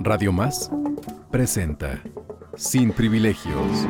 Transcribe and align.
Radio 0.00 0.32
Más 0.32 0.70
presenta 1.30 2.00
Sin 2.56 2.92
Privilegios. 2.92 3.86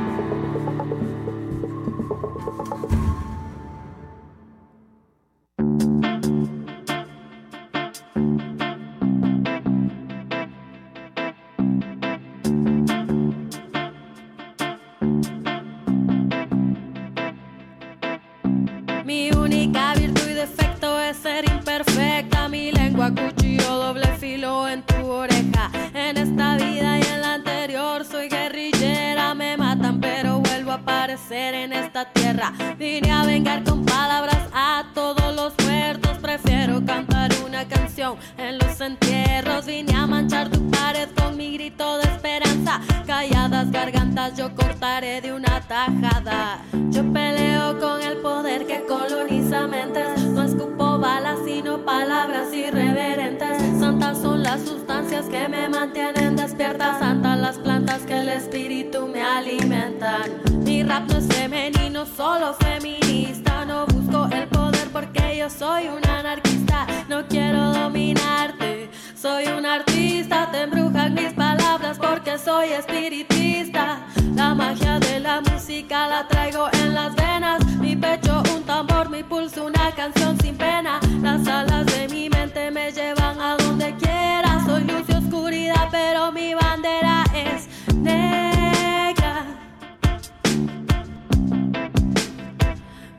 Soy 72.59 72.73
espiritista. 72.73 74.01
La 74.35 74.53
magia 74.55 74.99
de 74.99 75.21
la 75.21 75.41
música 75.41 76.09
la 76.09 76.27
traigo 76.27 76.69
en 76.73 76.93
las 76.93 77.15
venas. 77.15 77.65
Mi 77.79 77.95
pecho 77.95 78.43
un 78.55 78.63
tambor, 78.65 79.09
mi 79.11 79.23
pulso 79.23 79.67
una 79.67 79.93
canción 79.95 80.37
sin 80.41 80.57
pena. 80.57 80.99
Las 81.23 81.47
alas 81.47 81.87
de 81.87 82.09
mi 82.09 82.29
mente 82.29 82.71
me 82.73 82.91
llevan 82.91 83.41
a 83.41 83.57
donde 83.57 83.95
quiera. 83.95 84.51
Soy 84.67 84.83
luz 84.85 85.05
y 85.09 85.13
oscuridad, 85.13 85.89
pero 85.93 86.33
mi 86.33 86.55
bandera 86.55 87.25
es 87.33 87.69
negra. 87.95 89.45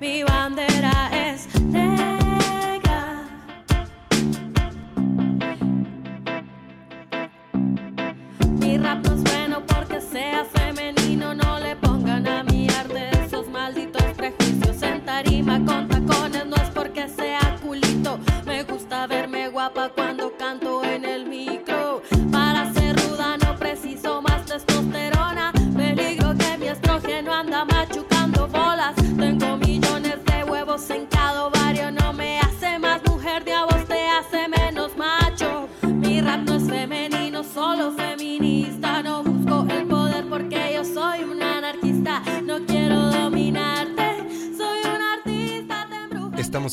Mi 0.01 0.23
bandera 0.23 0.68
sea 10.11 10.45
femenino. 10.45 11.33
No 11.33 11.59
le 11.59 11.75
pongan 11.75 12.27
a 12.27 12.43
mi 12.43 12.67
arte 12.69 13.09
esos 13.25 13.47
malditos 13.47 14.03
prejuicios. 14.15 14.81
En 14.81 15.05
tarima 15.05 15.63
con 15.65 15.98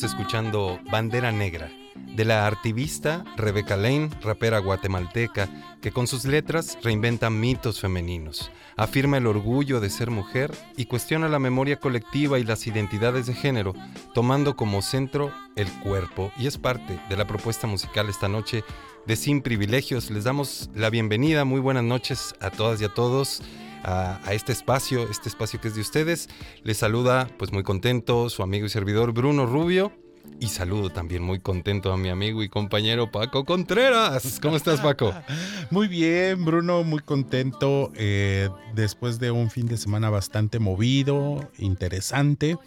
Escuchando 0.03 0.79
Bandera 0.91 1.33
Negra, 1.33 1.71
de 1.95 2.25
la 2.25 2.47
artivista 2.47 3.25
Rebecca 3.37 3.77
Lane, 3.77 4.11
rapera 4.21 4.59
guatemalteca, 4.59 5.49
que 5.81 5.93
con 5.93 6.07
sus 6.07 6.25
letras 6.25 6.77
reinventa 6.83 7.31
mitos 7.31 7.81
femeninos, 7.81 8.51
afirma 8.77 9.17
el 9.17 9.27
orgullo 9.27 9.81
de 9.81 9.89
ser 9.89 10.11
mujer 10.11 10.53
y 10.77 10.85
cuestiona 10.85 11.29
la 11.29 11.39
memoria 11.39 11.81
colectiva 11.81 12.39
y 12.39 12.45
las 12.45 12.67
identidades 12.67 13.27
de 13.27 13.35
género, 13.35 13.75
tomando 14.13 14.57
como 14.57 14.83
centro 14.83 15.33
el 15.55 15.71
cuerpo. 15.81 16.31
Y 16.39 16.47
es 16.47 16.59
parte 16.59 17.01
de 17.09 17.17
la 17.17 17.27
propuesta 17.27 17.67
musical 17.67 18.09
esta 18.09 18.29
noche 18.29 18.65
de 19.07 19.17
Sin 19.17 19.41
Privilegios. 19.41 20.11
Les 20.11 20.25
damos 20.25 20.69
la 20.75 20.91
bienvenida, 20.91 21.45
muy 21.45 21.61
buenas 21.61 21.85
noches 21.85 22.35
a 22.41 22.51
todas 22.51 22.81
y 22.81 22.85
a 22.85 22.93
todos. 22.93 23.43
A, 23.87 24.21
a 24.25 24.35
este 24.35 24.53
espacio, 24.53 25.09
este 25.09 25.29
espacio 25.29 25.61
que 25.61 25.69
es 25.69 25.75
de 25.77 25.81
ustedes. 25.81 26.29
Les 26.65 26.77
saluda, 26.77 27.29
pues 27.39 27.53
muy 27.53 27.63
contento, 27.63 28.29
su 28.29 28.43
amigo 28.43 28.67
y 28.67 28.69
servidor 28.69 29.13
Bruno 29.13 29.47
Rubio. 29.47 29.93
Y 30.41 30.49
saludo 30.49 30.91
también 30.91 31.23
muy 31.23 31.41
contento 31.41 31.93
a 31.93 31.97
mi 31.97 32.11
amigo 32.11 32.43
y 32.43 32.49
compañero 32.49 33.11
Paco 33.11 33.45
Contreras. 33.45 34.39
¿Cómo 34.43 34.57
estás, 34.57 34.81
Paco? 34.81 35.15
Muy 35.71 35.89
bien, 35.89 36.45
Bruno, 36.45 36.83
muy 36.85 37.01
contento. 37.01 37.91
eh, 37.95 38.51
después 38.75 39.19
de 39.19 39.31
un 39.31 39.51
fin 39.51 39.67
de 39.67 39.77
semana 39.79 40.11
bastante 40.11 40.59
movido, 40.59 41.49
interesante, 41.59 42.59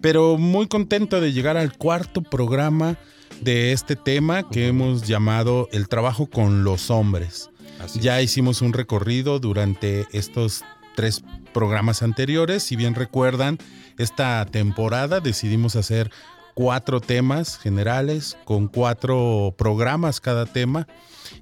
pero 0.00 0.36
muy 0.38 0.66
contento 0.66 1.20
de 1.20 1.32
llegar 1.32 1.56
al 1.56 1.76
cuarto 1.76 2.22
programa 2.22 2.96
de 3.40 3.72
este 3.72 3.94
tema 3.96 4.48
que 4.48 4.66
hemos 4.66 5.02
llamado 5.06 5.68
El 5.72 5.88
trabajo 5.88 6.26
con 6.26 6.64
los 6.64 6.90
hombres. 6.90 7.50
Así 7.80 8.00
Ya 8.00 8.20
es. 8.20 8.24
hicimos 8.24 8.62
un 8.62 8.72
recorrido 8.72 9.38
durante 9.38 10.06
estos 10.12 10.64
tres 10.94 11.22
programas 11.52 12.02
anteriores. 12.02 12.62
Si 12.62 12.76
bien 12.76 12.94
recuerdan, 12.94 13.58
esta 13.98 14.44
temporada 14.46 15.20
decidimos 15.20 15.76
hacer 15.76 16.10
cuatro 16.54 17.00
temas 17.00 17.58
generales 17.58 18.36
con 18.44 18.68
cuatro 18.68 19.54
programas 19.58 20.20
cada 20.20 20.46
tema. 20.46 20.86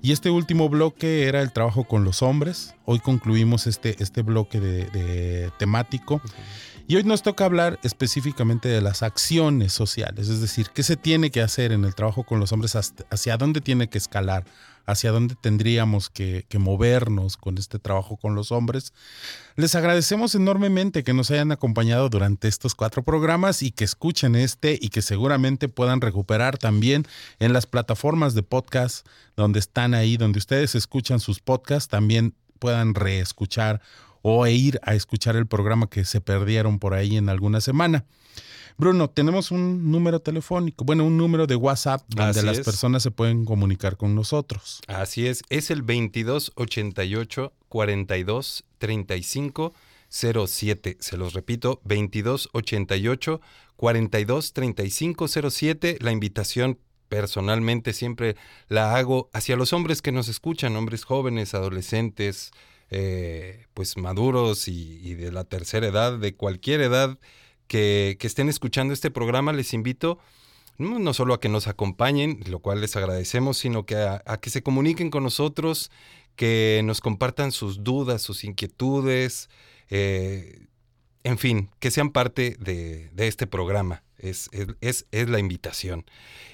Y 0.00 0.12
este 0.12 0.30
último 0.30 0.68
bloque 0.68 1.28
era 1.28 1.42
el 1.42 1.52
trabajo 1.52 1.84
con 1.84 2.04
los 2.04 2.22
hombres. 2.22 2.74
Hoy 2.84 2.98
concluimos 2.98 3.66
este, 3.66 4.02
este 4.02 4.22
bloque 4.22 4.58
de, 4.58 4.86
de 4.86 5.50
temático. 5.58 6.20
Y 6.88 6.96
hoy 6.96 7.04
nos 7.04 7.22
toca 7.22 7.44
hablar 7.44 7.78
específicamente 7.82 8.68
de 8.68 8.80
las 8.80 9.02
acciones 9.02 9.72
sociales, 9.72 10.28
es 10.28 10.40
decir, 10.40 10.66
qué 10.74 10.82
se 10.82 10.96
tiene 10.96 11.30
que 11.30 11.40
hacer 11.40 11.72
en 11.72 11.84
el 11.84 11.94
trabajo 11.94 12.24
con 12.24 12.40
los 12.40 12.52
hombres, 12.52 12.74
hacia 12.74 13.36
dónde 13.36 13.60
tiene 13.60 13.88
que 13.88 13.98
escalar, 13.98 14.44
hacia 14.86 15.10
dónde 15.10 15.34
tendríamos 15.40 16.10
que, 16.10 16.46
movernos 16.58 17.36
con 17.36 17.58
este 17.58 17.78
trabajo 17.78 18.16
con 18.16 18.34
los 18.34 18.52
hombres. 18.52 18.92
Les 19.56 19.74
agradecemos 19.74 20.34
enormemente 20.34 21.02
que 21.02 21.12
nos 21.12 21.30
hayan 21.30 21.52
acompañado 21.52 22.08
durante 22.08 22.48
estos 22.48 22.74
cuatro 22.74 23.02
programas 23.02 23.62
y 23.62 23.70
que 23.70 23.84
escuchen 23.84 24.36
este 24.36 24.78
y 24.80 24.90
que 24.90 25.02
seguramente 25.02 25.68
puedan 25.68 26.00
recuperar 26.00 26.58
también 26.58 27.06
en 27.38 27.52
las 27.52 27.66
plataformas 27.66 28.34
de 28.34 28.42
podcast 28.42 29.06
donde 29.36 29.58
están 29.58 29.94
ahí, 29.94 30.16
donde 30.16 30.38
ustedes 30.38 30.74
escuchan 30.74 31.20
sus 31.20 31.40
podcasts, 31.40 31.88
también 31.88 32.34
puedan 32.58 32.94
reescuchar 32.94 33.80
o 34.22 34.46
ir 34.46 34.78
a 34.84 34.94
escuchar 34.94 35.36
el 35.36 35.46
programa 35.46 35.88
que 35.88 36.04
se 36.04 36.20
perdieron 36.20 36.78
por 36.78 36.94
ahí 36.94 37.16
en 37.16 37.28
alguna 37.28 37.60
semana. 37.60 38.04
Bruno, 38.76 39.08
tenemos 39.10 39.50
un 39.50 39.90
número 39.90 40.20
telefónico, 40.20 40.84
bueno, 40.84 41.04
un 41.04 41.16
número 41.16 41.46
de 41.46 41.56
WhatsApp 41.56 42.02
donde 42.08 42.40
Así 42.40 42.46
las 42.46 42.58
es. 42.58 42.64
personas 42.64 43.02
se 43.02 43.10
pueden 43.10 43.44
comunicar 43.44 43.96
con 43.96 44.14
nosotros. 44.14 44.80
Así 44.86 45.26
es, 45.26 45.42
es 45.48 45.70
el 45.70 45.80
2288 45.80 47.52
42 47.68 48.64
35 48.78 49.72
07. 50.08 50.96
Se 51.00 51.16
los 51.16 51.32
repito, 51.32 51.80
2288 51.84 53.40
42 53.76 54.52
35 54.52 55.28
07. 55.28 55.98
La 56.00 56.12
invitación 56.12 56.78
personalmente 57.08 57.92
siempre 57.92 58.36
la 58.68 58.96
hago 58.96 59.28
hacia 59.32 59.56
los 59.56 59.72
hombres 59.72 60.02
que 60.02 60.12
nos 60.12 60.28
escuchan, 60.28 60.76
hombres 60.76 61.04
jóvenes, 61.04 61.54
adolescentes, 61.54 62.52
eh, 62.90 63.66
pues 63.74 63.96
maduros 63.96 64.68
y, 64.68 64.98
y, 65.02 65.14
de 65.14 65.32
la 65.32 65.44
tercera 65.44 65.86
edad, 65.86 66.18
de 66.18 66.34
cualquier 66.34 66.80
edad 66.82 67.18
que, 67.72 68.18
estén 68.20 68.50
escuchando 68.50 68.92
este 68.92 69.10
programa, 69.10 69.54
les 69.54 69.72
invito 69.72 70.18
no, 70.76 71.14
solo 71.14 71.32
a 71.32 71.40
que 71.40 71.48
nos 71.48 71.68
acompañen, 71.68 72.40
lo 72.46 72.58
cual 72.58 72.82
les 72.82 72.96
agradecemos, 72.96 73.56
sino 73.56 73.86
que 73.86 73.96
a, 73.96 74.20
que 74.42 74.50
se 74.50 74.62
comuniquen 74.62 75.10
con 75.10 75.22
nosotros, 75.22 75.90
que 76.36 76.82
nos 76.84 77.00
compartan 77.00 77.50
sus 77.50 77.82
dudas, 77.82 78.20
sus 78.20 78.44
inquietudes, 78.44 79.48
eh, 79.88 80.66
en 81.24 81.38
fin, 81.38 81.70
que 81.78 81.90
sean 81.90 82.10
parte 82.10 82.56
de, 82.60 83.08
de 83.12 83.26
este 83.26 83.46
programa. 83.46 84.02
Es, 84.18 84.50
es, 84.80 85.06
es, 85.10 85.28
la 85.30 85.38
invitación. 85.38 86.04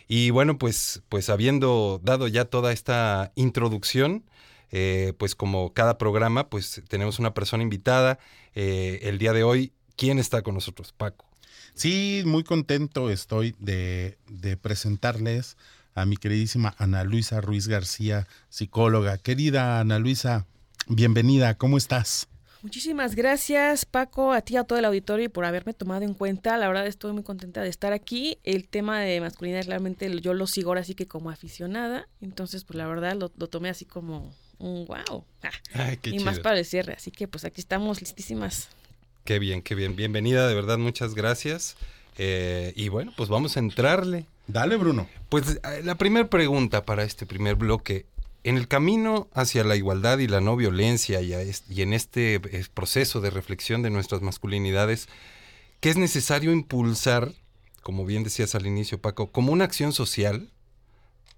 Y 0.07 0.31
bueno, 0.31 0.57
pues, 0.57 1.03
pues 1.09 1.31
habiendo 1.31 2.01
dado 2.03 2.29
ya 2.29 2.45
toda 2.45 2.73
esta 2.73 3.33
introducción, 3.35 4.25
eh, 4.71 5.15
pues 5.19 5.35
como 5.35 5.73
cada 5.73 5.99
programa, 5.99 6.49
pues 6.49 6.81
tenemos 6.89 7.19
una 7.19 7.35
persona 7.35 7.63
invitada. 7.63 8.19
Eh, 8.55 9.01
el 9.03 9.19
día 9.19 9.33
de 9.33 9.43
hoy, 9.43 9.73
¿quién 9.99 10.19
está 10.19 10.41
con 10.41 10.55
nosotros? 10.55 10.95
Paco. 10.97 11.27
Sí, 11.75 12.23
muy 12.25 12.45
contento 12.45 13.11
estoy 13.11 13.55
de, 13.59 14.17
de 14.29 14.57
presentarles 14.57 15.59
a 15.95 16.07
mi 16.07 16.17
queridísima 16.17 16.75
Ana 16.79 17.05
Luisa 17.05 17.41
Ruiz 17.43 17.69
García, 17.69 18.27
psicóloga. 18.49 19.19
Querida 19.19 19.81
Ana 19.81 19.99
Luisa, 19.99 20.47
bienvenida, 20.87 21.59
¿cómo 21.59 21.77
estás? 21.77 22.29
Muchísimas 22.63 23.15
gracias, 23.15 23.85
Paco, 23.85 24.33
a 24.33 24.41
ti, 24.41 24.57
a 24.57 24.65
todo 24.65 24.79
el 24.79 24.85
auditorio 24.85 25.27
y 25.27 25.29
por 25.29 25.45
haberme 25.45 25.75
tomado 25.75 26.05
en 26.05 26.15
cuenta. 26.15 26.57
La 26.57 26.67
verdad 26.67 26.87
estoy 26.87 27.13
muy 27.13 27.23
contenta 27.23 27.63
de 27.63 27.69
estar 27.69 27.93
aquí. 27.93 28.39
El 28.43 28.67
tema 28.69 29.01
de 29.01 29.21
masculinidad 29.21 29.65
realmente 29.67 30.21
yo 30.21 30.35
lo 30.35 30.47
sigo 30.49 30.71
ahora 30.71 30.83
sí 30.83 30.95
que 30.95 31.07
como 31.07 31.31
aficionada. 31.31 32.09
Entonces, 32.21 32.65
pues 32.65 32.77
la 32.77 32.87
verdad 32.89 33.15
lo, 33.15 33.31
lo 33.37 33.49
tomé 33.49 33.69
así 33.69 33.85
como 33.85 34.35
un 34.59 34.87
wow. 34.87 35.25
Ah, 35.43 35.51
Ay, 35.75 35.99
y 36.05 36.11
chido. 36.13 36.25
más 36.25 36.41
para 36.41 36.59
el 36.59 36.65
cierre. 36.65 36.95
Así 36.95 37.13
que 37.13 37.29
pues 37.29 37.45
aquí 37.45 37.61
estamos 37.61 38.01
listísimas. 38.01 38.69
Qué 39.25 39.39
bien, 39.39 39.63
qué 39.63 39.75
bien. 39.75 39.97
Bienvenida, 39.97 40.49
de 40.49 40.55
verdad, 40.55 40.79
muchas 40.79 41.15
gracias. 41.15 41.77
Eh, 42.19 42.73
y 42.77 42.89
bueno, 42.89 43.13
pues 43.17 43.29
vamos 43.29 43.57
a 43.57 43.61
entrarle. 43.61 44.27
Dale, 44.47 44.77
Bruno. 44.77 45.09
Pues 45.29 45.61
la 45.85 45.95
primera 45.97 46.29
pregunta 46.29 46.85
para 46.85 47.05
este 47.05 47.27
primer 47.27 47.55
bloque. 47.55 48.07
En 48.45 48.57
el 48.57 48.67
camino 48.67 49.29
hacia 49.35 49.65
la 49.65 49.77
igualdad 49.77 50.19
y 50.19 50.27
la 50.27 50.41
no 50.41 50.57
violencia 50.57 51.21
y, 51.21 51.33
este, 51.33 51.75
y 51.75 51.83
en 51.83 51.93
este 51.93 52.41
proceso 52.73 53.21
de 53.21 53.31
reflexión 53.31 53.83
de 53.83 53.91
nuestras 53.91 54.23
masculinidades, 54.23 55.09
¿qué 55.81 55.91
es 55.91 55.97
necesario 55.97 56.53
impulsar, 56.53 57.33
como 57.83 58.07
bien 58.07 58.25
decías 58.25 58.55
al 58.55 58.67
inicio, 58.67 59.01
Paco, 59.01 59.31
como 59.31 59.53
una 59.53 59.65
acción 59.65 59.93
social 59.93 60.51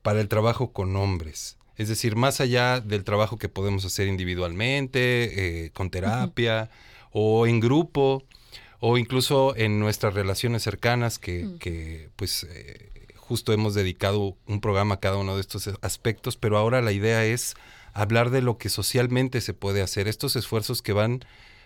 para 0.02 0.20
el 0.20 0.28
trabajo 0.28 0.72
con 0.72 0.94
hombres? 0.94 1.56
Es 1.76 1.88
decir, 1.88 2.14
más 2.14 2.40
allá 2.40 2.80
del 2.80 3.04
trabajo 3.04 3.38
que 3.38 3.48
podemos 3.48 3.84
hacer 3.84 4.06
individualmente, 4.06 5.64
eh, 5.64 5.70
con 5.72 5.90
terapia 5.90 6.68
uh 6.70 6.74
-huh. 6.74 6.89
O 7.12 7.46
en 7.46 7.60
grupo, 7.60 8.24
o 8.78 8.96
incluso 8.98 9.54
en 9.56 9.78
nuestras 9.78 10.14
relaciones 10.14 10.62
cercanas 10.62 11.18
que, 11.18 11.44
mm. 11.44 11.58
que 11.58 12.08
pues 12.16 12.46
eh, 12.50 12.90
justo 13.16 13.52
hemos 13.52 13.74
dedicado 13.74 14.36
un 14.46 14.60
programa 14.60 14.96
a 14.96 15.00
cada 15.00 15.16
uno 15.16 15.36
de 15.36 15.40
estos 15.40 15.70
aspectos, 15.82 16.36
pero 16.36 16.58
ahora 16.58 16.82
la 16.82 16.92
idea 16.92 17.24
es 17.24 17.54
hablar 17.92 18.30
de 18.30 18.42
lo 18.42 18.58
que 18.58 18.68
socialmente 18.68 19.40
se 19.40 19.54
puede 19.54 19.82
hacer, 19.82 20.08
estos 20.08 20.36
esfuerzos 20.36 20.82
que 20.82 20.92
van 20.92 21.24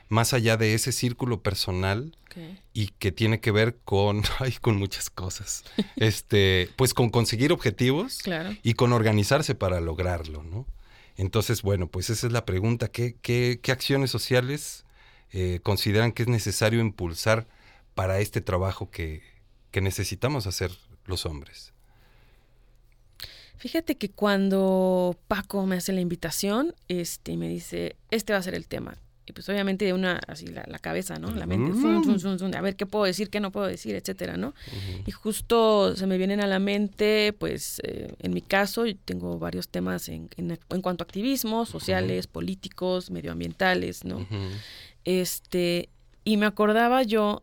más 0.09 0.35
allá 0.35 0.57
de 0.57 0.75
ese 0.75 0.93
círculo 0.93 1.43
personal 1.43 2.17
okay. 2.27 2.61
y 2.73 2.89
que 2.99 3.13
tiene 3.13 3.41
que 3.41 3.51
ver 3.51 3.77
con, 3.85 4.23
ay, 4.41 4.53
con 4.61 4.77
muchas 4.77 5.11
cosas. 5.11 5.65
este, 5.97 6.69
pues 6.77 6.95
con 6.95 7.11
conseguir 7.11 7.53
objetivos 7.53 8.19
claro. 8.23 8.55
y 8.63 8.75
con 8.75 8.93
organizarse 8.93 9.55
para 9.55 9.81
lograrlo, 9.81 10.43
¿no? 10.43 10.67
Entonces, 11.17 11.63
bueno, 11.63 11.87
pues 11.87 12.11
esa 12.11 12.27
es 12.27 12.33
la 12.33 12.45
pregunta. 12.45 12.89
¿Qué, 12.89 13.17
qué, 13.23 13.61
qué 13.63 13.71
acciones 13.71 14.11
sociales 14.11 14.85
eh, 15.37 15.59
consideran 15.65 16.13
que 16.13 16.23
es 16.23 16.29
necesario 16.29 16.79
impulsar 16.81 17.49
para 17.97 18.21
este 18.21 18.41
trabajo 18.41 18.89
que, 18.93 19.23
que 19.73 19.81
necesitamos 19.81 20.47
hacer 20.47 20.71
los 21.07 21.27
hombres? 21.27 21.73
Fíjate 23.57 23.97
que 23.97 24.11
cuando 24.11 25.19
Paco 25.27 25.67
me 25.67 25.75
hace 25.75 25.93
la 25.93 26.01
invitación, 26.01 26.73
este, 26.87 27.37
me 27.37 27.49
dice, 27.49 27.97
este 28.13 28.33
va 28.33 28.39
a 28.39 28.43
ser 28.43 28.55
el 28.55 28.69
tema. 28.69 28.97
Y 29.27 29.33
pues 29.33 29.49
obviamente 29.49 29.87
de 29.87 29.93
una, 29.95 30.21
así 30.29 30.47
la, 30.47 30.65
la 30.69 30.79
cabeza, 30.79 31.19
¿no? 31.19 31.31
La 31.31 31.47
mente, 31.47 31.73
a 32.57 32.61
ver 32.61 32.77
qué 32.77 32.85
puedo 32.85 33.05
decir, 33.07 33.31
qué 33.31 33.41
no 33.41 33.51
puedo 33.53 33.67
decir, 33.67 33.95
etcétera, 33.95 34.37
¿no? 34.37 34.49
Uh 34.49 34.53
-huh. 34.53 35.03
Y 35.07 35.11
justo 35.13 35.97
se 35.97 36.07
me 36.07 36.19
vienen 36.19 36.41
a 36.41 36.47
la 36.47 36.59
mente, 36.59 37.33
pues, 37.39 37.81
eh, 37.85 38.15
en 38.19 38.35
mi 38.35 38.43
caso, 38.43 38.85
tengo 39.07 39.39
varios 39.39 39.69
temas 39.69 40.09
en, 40.11 40.29
en, 40.37 40.59
en 40.69 40.83
cuanto 40.83 41.03
a 41.03 41.07
activismos 41.07 41.71
sociales, 41.71 42.27
uh 42.27 42.29
-huh. 42.29 42.33
políticos, 42.33 43.11
medioambientales, 43.11 44.05
¿no? 44.05 44.19
Uh 44.19 44.27
-huh. 44.29 44.51
Este, 45.05 45.89
y 46.25 46.37
me 46.37 46.47
acordaba 46.47 47.03
yo 47.03 47.43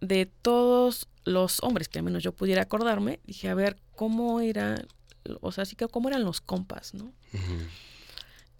de 0.00 0.26
todos 0.26 1.08
los 1.24 1.62
hombres 1.62 1.88
que 1.88 1.98
al 1.98 2.04
menos 2.04 2.22
yo 2.22 2.32
pudiera 2.32 2.62
acordarme, 2.62 3.20
dije, 3.24 3.48
a 3.50 3.54
ver, 3.54 3.76
¿cómo 3.96 4.40
era, 4.40 4.82
o 5.42 5.52
sea, 5.52 5.62
así 5.62 5.76
que 5.76 5.86
cómo 5.88 6.08
eran 6.08 6.24
los 6.24 6.40
compas, 6.40 6.94
¿no? 6.94 7.12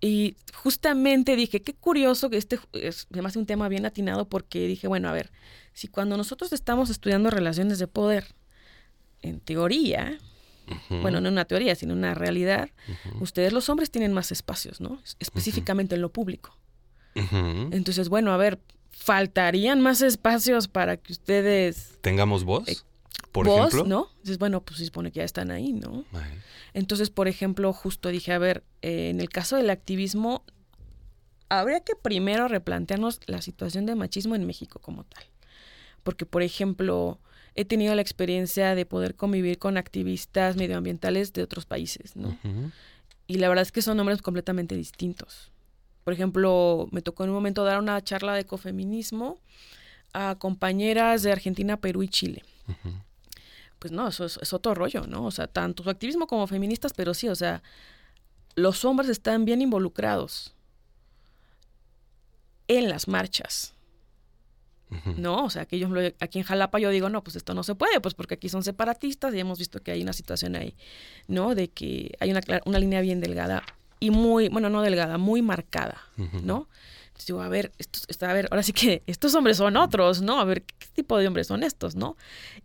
Y 0.01 0.37
justamente 0.55 1.35
dije, 1.35 1.63
qué 1.63 1.75
curioso 1.75 2.31
que 2.31 2.37
este 2.37 2.59
es 2.73 3.09
además 3.13 3.35
un 3.37 3.47
tema 3.47 3.69
bien 3.69 3.85
atinado 3.85 4.29
porque 4.29 4.67
dije, 4.67 4.87
bueno, 4.87 5.09
a 5.09 5.13
ver, 5.13 5.33
si 5.73 5.89
cuando 5.89 6.17
nosotros 6.17 6.53
estamos 6.53 6.89
estudiando 6.91 7.31
relaciones 7.31 7.79
de 7.79 7.89
poder, 7.89 8.35
en 9.23 9.41
teoría, 9.41 10.19
uh 10.69 10.75
-huh. 10.95 11.03
bueno, 11.03 11.21
no 11.21 11.29
una 11.29 11.45
teoría, 11.45 11.75
sino 11.75 11.95
una 11.95 12.15
realidad, 12.15 12.71
uh 12.87 12.93
-huh. 12.93 13.23
ustedes 13.23 13.53
los 13.53 13.69
hombres 13.69 13.91
tienen 13.91 14.13
más 14.13 14.31
espacios, 14.31 14.81
¿no? 14.81 15.03
Específicamente 15.19 15.95
uh 15.95 15.97
-huh. 15.97 15.99
en 15.99 16.03
lo 16.03 16.13
público. 16.13 16.57
Entonces, 17.73 18.09
bueno, 18.09 18.33
a 18.33 18.37
ver, 18.37 18.61
faltarían 18.91 19.81
más 19.81 20.03
espacios 20.03 20.69
para 20.69 20.97
que 20.99 21.13
ustedes... 21.13 21.99
Tengamos 22.01 22.45
voz. 22.45 22.85
Por 23.33 23.47
ejemplo. 23.49 23.85
¿no? 23.85 24.09
Entonces, 24.17 24.39
bueno, 24.39 24.63
pues 24.63 24.79
se 24.79 24.87
supone 24.87 25.13
que 25.13 25.19
ya 25.19 25.25
están 25.25 25.51
ahí, 25.51 25.73
¿no? 25.73 26.05
Entonces, 26.75 27.11
por 27.11 27.29
ejemplo, 27.29 27.73
justo 27.73 28.09
dije, 28.09 28.33
a 28.33 28.39
ver, 28.39 28.65
eh, 28.83 29.11
en 29.11 29.21
el 29.21 29.29
caso 29.29 29.57
del 29.57 29.71
activismo, 29.71 30.45
habría 31.49 31.81
que 31.81 31.95
primero 31.95 32.49
replantearnos 32.49 33.21
la 33.27 33.43
situación 33.43 33.87
de 33.87 33.95
machismo 33.95 34.35
en 34.35 34.47
México 34.47 34.81
como 34.81 35.05
tal. 35.05 35.25
Porque, 36.03 36.27
por 36.27 36.43
ejemplo, 36.43 37.19
he 37.55 37.65
tenido 37.65 37.95
la 37.95 38.03
experiencia 38.03 38.75
de 38.75 38.87
poder 38.87 39.15
convivir 39.15 39.59
con 39.59 39.77
activistas 39.77 40.57
medioambientales 40.57 41.33
de 41.33 41.43
otros 41.43 41.67
países, 41.67 42.17
¿no? 42.17 42.29
Uh 42.29 42.37
-huh. 42.45 42.73
Y 43.27 43.39
la 43.39 43.49
verdad 43.49 43.63
es 43.63 43.73
que 43.73 43.83
son 43.83 43.99
hombres 44.01 44.23
completamente 44.23 44.75
distintos. 44.75 45.51
Por 46.05 46.15
ejemplo, 46.15 46.89
me 46.93 47.03
tocó 47.03 47.25
en 47.25 47.31
un 47.31 47.35
momento 47.35 47.65
dar 47.65 47.79
una 47.79 48.03
charla 48.03 48.33
de 48.35 48.41
ecofeminismo 48.41 49.39
a 50.15 50.37
compañeras 50.39 51.23
de 51.23 51.33
Argentina, 51.33 51.79
Perú 51.79 52.03
y 52.03 52.09
Chile. 52.09 52.43
Uh 52.69 52.73
-huh 52.73 53.03
pues 53.79 53.93
no, 53.93 54.09
eso 54.09 54.25
es, 54.25 54.39
es, 54.43 54.53
otro 54.53 54.75
rollo, 54.75 55.07
¿no? 55.07 55.25
O 55.25 55.31
sea, 55.31 55.47
tanto 55.47 55.83
su 55.83 55.91
activismo 55.91 56.27
como 56.27 56.47
feministas, 56.47 56.93
pero 56.95 57.15
sí, 57.15 57.29
o 57.29 57.35
sea, 57.35 57.63
los 58.55 58.85
hombres 58.85 59.09
están 59.09 59.45
bien 59.45 59.63
involucrados 59.63 60.55
en 62.67 62.89
las 62.89 63.07
marchas. 63.09 63.75
Uh 64.91 64.95
-huh. 64.97 65.17
No, 65.17 65.45
o 65.45 65.51
sea, 65.51 65.67
que 65.67 65.79
yo, 65.79 65.89
aquí 66.19 66.39
en 66.39 66.45
Jalapa 66.45 66.79
yo 66.79 66.91
digo, 66.91 67.09
no, 67.09 67.23
pues 67.23 67.37
esto 67.37 67.55
no 67.55 67.63
se 67.63 67.75
puede, 67.75 68.01
pues 68.01 68.15
porque 68.15 68.35
aquí 68.35 68.49
son 68.49 68.65
separatistas 68.65 69.35
y 69.35 69.39
hemos 69.39 69.59
visto 69.59 69.81
que 69.81 69.93
hay 69.93 70.03
una 70.03 70.13
situación 70.13 70.57
ahí, 70.57 70.75
¿no? 71.29 71.55
De 71.55 71.69
que 71.69 72.17
hay 72.21 72.31
una, 72.31 72.41
una 72.65 72.79
línea 72.79 73.01
bien 73.01 73.21
delgada 73.21 73.63
y 74.01 74.11
muy, 74.11 74.49
bueno, 74.49 74.71
no 74.71 74.83
delgada, 74.83 75.19
muy 75.19 75.43
marcada, 75.43 76.01
uh 76.17 76.23
-huh. 76.23 76.43
¿no? 76.43 76.69
Digo, 77.27 77.43
a 77.43 77.49
ver, 77.49 77.73
estos, 77.79 78.07
a 78.23 78.33
ver, 78.33 78.49
ahora 78.51 78.63
sí 78.63 78.73
que 78.73 79.03
estos 79.07 79.35
hombres 79.35 79.57
son 79.57 79.77
otros, 79.77 80.23
¿no? 80.23 80.41
A 80.41 80.45
ver, 80.45 80.63
¿qué 80.63 80.87
tipo 80.95 81.19
de 81.19 81.27
hombres 81.27 81.47
son 81.47 81.63
estos, 81.63 81.95
no? 81.97 82.17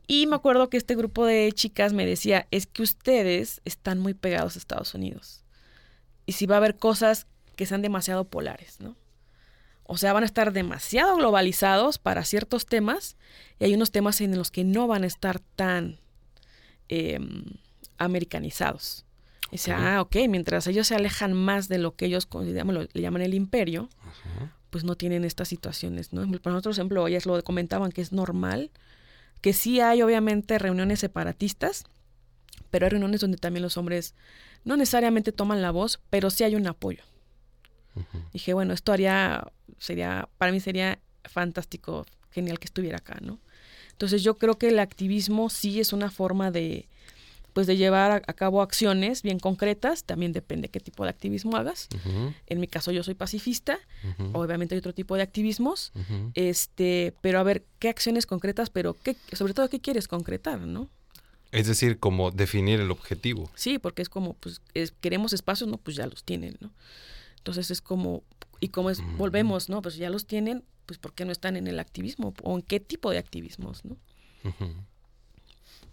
Y 0.08 0.28
me 0.28 0.36
acuerdo 0.36 0.70
que 0.70 0.78
este 0.78 0.96
grupo 0.96 1.26
de 1.26 1.52
chicas 1.54 1.94
me 1.94 2.06
decía, 2.06 2.48
es 2.52 2.68
que 2.68 2.84
ustedes 2.84 3.62
están 3.66 4.00
muy 4.00 4.14
pegados 4.14 4.56
a 4.56 4.60
Estados 4.60 4.94
Unidos. 4.94 5.44
Y 6.26 6.34
si 6.34 6.46
va 6.46 6.56
a 6.56 6.58
haber 6.60 6.78
cosas 6.78 7.28
que 7.56 7.66
sean 7.66 7.82
demasiado 7.82 8.26
polares, 8.26 8.80
¿no? 8.80 8.96
O 9.86 9.98
sea, 9.98 10.14
van 10.14 10.24
a 10.24 10.26
estar 10.26 10.54
demasiado 10.54 11.18
globalizados 11.18 11.98
para 11.98 12.24
ciertos 12.24 12.66
temas 12.66 13.18
y 13.60 13.66
hay 13.66 13.74
unos 13.74 13.92
temas 13.92 14.22
en 14.22 14.38
los 14.38 14.50
que 14.50 14.64
no 14.64 14.88
van 14.88 15.04
a 15.04 15.08
estar 15.08 15.40
tan 15.40 16.00
eh, 16.90 17.20
americanizados. 17.98 19.06
Y 19.54 19.58
dice, 19.58 19.72
ah, 19.72 20.02
ok, 20.02 20.16
mientras 20.30 20.66
ellos 20.66 20.88
se 20.88 20.96
alejan 20.96 21.34
más 21.34 21.68
de 21.68 21.78
lo 21.78 21.96
que 21.96 22.06
ellos 22.06 22.28
digamos, 22.44 22.88
le 22.92 23.02
llaman 23.02 23.22
el 23.22 23.36
imperio, 23.36 23.88
pues 24.72 24.84
no 24.84 24.96
tienen 24.96 25.24
estas 25.26 25.48
situaciones, 25.48 26.12
¿no? 26.12 26.22
Para 26.40 26.54
nosotros, 26.54 26.78
por 26.78 26.82
ejemplo, 26.82 27.08
ellas 27.08 27.28
lo 27.28 27.44
comentaban 27.44 27.92
que 27.92 28.02
es 28.02 28.12
normal, 28.12 28.72
que 29.42 29.54
sí 29.54 29.80
hay 29.80 30.02
obviamente 30.02 30.58
reuniones 30.58 31.02
separatistas, 31.02 31.84
pero 32.72 32.88
hay 32.88 32.90
reuniones 32.90 33.22
donde 33.22 33.38
también 33.38 33.62
los 33.62 33.78
hombres 33.78 34.16
no 34.66 34.76
necesariamente 34.76 35.32
toman 35.32 35.62
la 35.62 35.70
voz, 35.70 36.02
pero 36.10 36.32
sí 36.32 36.44
hay 36.44 36.56
un 36.56 36.66
apoyo. 36.66 37.04
Uh 37.94 38.00
-huh. 38.00 38.32
Dije, 38.34 38.56
bueno, 38.56 38.74
esto 38.74 38.92
haría, 38.92 39.52
sería, 39.78 40.30
para 40.40 40.52
mí 40.52 40.62
sería 40.62 40.98
fantástico, 41.26 42.08
genial 42.32 42.58
que 42.58 42.66
estuviera 42.66 42.98
acá, 42.98 43.20
¿no? 43.22 43.38
Entonces 43.92 44.24
yo 44.24 44.40
creo 44.40 44.58
que 44.58 44.70
el 44.70 44.80
activismo 44.80 45.52
sí 45.52 45.80
es 45.80 45.94
una 45.94 46.10
forma 46.10 46.50
de, 46.50 46.88
pues 47.54 47.68
de 47.68 47.78
llevar 47.78 48.12
a, 48.12 48.16
a 48.16 48.34
cabo 48.34 48.62
acciones 48.62 49.22
bien 49.22 49.40
concretas, 49.40 50.04
también 50.04 50.34
depende 50.34 50.70
qué 50.70 50.80
tipo 50.80 51.04
de 51.04 51.10
activismo 51.12 51.56
hagas. 51.56 51.88
En 52.48 52.60
mi 52.60 52.68
caso 52.68 52.92
yo 52.92 53.04
soy 53.04 53.14
pacifista, 53.14 53.80
obviamente 54.34 54.76
hay 54.76 54.80
otro 54.80 54.94
tipo 54.94 55.16
de 55.16 55.22
activismos, 55.22 55.92
este, 56.34 57.14
pero 57.22 57.40
a 57.40 57.44
ver, 57.44 57.64
¿qué 57.80 57.90
acciones 57.90 58.26
concretas, 58.26 58.70
pero 58.70 58.96
qué, 58.96 59.16
sobre 59.34 59.54
todo 59.54 59.70
qué 59.70 59.80
quieres 59.80 60.08
concretar, 60.08 60.60
¿no? 60.62 60.90
Es 61.52 61.68
decir, 61.68 62.00
como 62.00 62.32
definir 62.32 62.80
el 62.80 62.90
objetivo. 62.90 63.52
Sí, 63.54 63.78
porque 63.78 64.02
es 64.02 64.10
como, 64.10 64.34
pues, 64.34 64.60
es- 64.74 64.92
queremos 65.00 65.34
espacios, 65.34 65.70
no, 65.70 65.78
pues 65.78 65.96
ya 65.96 66.08
los 66.08 66.24
tienen, 66.24 66.58
¿no? 66.60 66.72
Entonces 67.38 67.70
es 67.70 67.82
como, 67.82 68.24
y 68.60 68.70
como 68.70 68.90
es, 68.90 69.00
volvemos, 69.18 69.70
¿no? 69.70 69.82
Pues 69.84 69.96
ya 69.98 70.10
los 70.10 70.26
tienen, 70.26 70.64
pues 70.88 70.98
¿por 70.98 71.14
qué 71.14 71.26
no 71.26 71.32
están 71.32 71.56
en 71.56 71.68
el 71.68 71.80
activismo? 71.80 72.34
¿O 72.42 72.56
en 72.56 72.62
qué 72.64 72.80
tipo 72.80 73.12
de 73.12 73.20
activismos, 73.20 73.86
no? 73.86 73.98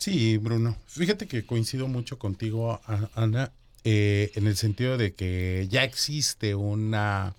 Sí, 0.01 0.39
Bruno. 0.39 0.77
Fíjate 0.87 1.27
que 1.29 1.45
coincido 1.45 1.87
mucho 1.87 2.19
contigo, 2.19 2.81
Ana, 3.15 3.53
eh, 3.85 4.33
en 4.35 4.47
el 4.47 4.57
sentido 4.57 4.97
de 4.97 5.13
que 5.15 5.69
ya 5.71 5.85
existe 5.85 6.55
una, 6.55 7.35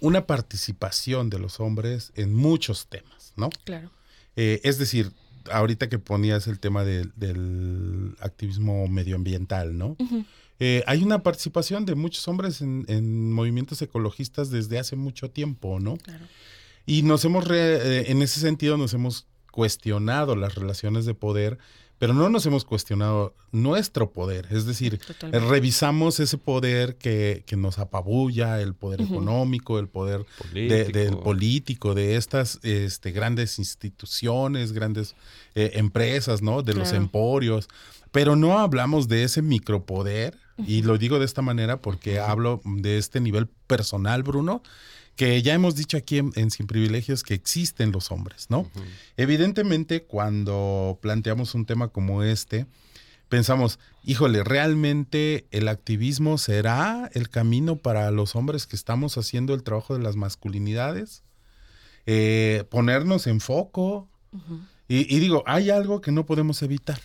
una 0.00 0.26
participación 0.26 1.28
de 1.28 1.40
los 1.40 1.58
hombres 1.58 2.12
en 2.14 2.32
muchos 2.34 2.86
temas, 2.86 3.32
¿no? 3.36 3.50
Claro. 3.64 3.90
Eh, 4.36 4.60
es 4.62 4.78
decir, 4.78 5.10
ahorita 5.50 5.88
que 5.88 5.98
ponías 5.98 6.46
el 6.46 6.60
tema 6.60 6.84
del- 6.84 7.12
del 7.16 8.14
activismo 8.20 8.86
medioambiental, 8.86 9.76
¿no? 9.76 9.96
Eh, 10.60 10.84
hay 10.86 11.02
una 11.02 11.24
participación 11.24 11.84
de 11.84 11.96
muchos 11.96 12.28
hombres 12.28 12.60
en, 12.60 12.84
en 12.86 13.32
movimientos 13.32 13.82
ecologistas 13.82 14.50
desde 14.50 14.78
hace 14.78 14.94
mucho 14.94 15.30
tiempo, 15.30 15.80
¿no? 15.80 15.96
Claro. 15.96 16.24
Y 16.86 17.02
nos 17.02 17.24
hemos, 17.24 17.44
re- 17.48 18.08
en 18.10 18.22
ese 18.22 18.38
sentido, 18.38 18.76
nos 18.76 18.94
hemos 18.94 19.26
cuestionado 19.54 20.34
las 20.34 20.56
relaciones 20.56 21.06
de 21.06 21.14
poder, 21.14 21.58
pero 21.96 22.12
no 22.12 22.28
nos 22.28 22.44
hemos 22.44 22.64
cuestionado 22.64 23.36
nuestro 23.52 24.10
poder. 24.10 24.48
Es 24.50 24.66
decir, 24.66 24.98
Totalmente. 24.98 25.48
revisamos 25.48 26.18
ese 26.18 26.38
poder 26.38 26.96
que, 26.96 27.44
que 27.46 27.56
nos 27.56 27.78
apabulla, 27.78 28.60
el 28.60 28.74
poder 28.74 29.00
económico, 29.02 29.78
el 29.78 29.86
poder 29.86 30.26
de- 30.52 30.66
del 30.86 31.10
Político. 31.10 31.22
político, 31.22 31.94
de 31.94 32.16
estas 32.16 32.58
este, 32.64 33.12
grandes 33.12 33.60
instituciones, 33.60 34.72
grandes 34.72 35.14
eh, 35.54 35.70
empresas, 35.74 36.42
¿no? 36.42 36.62
De 36.62 36.74
los 36.74 36.92
emporios. 36.92 37.68
Pero 38.10 38.34
no 38.34 38.58
hablamos 38.58 39.06
de 39.06 39.22
ese 39.22 39.40
micropoder, 39.40 40.36
y 40.66 40.82
lo 40.82 40.98
digo 40.98 41.20
de 41.20 41.24
esta 41.24 41.42
manera 41.42 41.80
porque 41.80 42.18
hablo 42.18 42.60
de 42.64 42.98
este 42.98 43.20
nivel 43.20 43.46
personal, 43.68 44.22
Bruno, 44.24 44.62
que 45.16 45.42
ya 45.42 45.54
hemos 45.54 45.76
dicho 45.76 45.96
aquí 45.96 46.18
en, 46.18 46.32
en 46.34 46.50
Sin 46.50 46.66
Privilegios 46.66 47.22
que 47.22 47.34
existen 47.34 47.92
los 47.92 48.10
hombres, 48.10 48.46
¿no? 48.50 48.68
Evidentemente, 49.16 50.02
cuando 50.04 50.98
planteamos 51.00 51.54
un 51.54 51.66
tema 51.66 51.88
como 51.88 52.22
este, 52.22 52.66
pensamos, 53.28 53.78
híjole, 54.02 54.42
¿realmente 54.42 55.46
el 55.50 55.68
activismo 55.68 56.38
será 56.38 57.10
el 57.14 57.28
camino 57.28 57.76
para 57.76 58.10
los 58.10 58.34
hombres 58.34 58.66
que 58.66 58.76
estamos 58.76 59.16
haciendo 59.16 59.54
el 59.54 59.62
trabajo 59.62 59.96
de 59.96 60.02
las 60.02 60.16
masculinidades? 60.16 61.22
Eh, 62.06 62.64
ponernos 62.70 63.26
en 63.26 63.40
foco. 63.40 64.08
Y, 64.88 65.14
y 65.14 65.20
digo, 65.20 65.44
hay 65.46 65.70
algo 65.70 66.00
que 66.00 66.10
no 66.10 66.26
podemos 66.26 66.60
evitar, 66.62 67.00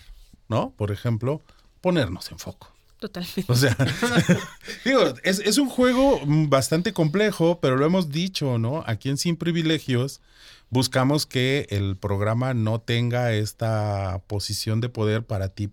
¿no? 0.47 0.71
Por 0.71 0.91
ejemplo, 0.91 1.41
ponernos 1.79 2.31
en 2.31 2.39
foco. 2.39 2.73
Totalmente. 2.99 3.45
O 3.47 3.55
sea, 3.55 3.75
digo, 4.85 5.01
es, 5.23 5.39
es 5.39 5.57
un 5.57 5.69
juego 5.69 6.21
bastante 6.25 6.93
complejo, 6.93 7.59
pero 7.61 7.77
lo 7.77 7.85
hemos 7.85 8.09
dicho, 8.09 8.57
¿no? 8.57 8.83
Aquí 8.85 9.09
en 9.09 9.17
Sin 9.17 9.37
Privilegios 9.37 10.21
buscamos 10.69 11.25
que 11.25 11.67
el 11.69 11.95
programa 11.95 12.53
no 12.53 12.79
tenga 12.79 13.33
esta 13.33 14.21
posición 14.27 14.81
de 14.81 14.89
poder 14.89 15.23
para 15.23 15.49
ti, 15.49 15.69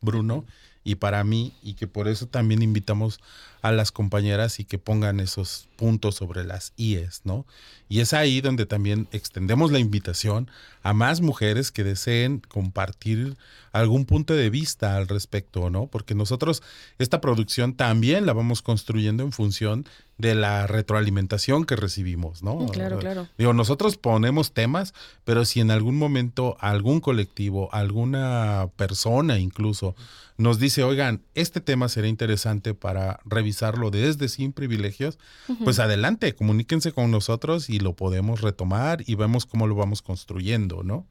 Bruno, 0.00 0.44
y 0.82 0.96
para 0.96 1.22
mí, 1.22 1.54
y 1.62 1.74
que 1.74 1.86
por 1.86 2.08
eso 2.08 2.26
también 2.26 2.62
invitamos 2.62 3.20
a 3.62 3.70
las 3.70 3.92
compañeras 3.92 4.58
y 4.58 4.64
que 4.64 4.78
pongan 4.78 5.20
esos 5.20 5.68
puntos 5.76 6.16
sobre 6.16 6.44
las 6.44 6.72
IES, 6.76 7.22
¿no? 7.24 7.46
Y 7.88 8.00
es 8.00 8.12
ahí 8.12 8.40
donde 8.40 8.66
también 8.66 9.08
extendemos 9.12 9.70
la 9.70 9.78
invitación 9.78 10.50
a 10.82 10.92
más 10.92 11.20
mujeres 11.20 11.70
que 11.70 11.84
deseen 11.84 12.40
compartir 12.40 13.36
algún 13.70 14.04
punto 14.04 14.34
de 14.34 14.50
vista 14.50 14.96
al 14.96 15.06
respecto, 15.06 15.70
¿no? 15.70 15.86
Porque 15.86 16.14
nosotros 16.14 16.62
esta 16.98 17.20
producción 17.20 17.74
también 17.74 18.26
la 18.26 18.32
vamos 18.32 18.62
construyendo 18.62 19.22
en 19.22 19.30
función 19.30 19.86
de 20.18 20.34
la 20.34 20.66
retroalimentación 20.66 21.64
que 21.64 21.76
recibimos, 21.76 22.42
¿no? 22.42 22.56
Mm, 22.56 22.68
Claro, 22.68 22.98
claro. 22.98 23.28
Digo, 23.38 23.52
nosotros 23.52 23.96
ponemos 23.96 24.52
temas, 24.52 24.92
pero 25.24 25.44
si 25.44 25.60
en 25.60 25.70
algún 25.70 25.96
momento 25.96 26.56
algún 26.60 27.00
colectivo, 27.00 27.68
alguna 27.72 28.68
persona 28.76 29.38
incluso, 29.38 29.94
nos 30.36 30.58
dice, 30.58 30.82
oigan, 30.82 31.22
este 31.34 31.60
tema 31.60 31.88
será 31.88 32.08
interesante 32.08 32.74
para 32.74 33.20
revisarlo 33.52 33.90
desde 33.90 34.28
sin 34.30 34.52
privilegios, 34.52 35.18
pues 35.64 35.78
adelante, 35.78 36.34
comuníquense 36.34 36.92
con 36.92 37.10
nosotros 37.10 37.68
y 37.68 37.80
lo 37.80 37.94
podemos 37.94 38.40
retomar 38.40 39.02
y 39.06 39.14
vemos 39.14 39.44
cómo 39.44 39.66
lo 39.66 39.74
vamos 39.74 40.00
construyendo, 40.00 40.82
¿no? 40.82 41.06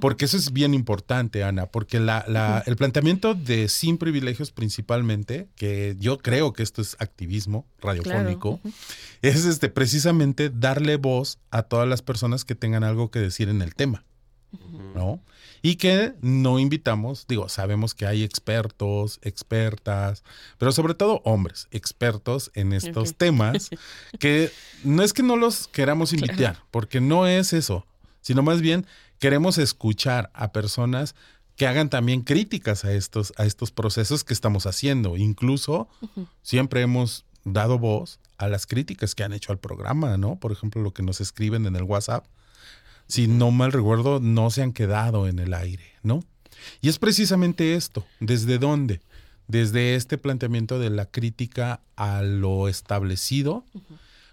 Porque 0.00 0.24
eso 0.24 0.36
es 0.36 0.52
bien 0.52 0.74
importante, 0.74 1.44
Ana, 1.44 1.66
porque 1.66 2.00
la, 2.00 2.24
la- 2.26 2.62
el 2.66 2.74
planteamiento 2.76 3.34
de 3.34 3.68
sin 3.68 3.96
privilegios 3.96 4.50
principalmente, 4.50 5.48
que 5.54 5.94
yo 6.00 6.18
creo 6.18 6.52
que 6.52 6.64
esto 6.64 6.82
es 6.82 6.96
activismo 6.98 7.64
radiofónico, 7.80 8.60
es 9.22 9.44
este, 9.44 9.68
precisamente 9.68 10.50
darle 10.50 10.96
voz 10.96 11.38
a 11.52 11.62
todas 11.62 11.86
las 11.88 12.02
personas 12.02 12.44
que 12.44 12.56
tengan 12.56 12.82
algo 12.82 13.10
que 13.12 13.20
decir 13.20 13.48
en 13.48 13.62
el 13.62 13.74
tema, 13.76 14.04
¿no? 14.94 15.20
Y 15.62 15.76
que 15.76 16.14
no 16.20 16.58
invitamos, 16.58 17.26
digo, 17.28 17.48
sabemos 17.48 17.94
que 17.94 18.06
hay 18.06 18.22
expertos, 18.22 19.20
expertas, 19.22 20.24
pero 20.58 20.72
sobre 20.72 20.94
todo 20.94 21.20
hombres, 21.24 21.68
expertos 21.70 22.50
en 22.54 22.72
estos 22.72 23.14
temas, 23.14 23.70
que 24.18 24.50
no 24.84 25.02
es 25.02 25.12
que 25.12 25.22
no 25.22 25.36
los 25.36 25.68
queramos 25.68 26.12
invitar, 26.12 26.62
porque 26.70 27.00
no 27.00 27.26
es 27.26 27.52
eso, 27.52 27.86
sino 28.20 28.42
más 28.42 28.60
bien 28.60 28.86
queremos 29.18 29.58
escuchar 29.58 30.30
a 30.34 30.52
personas 30.52 31.14
que 31.56 31.66
hagan 31.66 31.90
también 31.90 32.22
críticas 32.22 32.84
a 32.84 32.92
estos, 32.92 33.32
a 33.36 33.44
estos 33.44 33.70
procesos 33.70 34.24
que 34.24 34.32
estamos 34.32 34.66
haciendo. 34.66 35.16
Incluso 35.16 35.88
siempre 36.42 36.80
hemos 36.80 37.24
dado 37.44 37.78
voz 37.78 38.18
a 38.38 38.48
las 38.48 38.66
críticas 38.66 39.14
que 39.14 39.22
han 39.22 39.32
hecho 39.32 39.52
al 39.52 39.58
programa, 39.58 40.16
¿no? 40.16 40.36
Por 40.36 40.52
ejemplo, 40.52 40.82
lo 40.82 40.92
que 40.92 41.02
nos 41.02 41.20
escriben 41.20 41.66
en 41.66 41.76
el 41.76 41.84
WhatsApp. 41.84 42.26
Si 43.12 43.26
no 43.26 43.50
mal 43.50 43.72
recuerdo, 43.72 44.20
no 44.20 44.48
se 44.48 44.62
han 44.62 44.72
quedado 44.72 45.28
en 45.28 45.38
el 45.38 45.52
aire, 45.52 45.84
¿no? 46.02 46.24
Y 46.80 46.88
es 46.88 46.98
precisamente 46.98 47.74
esto. 47.74 48.06
¿Desde 48.20 48.58
dónde? 48.58 49.02
Desde 49.48 49.96
este 49.96 50.16
planteamiento 50.16 50.78
de 50.78 50.88
la 50.88 51.04
crítica 51.04 51.82
a 51.94 52.22
lo 52.22 52.68
establecido, 52.68 53.66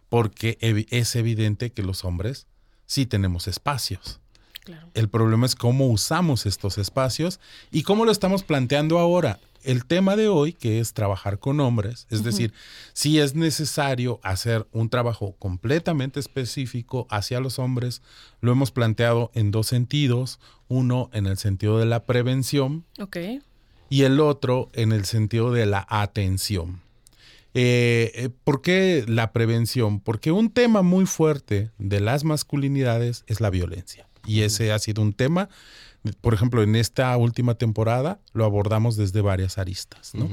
porque 0.08 0.58
es 0.92 1.14
evidente 1.18 1.72
que 1.72 1.84
los 1.84 2.06
hombres 2.06 2.48
sí 2.86 3.06
tenemos 3.06 3.50
espacios. 3.50 4.22
Claro. 4.64 4.88
El 4.94 5.10
problema 5.10 5.46
es 5.46 5.56
cómo 5.56 5.88
usamos 5.88 6.46
estos 6.46 6.78
espacios 6.78 7.42
y 7.72 7.84
cómo 7.84 8.06
lo 8.06 8.14
estamos 8.14 8.44
planteando 8.44 8.98
ahora. 8.98 9.42
El 9.64 9.86
tema 9.86 10.16
de 10.16 10.28
hoy, 10.28 10.54
que 10.54 10.80
es 10.80 10.94
trabajar 10.94 11.40
con 11.40 11.60
hombres, 11.60 12.08
es 12.10 12.24
decir, 12.24 12.54
si 12.94 13.20
es 13.20 13.36
necesario 13.36 14.20
hacer 14.24 14.68
un 14.72 14.90
trabajo 14.90 15.36
completamente 15.40 16.20
específico 16.20 17.08
hacia 17.10 17.40
los 17.40 17.60
hombres, 17.60 18.02
lo 18.42 18.52
hemos 18.52 18.72
planteado 18.72 19.32
en 19.34 19.52
dos 19.52 19.68
sentidos. 19.68 20.40
Uno 20.68 21.10
en 21.14 21.26
el 21.26 21.38
sentido 21.38 21.80
de 21.80 21.86
la 21.86 22.06
prevención 22.06 22.86
y 23.90 24.04
el 24.04 24.20
otro 24.20 24.70
en 24.74 24.92
el 24.92 25.06
sentido 25.06 25.52
de 25.52 25.66
la 25.66 25.86
atención. 25.90 26.82
Eh, 27.54 28.12
eh, 28.14 28.30
¿Por 28.44 28.62
qué 28.62 29.04
la 29.08 29.32
prevención? 29.34 30.00
Porque 30.00 30.32
un 30.32 30.52
tema 30.52 30.82
muy 30.84 31.06
fuerte 31.06 31.72
de 31.80 32.00
las 32.00 32.24
masculinidades 32.24 33.24
es 33.28 33.42
la 33.42 33.50
violencia. 33.50 34.08
Y 34.26 34.42
ese 34.42 34.72
ha 34.72 34.80
sido 34.80 35.02
un 35.02 35.14
tema, 35.14 35.50
por 36.22 36.34
ejemplo, 36.34 36.64
en 36.64 36.76
esta 36.76 37.16
última 37.18 37.56
temporada 37.56 38.20
lo 38.34 38.46
abordamos 38.46 38.96
desde 38.96 39.22
varias 39.22 39.58
aristas. 39.58 40.14
¿no? 40.16 40.30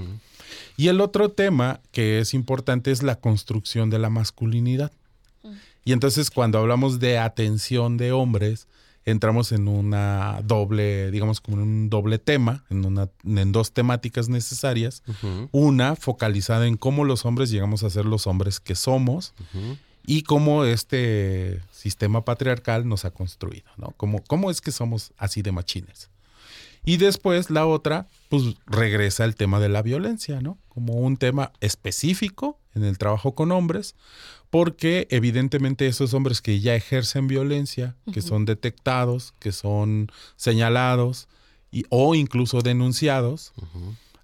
Y 0.76 0.88
el 0.88 1.00
otro 1.00 1.30
tema 1.30 1.80
que 1.90 2.20
es 2.20 2.34
importante 2.34 2.90
es 2.90 3.02
la 3.02 3.16
construcción 3.16 3.90
de 3.90 3.98
la 3.98 4.10
masculinidad. 4.10 4.92
Y 5.84 5.92
entonces 5.92 6.30
cuando 6.30 6.58
hablamos 6.58 6.98
de 6.98 7.18
atención 7.18 7.96
de 7.96 8.10
hombres, 8.12 8.66
entramos 9.04 9.52
en 9.52 9.68
una 9.68 10.40
doble, 10.42 11.12
digamos 11.12 11.40
como 11.40 11.58
en 11.58 11.62
un 11.62 11.90
doble 11.90 12.18
tema, 12.18 12.64
en, 12.70 12.84
una, 12.84 13.08
en 13.24 13.52
dos 13.52 13.72
temáticas 13.72 14.28
necesarias. 14.28 15.02
Una 15.52 15.94
focalizada 15.94 16.66
en 16.66 16.76
cómo 16.76 17.04
los 17.04 17.24
hombres 17.24 17.50
llegamos 17.50 17.84
a 17.84 17.90
ser 17.90 18.04
los 18.04 18.26
hombres 18.26 18.60
que 18.60 18.74
somos. 18.74 19.32
Y 20.06 20.22
cómo 20.22 20.64
este 20.64 21.60
sistema 21.72 22.24
patriarcal 22.24 22.88
nos 22.88 23.04
ha 23.04 23.10
construido, 23.10 23.68
¿no? 23.76 23.92
Cómo, 23.96 24.22
cómo 24.22 24.50
es 24.50 24.60
que 24.60 24.70
somos 24.70 25.12
así 25.18 25.42
de 25.42 25.52
machines. 25.52 26.10
Y 26.84 26.98
después 26.98 27.50
la 27.50 27.66
otra, 27.66 28.06
pues 28.28 28.54
regresa 28.64 29.24
el 29.24 29.34
tema 29.34 29.58
de 29.58 29.68
la 29.68 29.82
violencia, 29.82 30.40
¿no? 30.40 30.56
Como 30.68 30.94
un 30.94 31.16
tema 31.16 31.52
específico 31.60 32.60
en 32.76 32.84
el 32.84 32.96
trabajo 32.96 33.34
con 33.34 33.50
hombres, 33.50 33.96
porque 34.50 35.08
evidentemente 35.10 35.88
esos 35.88 36.14
hombres 36.14 36.40
que 36.40 36.60
ya 36.60 36.76
ejercen 36.76 37.26
violencia, 37.26 37.96
que 38.12 38.22
son 38.22 38.44
detectados, 38.44 39.34
que 39.40 39.50
son 39.50 40.12
señalados 40.36 41.26
y, 41.72 41.84
o 41.88 42.14
incluso 42.14 42.60
denunciados, 42.60 43.52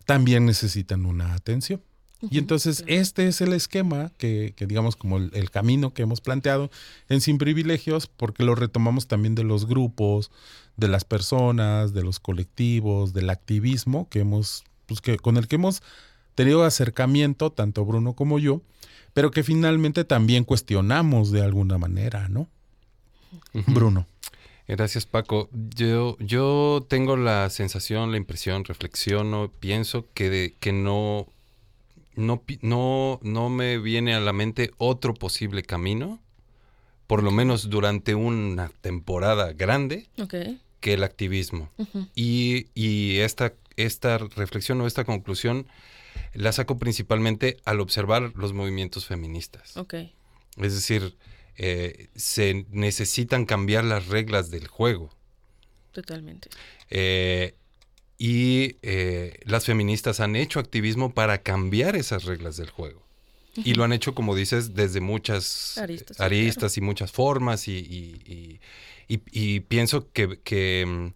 también 0.05 0.47
necesitan 0.47 1.05
una 1.05 1.35
atención. 1.35 1.83
Y 2.31 2.39
entonces 2.39 2.85
este 2.87 3.27
es 3.27 3.41
el 3.41 3.53
esquema 3.53 4.13
que, 4.17 4.55
que 4.57 4.67
digamos, 4.67 4.97
como 4.97 5.17
el, 5.17 5.31
el, 5.35 5.51
camino 5.51 5.93
que 5.93 6.03
hemos 6.03 6.21
planteado 6.21 6.71
en 7.09 7.21
Sin 7.21 7.39
Privilegios, 7.39 8.07
porque 8.07 8.45
lo 8.45 8.55
retomamos 8.55 9.09
también 9.09 9.35
de 9.35 9.45
los 9.45 9.67
grupos, 9.67 10.31
de 10.77 10.89
las 10.89 11.05
personas, 11.05 11.93
de 11.93 12.03
los 12.03 12.21
colectivos, 12.21 13.13
del 13.13 13.31
activismo 13.31 14.09
que 14.09 14.21
hemos, 14.21 14.65
pues 14.87 15.01
que, 15.01 15.19
con 15.19 15.37
el 15.37 15.49
que 15.49 15.57
hemos 15.57 15.83
tenido 16.35 16.65
acercamiento, 16.65 17.51
tanto 17.51 17.85
Bruno 17.85 18.15
como 18.15 18.39
yo, 18.39 18.63
pero 19.15 19.31
que 19.31 19.43
finalmente 19.43 20.05
también 20.05 20.45
cuestionamos 20.45 21.31
de 21.31 21.43
alguna 21.43 21.79
manera, 21.79 22.29
¿no? 22.29 22.49
Bruno. 23.67 24.07
Gracias, 24.69 25.07
Paco. 25.07 25.51
Yo, 25.53 26.17
yo 26.19 26.87
tengo 26.89 27.17
la 27.17 27.51
sensación, 27.51 28.11
la 28.11 28.17
impresión, 28.17 28.65
reflexiono, 28.65 29.51
pienso 29.61 30.07
que, 30.15 30.31
de, 30.31 30.55
que 30.61 30.73
no, 30.73 31.27
no, 32.15 32.43
no, 32.61 33.19
no 33.23 33.49
me 33.49 33.79
viene 33.79 34.15
a 34.15 34.21
la 34.21 34.33
mente 34.33 34.71
otro 34.79 35.15
posible 35.15 35.63
camino, 35.63 36.21
por 37.07 37.23
lo 37.23 37.31
menos 37.31 37.69
durante 37.71 38.15
una 38.15 38.69
temporada 38.81 39.53
grande, 39.53 40.09
Ok. 40.19 40.35
que 40.81 40.95
el 40.95 41.05
activismo. 41.05 41.71
Y, 42.15 42.67
y 42.75 43.19
esta, 43.19 43.55
esta 43.77 44.19
reflexión 44.19 44.81
o 44.81 44.87
esta 44.87 45.05
conclusión 45.05 45.67
la 46.35 46.53
saco 46.53 46.79
principalmente 46.79 47.59
al 47.65 47.81
observar 47.81 48.33
los 48.35 48.53
movimientos 48.53 49.07
feministas. 49.07 49.77
Ok. 49.77 49.95
Es 50.57 50.75
decir, 50.75 51.17
eh, 51.57 52.09
se 52.15 52.67
necesitan 52.71 53.45
cambiar 53.47 53.85
las 53.85 54.07
reglas 54.09 54.51
del 54.51 54.67
juego. 54.67 55.11
Totalmente. 55.93 56.49
Eh, 56.91 57.55
y 58.25 58.77
eh, 58.83 59.41
las 59.47 59.65
feministas 59.67 60.21
han 60.21 60.37
hecho 60.37 60.61
activismo 60.61 61.13
para 61.13 61.43
cambiar 61.43 61.97
esas 61.97 62.23
reglas 62.23 62.57
del 62.57 62.71
juego. 62.71 63.03
Y 63.57 63.75
lo 63.75 63.83
han 63.83 63.93
hecho, 63.93 64.15
como 64.15 64.37
dices, 64.37 64.75
desde 64.75 65.01
muchas 65.01 65.77
Aristas, 66.19 66.79
y 66.79 66.81
muchas 66.81 67.11
formas. 67.11 67.67
Y, 67.67 67.79
y- 67.79 68.61
y- 69.09 69.21
y- 69.33 69.61
pienso 69.61 70.09
que, 70.13 70.39
que, 70.45 70.87
mm, 70.87 71.07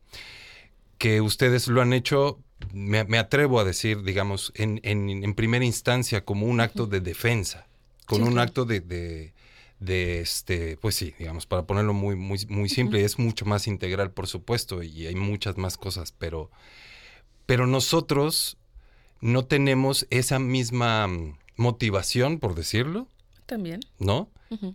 que 0.99 1.21
ustedes 1.21 1.69
lo 1.69 1.81
han 1.81 1.93
hecho, 1.93 2.41
me, 2.73 3.05
me 3.05 3.19
atrevo 3.19 3.61
a 3.61 3.65
decir, 3.65 4.03
digamos, 4.03 4.53
en, 4.57 4.81
en- 4.83 5.09
en 5.23 5.35
primera 5.35 5.65
instancia 5.65 6.25
como 6.25 6.47
un 6.47 6.61
acto 6.61 6.87
de 6.87 7.01
defensa, 7.01 7.69
con 8.07 8.19
Sí, 8.23 8.27
un 8.27 8.33
claro. 8.35 8.49
acto 8.49 8.65
de, 8.65 8.81
de- 8.81 9.33
de, 9.79 10.21
este, 10.21 10.77
pues 10.79 10.95
sí, 10.97 11.15
digamos, 11.19 11.47
para 11.47 11.67
ponerlo 11.67 11.93
muy, 11.93 12.17
muy, 12.17 12.39
muy 12.49 12.69
simple, 12.69 13.05
es 13.05 13.19
mucho 13.19 13.45
más 13.45 13.67
integral, 13.69 14.11
por 14.11 14.27
supuesto, 14.27 14.83
y 14.83 15.07
hay 15.07 15.15
muchas 15.15 15.57
más 15.57 15.77
cosas, 15.77 16.13
pero, 16.13 16.51
pero 17.47 17.67
nosotros 17.67 18.57
no 19.21 19.45
tenemos 19.45 20.07
esa 20.11 20.39
misma 20.39 21.07
mm, 21.09 21.39
motivación, 21.57 22.39
por 22.39 22.55
decirlo, 22.55 23.09
También. 23.47 23.81
¿no? 23.99 24.29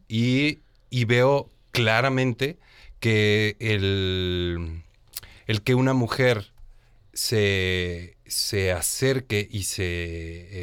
Y, 0.08 0.60
y 0.90 1.06
veo 1.06 1.50
claramente 1.72 2.58
que 3.00 3.56
el, 3.60 4.84
el 5.48 5.62
que 5.62 5.76
una 5.76 5.94
mujer 5.94 6.52
se, 7.14 8.16
se 8.26 8.72
acerque 8.72 9.48
y 9.50 9.64
se 9.64 9.84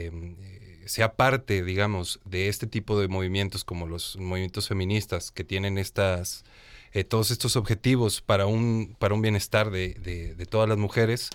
eh, 0.06 0.82
sea 0.86 1.14
parte, 1.14 1.62
digamos, 1.62 2.20
de 2.24 2.48
este 2.48 2.66
tipo 2.66 2.98
de 3.00 3.08
movimientos 3.08 3.64
como 3.64 3.86
los 3.86 4.16
movimientos 4.16 4.68
feministas 4.68 5.30
que 5.30 5.44
tienen 5.44 5.76
estas 5.78 6.44
eh, 6.92 7.04
todos 7.04 7.30
estos 7.30 7.56
objetivos 7.56 8.22
para 8.22 8.46
un, 8.46 8.96
para 8.98 9.14
un 9.14 9.20
bienestar 9.20 9.70
de, 9.70 9.94
de- 9.94 10.34
de 10.34 10.46
todas 10.46 10.66
las 10.68 10.78
mujeres, 10.78 11.28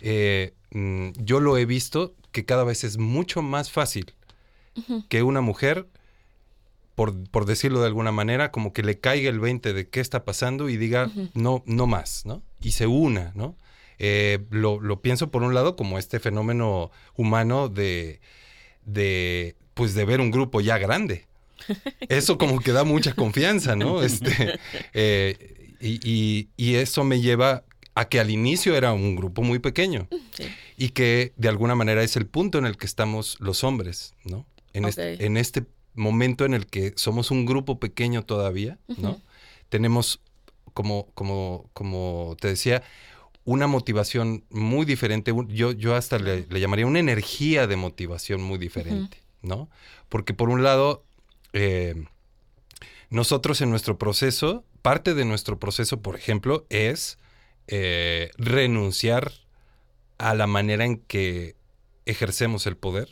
eh, 0.00 0.52
mm, 0.72 1.10
yo 1.18 1.40
lo 1.40 1.56
he 1.58 1.64
visto 1.66 2.14
que 2.32 2.44
cada 2.44 2.64
vez 2.64 2.84
es 2.84 2.98
mucho 2.98 3.42
más 3.42 3.70
fácil 3.70 4.12
que 5.08 5.22
una 5.22 5.40
mujer, 5.42 5.86
por, 6.94 7.14
por 7.30 7.44
decirlo 7.46 7.80
de 7.80 7.86
alguna 7.86 8.12
manera, 8.12 8.50
como 8.50 8.72
que 8.72 8.82
le 8.82 8.98
caiga 8.98 9.28
el 9.30 9.40
20 9.40 9.72
de 9.72 9.88
qué 9.88 10.00
está 10.00 10.24
pasando 10.24 10.68
y 10.68 10.76
diga, 10.76 11.10
no, 11.34 11.62
no 11.66 11.86
más, 11.86 12.24
¿no? 12.26 12.42
Y 12.62 12.72
se 12.72 12.86
una, 12.86 13.32
¿no? 13.34 13.56
Eh, 13.98 14.38
lo, 14.50 14.80
lo 14.80 15.00
pienso 15.02 15.30
por 15.30 15.42
un 15.42 15.54
lado 15.54 15.76
como 15.76 15.98
este 15.98 16.20
fenómeno 16.20 16.90
humano 17.16 17.68
de, 17.68 18.20
de, 18.86 19.56
pues 19.74 19.94
de 19.94 20.04
ver 20.04 20.20
un 20.20 20.30
grupo 20.30 20.60
ya 20.60 20.78
grande. 20.78 21.26
Eso 22.08 22.38
como 22.38 22.60
que 22.60 22.72
da 22.72 22.84
mucha 22.84 23.14
confianza, 23.14 23.76
¿no? 23.76 24.02
Este, 24.02 24.58
eh, 24.94 25.76
y, 25.80 26.00
y- 26.08 26.48
y 26.56 26.74
eso 26.76 27.04
me 27.04 27.20
lleva 27.20 27.64
a 28.00 28.08
que 28.08 28.18
al 28.18 28.30
inicio 28.30 28.74
era 28.76 28.92
un 28.92 29.14
grupo 29.14 29.42
muy 29.42 29.58
pequeño 29.58 30.08
Sí. 30.32 30.44
y 30.76 30.88
que 30.90 31.32
de 31.36 31.48
alguna 31.48 31.74
manera 31.74 32.02
es 32.02 32.16
el 32.16 32.26
punto 32.26 32.58
en 32.58 32.64
el 32.64 32.76
que 32.78 32.86
estamos 32.86 33.36
los 33.40 33.62
hombres, 33.62 34.14
¿no? 34.24 34.46
En, 34.72 34.84
este, 34.86 35.24
en 35.26 35.36
este 35.36 35.64
momento 35.94 36.44
en 36.44 36.54
el 36.54 36.66
que 36.66 36.94
somos 36.96 37.30
un 37.30 37.44
grupo 37.44 37.78
pequeño 37.78 38.22
todavía, 38.24 38.78
¿no? 38.96 39.20
Tenemos, 39.68 40.20
como, 40.72 41.08
como, 41.14 41.68
como 41.74 42.36
te 42.40 42.48
decía, 42.48 42.82
una 43.44 43.66
motivación 43.66 44.44
muy 44.50 44.86
diferente. 44.86 45.34
Yo, 45.48 45.72
yo 45.72 45.94
hasta 45.94 46.18
le, 46.18 46.46
le 46.48 46.60
llamaría 46.60 46.86
una 46.86 47.00
energía 47.00 47.66
de 47.66 47.76
motivación 47.76 48.40
muy 48.42 48.58
diferente, 48.58 49.18
¿no? 49.42 49.68
Porque 50.08 50.32
por 50.32 50.48
un 50.48 50.62
lado, 50.62 51.04
eh, 51.52 51.94
nosotros 53.10 53.60
en 53.60 53.70
nuestro 53.70 53.98
proceso, 53.98 54.64
parte 54.82 55.14
de 55.14 55.24
nuestro 55.24 55.58
proceso, 55.58 56.00
por 56.00 56.16
ejemplo, 56.16 56.64
es 56.70 57.18
eh, 57.70 58.30
renunciar 58.36 59.32
a 60.18 60.34
la 60.34 60.46
manera 60.46 60.84
en 60.84 60.98
que 60.98 61.54
ejercemos 62.04 62.66
el 62.66 62.76
poder, 62.76 63.08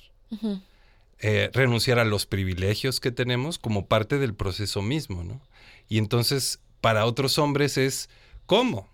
eh, 1.21 1.51
renunciar 1.53 1.99
a 1.99 2.05
los 2.05 2.27
privilegios 2.27 3.01
que 3.01 3.11
tenemos 3.11 3.59
como 3.59 3.87
parte 3.87 4.18
del 4.18 4.35
proceso 4.35 4.83
mismo, 4.83 5.25
¿no? 5.25 5.40
Y 5.88 5.99
entonces, 5.99 6.61
para 6.81 7.07
otros 7.07 7.38
hombres 7.38 7.77
es, 7.79 8.09
¿cómo? 8.47 8.88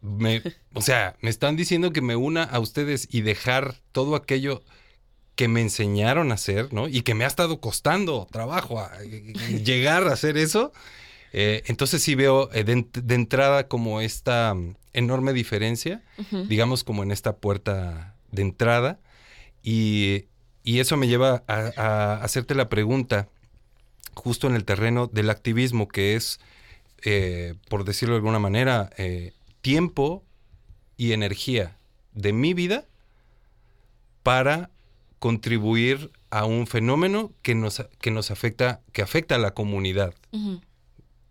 Me- 0.00 0.42
o 0.74 0.80
sea, 0.80 1.16
me 1.20 1.30
están 1.30 1.56
diciendo 1.56 1.92
que 1.92 2.00
me 2.00 2.16
una 2.16 2.42
a 2.44 2.58
ustedes 2.58 3.06
y 3.10 3.20
dejar 3.20 3.76
todo 3.92 4.16
aquello 4.16 4.62
que 5.36 5.46
me 5.46 5.60
enseñaron 5.60 6.32
a 6.32 6.34
hacer, 6.34 6.72
¿no? 6.72 6.88
Y 6.88 7.02
que 7.02 7.14
me 7.14 7.24
ha 7.24 7.28
estado 7.28 7.60
costando 7.60 8.26
trabajo 8.30 8.80
a- 8.80 8.90
eh, 9.04 9.32
llegar 9.64 10.04
a 10.08 10.12
hacer 10.14 10.36
eso. 10.36 10.72
Eh, 11.32 11.62
entonces 11.66 12.02
sí 12.02 12.14
veo 12.14 12.46
de, 12.46 12.64
ent- 12.64 12.90
de 13.02 13.14
entrada 13.14 13.68
como 13.68 14.00
esta 14.00 14.56
enorme 14.92 15.32
diferencia, 15.32 16.02
digamos 16.48 16.84
como 16.84 17.02
en 17.02 17.10
esta 17.10 17.36
puerta 17.36 18.14
de 18.30 18.42
entrada. 18.42 19.00
Y, 19.62 20.26
y 20.62 20.80
eso 20.80 20.96
me 20.96 21.08
lleva 21.08 21.42
a, 21.46 21.72
a 21.76 22.22
hacerte 22.22 22.54
la 22.54 22.68
pregunta, 22.68 23.28
justo 24.14 24.46
en 24.46 24.54
el 24.54 24.64
terreno 24.64 25.06
del 25.06 25.30
activismo, 25.30 25.88
que 25.88 26.16
es, 26.16 26.40
eh, 27.04 27.54
por 27.68 27.84
decirlo 27.84 28.14
de 28.14 28.18
alguna 28.18 28.38
manera, 28.38 28.90
eh, 28.98 29.32
tiempo 29.60 30.24
y 30.96 31.12
energía 31.12 31.76
de 32.12 32.32
mi 32.32 32.54
vida 32.54 32.84
para 34.22 34.70
contribuir 35.18 36.10
a 36.30 36.44
un 36.44 36.66
fenómeno 36.66 37.32
que 37.42 37.54
nos, 37.54 37.84
que 38.00 38.10
nos 38.10 38.30
afecta, 38.30 38.80
que 38.92 39.02
afecta 39.02 39.36
a 39.36 39.38
la 39.38 39.52
comunidad. 39.52 40.14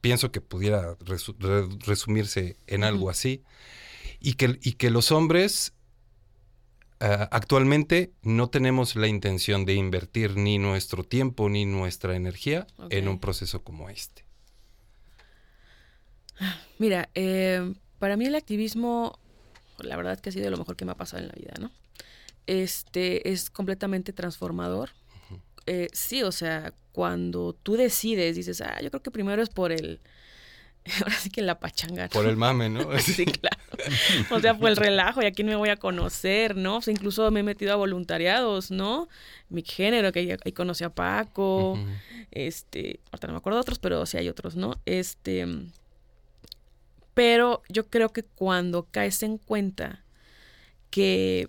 Pienso 0.08 0.32
que 0.32 0.40
pudiera 0.40 0.98
resu- 1.00 1.36
re- 1.38 1.68
resumirse 1.86 2.56
en 2.66 2.86
algo 2.86 3.10
así. 3.10 3.44
Y 4.22 4.36
que, 4.36 4.58
y 4.62 4.72
que 4.80 4.90
los 4.90 5.12
hombres 5.12 5.74
ah, 7.02 7.28
actualmente 7.32 8.14
no 8.22 8.50
tenemos 8.50 8.96
la 8.96 9.08
intención 9.08 9.66
de 9.66 9.74
invertir 9.74 10.38
ni 10.38 10.60
nuestro 10.60 11.04
tiempo 11.04 11.50
ni 11.50 11.66
nuestra 11.66 12.16
energía 12.16 12.66
en 12.90 13.10
un 13.10 13.20
proceso 13.20 13.64
como 13.64 13.90
este. 13.90 14.26
Mira, 16.80 17.10
eh, 17.14 17.74
para 18.00 18.16
mí 18.16 18.26
el 18.28 18.36
activismo, 18.36 19.20
la 19.80 19.98
verdad 19.98 20.20
que 20.22 20.30
ha 20.30 20.32
sido 20.32 20.50
lo 20.50 20.58
mejor 20.58 20.78
que 20.78 20.86
me 20.86 20.94
ha 20.94 20.96
pasado 20.96 21.22
en 21.24 21.28
la 21.28 21.36
vida, 21.36 21.54
¿no? 21.60 21.70
Este 22.46 23.30
es 23.34 23.50
completamente 23.50 24.14
transformador. 24.14 24.92
Eh, 25.68 25.90
sí, 25.92 26.24
o 26.24 26.32
sea, 26.32 26.74
cuando 26.94 27.54
tú 27.54 27.76
decides, 27.76 28.36
dices, 28.36 28.62
ah, 28.62 28.82
yo 28.82 28.90
creo 28.90 29.04
que 29.04 29.12
primero 29.12 29.42
es 29.42 29.50
por 29.50 29.72
el, 29.72 30.00
ahora 31.02 31.16
sí 31.16 31.30
que 31.30 31.42
la 31.42 31.60
pachanga. 31.60 32.06
¿no? 32.06 32.10
Por 32.10 32.26
el 32.26 32.38
mame, 32.38 32.70
¿no? 32.70 32.98
sí, 33.00 33.26
claro. 33.26 33.58
O 34.32 34.40
sea, 34.40 34.58
por 34.58 34.70
el 34.70 34.78
relajo 34.78 35.22
y 35.22 35.26
a 35.26 35.32
quién 35.32 35.48
me 35.48 35.56
voy 35.56 35.70
a 35.70 35.78
conocer, 35.78 36.56
¿no? 36.56 36.78
O 36.78 36.82
sea, 36.82 36.92
incluso 36.92 37.30
me 37.32 37.42
he 37.42 37.44
metido 37.44 37.74
a 37.74 37.76
voluntariados, 37.76 38.72
¿no? 38.72 39.08
Mi 39.50 39.62
género, 39.62 40.12
que 40.12 40.38
ahí, 40.44 40.52
conocí 40.54 40.84
a 40.84 40.90
Paco, 40.90 41.78
este, 42.32 43.00
ahorita 43.12 43.28
no 43.28 43.34
me 43.34 43.38
acuerdo 43.38 43.58
de 43.58 43.62
otros, 43.62 43.80
pero 43.80 44.06
sí 44.06 44.18
hay 44.18 44.30
otros, 44.30 44.56
¿no? 44.56 44.76
Este, 44.86 45.46
pero 47.14 47.62
yo 47.70 47.88
creo 47.88 48.10
que 48.10 48.24
cuando 48.24 48.88
caes 48.90 49.24
en 49.24 49.38
cuenta 49.38 50.04
que 50.90 51.48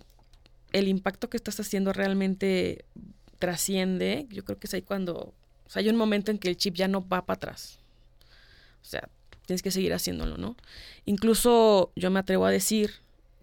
el 0.73 0.89
impacto 0.89 1.31
que 1.31 1.37
estás 1.37 1.59
haciendo 1.61 1.93
realmente 1.93 2.85
trasciende, 3.39 4.27
yo 4.31 4.45
creo 4.45 4.59
que 4.59 4.67
es 4.67 4.75
ahí 4.75 4.83
cuando, 4.83 5.35
o 5.67 5.71
sea, 5.71 5.81
hay 5.81 5.89
un 5.89 5.97
momento 5.97 6.31
en 6.31 6.39
que 6.39 6.49
el 6.49 6.57
chip 6.57 6.75
ya 6.75 6.89
no 6.89 7.07
va 7.07 7.25
para 7.27 7.37
atrás. 7.37 7.79
O 8.83 8.85
sea, 8.85 9.09
tienes 9.47 9.63
que 9.63 9.71
seguir 9.71 9.93
haciéndolo, 9.95 10.37
¿no? 10.37 10.57
Incluso 11.05 11.93
yo 11.97 12.11
me 12.11 12.21
atrevo 12.21 12.45
a 12.47 12.51
decir 12.51 12.93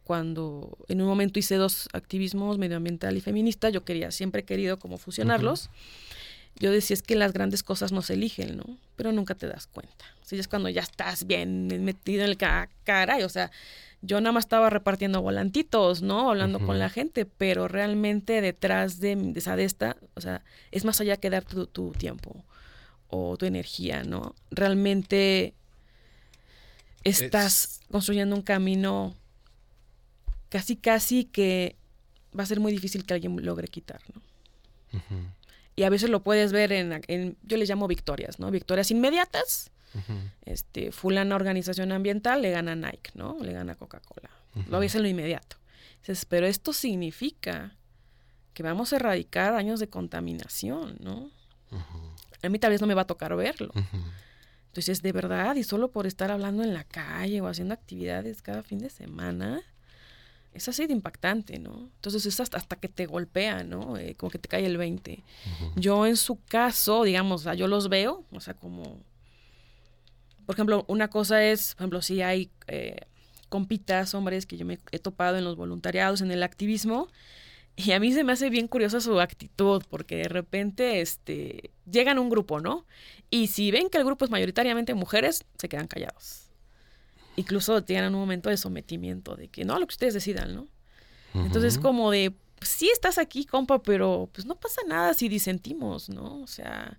cuando 0.03 0.77
en 0.87 1.01
un 1.01 1.07
momento 1.07 1.39
hice 1.39 1.55
dos 1.55 1.89
activismos 1.91 2.59
medioambiental 2.59 3.17
y 3.17 3.21
feminista, 3.21 3.69
yo 3.69 3.83
quería, 3.83 4.11
siempre 4.11 4.41
he 4.41 4.45
querido 4.45 4.77
como 4.77 4.97
fusionarlos. 4.97 5.69
Yo 6.57 6.71
decía 6.71 6.93
es 6.93 7.01
que 7.01 7.15
las 7.15 7.33
grandes 7.33 7.63
cosas 7.63 7.91
no 7.91 8.01
se 8.01 8.13
eligen, 8.13 8.55
¿no? 8.55 8.77
Pero 8.95 9.11
nunca 9.11 9.35
te 9.35 9.47
das 9.47 9.67
cuenta. 9.67 10.05
Si 10.21 10.37
es 10.37 10.47
cuando 10.47 10.69
ya 10.69 10.81
estás 10.81 11.27
bien 11.27 11.67
metido 11.83 12.23
en 12.23 12.29
el 12.29 12.37
ca 12.37 12.69
caray, 12.83 13.23
o 13.23 13.29
sea, 13.29 13.51
yo 14.05 14.21
nada 14.21 14.33
más 14.33 14.45
estaba 14.45 14.69
repartiendo 14.69 15.21
volantitos, 15.21 16.01
¿no? 16.01 16.29
Hablando 16.29 16.59
con 16.59 16.79
la 16.79 16.89
gente, 16.89 17.25
pero 17.25 17.67
realmente 17.67 18.41
detrás 18.41 18.99
de, 18.99 19.15
de, 19.15 19.39
esa 19.39 19.55
de 19.55 19.63
esta, 19.65 19.97
o 20.13 20.21
sea, 20.21 20.43
es 20.71 20.85
más 20.85 21.01
allá 21.01 21.17
que 21.17 21.29
dar 21.29 21.43
tu, 21.43 21.67
tu 21.67 21.91
tiempo 21.91 22.43
o 23.07 23.37
tu 23.37 23.45
energía, 23.45 24.03
¿no? 24.03 24.35
Realmente 24.51 25.53
estás 27.03 27.81
construyendo 27.91 28.35
un 28.35 28.41
camino 28.41 29.15
casi, 30.49 30.75
casi 30.75 31.25
que 31.25 31.75
va 32.37 32.43
a 32.43 32.47
ser 32.47 32.59
muy 32.59 32.71
difícil 32.71 33.05
que 33.05 33.13
alguien 33.13 33.43
logre 33.45 33.67
quitar, 33.67 34.01
¿no? 34.13 34.21
Y 35.75 35.83
a 35.83 35.89
veces 35.89 36.09
lo 36.09 36.23
puedes 36.23 36.53
ver 36.53 36.71
en, 36.71 37.37
yo 37.43 37.57
les 37.57 37.69
llamo 37.69 37.87
victorias, 37.87 38.39
¿no? 38.39 38.49
Victorias 38.49 38.91
inmediatas. 38.91 39.71
Este, 40.43 40.91
fulana 40.91 41.35
organización 41.35 41.91
ambiental 41.91 42.41
le 42.41 42.51
gana 42.51 42.75
Nike, 42.75 43.11
¿no? 43.13 43.37
Le 43.41 43.53
gana 43.53 43.75
Coca-Cola. 43.75 44.29
Lo 44.69 44.79
ves 44.79 44.95
en 44.95 45.03
lo 45.03 45.07
inmediato. 45.07 45.57
Dices, 45.99 46.25
pero 46.25 46.47
esto 46.47 46.73
significa 46.73 47.75
que 48.53 48.63
vamos 48.63 48.93
a 48.93 48.97
erradicar 48.97 49.53
años 49.53 49.79
de 49.79 49.89
contaminación, 49.89 50.97
¿no? 50.99 51.29
A 52.41 52.49
mí 52.49 52.59
tal 52.59 52.71
vez 52.71 52.81
no 52.81 52.87
me 52.87 52.93
va 52.93 53.01
a 53.01 53.07
tocar 53.07 53.35
verlo. 53.35 53.71
Entonces, 54.67 55.01
de 55.01 55.11
verdad, 55.13 55.55
y 55.55 55.63
solo 55.63 55.91
por 55.91 56.05
estar 56.05 56.31
hablando 56.31 56.63
en 56.63 56.73
la 56.73 56.83
calle 56.83 57.39
o 57.41 57.47
haciendo 57.47 57.73
actividades 57.73 58.41
cada 58.41 58.61
fin 58.61 58.79
de 58.79 58.89
semana, 58.89 59.61
es 60.53 60.69
así 60.69 60.87
de 60.87 60.93
impactante, 60.93 61.59
¿no? 61.59 61.89
Entonces 61.95 62.25
es 62.25 62.39
hasta, 62.39 62.57
hasta 62.57 62.77
que 62.77 62.87
te 62.87 63.05
golpea, 63.05 63.63
¿no? 63.63 63.97
Eh, 63.97 64.15
como 64.15 64.29
que 64.29 64.39
te 64.39 64.47
cae 64.47 64.65
el 64.65 64.77
20. 64.77 65.21
Yo 65.75 66.05
en 66.05 66.15
su 66.15 66.41
caso, 66.43 67.03
digamos, 67.03 67.41
o 67.41 67.43
sea, 67.43 67.53
yo 67.55 67.67
los 67.67 67.89
veo, 67.89 68.23
o 68.31 68.39
sea, 68.39 68.53
como... 68.53 68.99
Por 70.45 70.55
ejemplo, 70.55 70.85
una 70.87 71.09
cosa 71.09 71.43
es, 71.43 71.75
por 71.75 71.81
ejemplo, 71.81 72.01
si 72.01 72.21
hay 72.21 72.49
eh, 72.67 73.01
compitas, 73.49 74.13
hombres, 74.13 74.45
que 74.45 74.57
yo 74.57 74.65
me 74.65 74.79
he 74.91 74.99
topado 74.99 75.37
en 75.37 75.43
los 75.43 75.55
voluntariados, 75.55 76.21
en 76.21 76.31
el 76.31 76.43
activismo, 76.43 77.09
y 77.75 77.91
a 77.91 77.99
mí 77.99 78.13
se 78.13 78.23
me 78.23 78.33
hace 78.33 78.49
bien 78.49 78.67
curiosa 78.67 79.01
su 79.01 79.19
actitud, 79.19 79.83
porque 79.89 80.17
de 80.17 80.29
repente 80.29 81.01
este, 81.01 81.71
llegan 81.89 82.19
un 82.19 82.29
grupo, 82.29 82.61
¿no? 82.61 82.85
Y 83.29 83.47
si 83.47 83.71
ven 83.71 83.89
que 83.89 83.97
el 83.97 84.05
grupo 84.05 84.23
es 84.25 84.31
mayoritariamente 84.31 84.93
mujeres, 84.93 85.43
se 85.57 85.67
quedan 85.67 85.87
callados 85.87 86.45
incluso 87.35 87.83
tienen 87.83 88.13
un 88.13 88.21
momento 88.21 88.49
de 88.49 88.57
sometimiento, 88.57 89.35
de 89.35 89.47
que 89.47 89.65
no, 89.65 89.79
lo 89.79 89.87
que 89.87 89.93
ustedes 89.93 90.13
decidan, 90.13 90.55
¿no? 90.55 90.67
Entonces, 91.33 91.77
como 91.77 92.11
de, 92.11 92.33
pues, 92.57 92.69
sí 92.69 92.89
estás 92.89 93.17
aquí, 93.17 93.43
compa, 93.43 93.83
pero 93.83 94.29
pues 94.31 94.45
no 94.45 94.55
pasa 94.55 94.81
nada 94.87 95.13
si 95.13 95.27
disentimos, 95.27 96.07
¿no? 96.07 96.41
O 96.41 96.47
sea, 96.47 96.97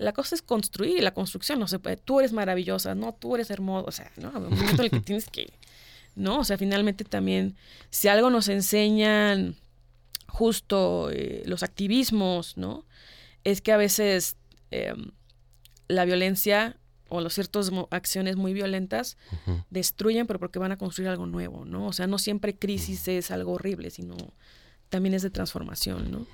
la 0.00 0.14
cosa 0.14 0.34
es 0.34 0.40
construir 0.40 0.96
y 0.96 1.00
la 1.02 1.12
construcción 1.12 1.60
no 1.60 1.68
se 1.68 1.78
puede. 1.78 1.98
Tú 1.98 2.20
eres 2.20 2.32
maravillosa, 2.32 2.94
no, 2.94 3.12
tú 3.12 3.34
eres 3.34 3.50
hermosa, 3.50 3.86
o 3.86 3.92
sea, 3.92 4.10
¿no? 4.16 4.30
Un 4.30 4.58
momento 4.58 4.82
en 4.82 4.86
el 4.86 4.90
que 4.90 5.00
tienes 5.00 5.28
que, 5.28 5.52
¿no? 6.16 6.38
O 6.38 6.44
sea, 6.44 6.56
finalmente 6.56 7.04
también, 7.04 7.54
si 7.90 8.08
algo 8.08 8.30
nos 8.30 8.48
enseñan 8.48 9.56
justo 10.26 11.10
eh, 11.10 11.42
los 11.44 11.62
activismos, 11.62 12.56
¿no? 12.56 12.86
Es 13.44 13.60
que 13.60 13.72
a 13.72 13.76
veces 13.76 14.36
em, 14.70 15.10
la 15.86 16.06
violencia 16.06 16.78
o 17.10 17.20
las 17.20 17.34
ciertas 17.34 17.70
acciones 17.90 18.36
muy 18.36 18.54
violentas 18.54 19.18
destruyen, 19.68 20.26
pero 20.26 20.38
porque 20.38 20.58
van 20.58 20.72
a 20.72 20.78
construir 20.78 21.10
algo 21.10 21.26
nuevo, 21.26 21.66
¿no? 21.66 21.88
O 21.88 21.92
sea, 21.92 22.06
no 22.06 22.18
siempre 22.18 22.56
crisis 22.56 23.06
es 23.08 23.30
algo 23.30 23.52
horrible, 23.52 23.90
sino 23.90 24.16
también 24.90 25.14
es 25.14 25.22
de 25.22 25.30
transformación, 25.30 26.10
¿no? 26.10 26.26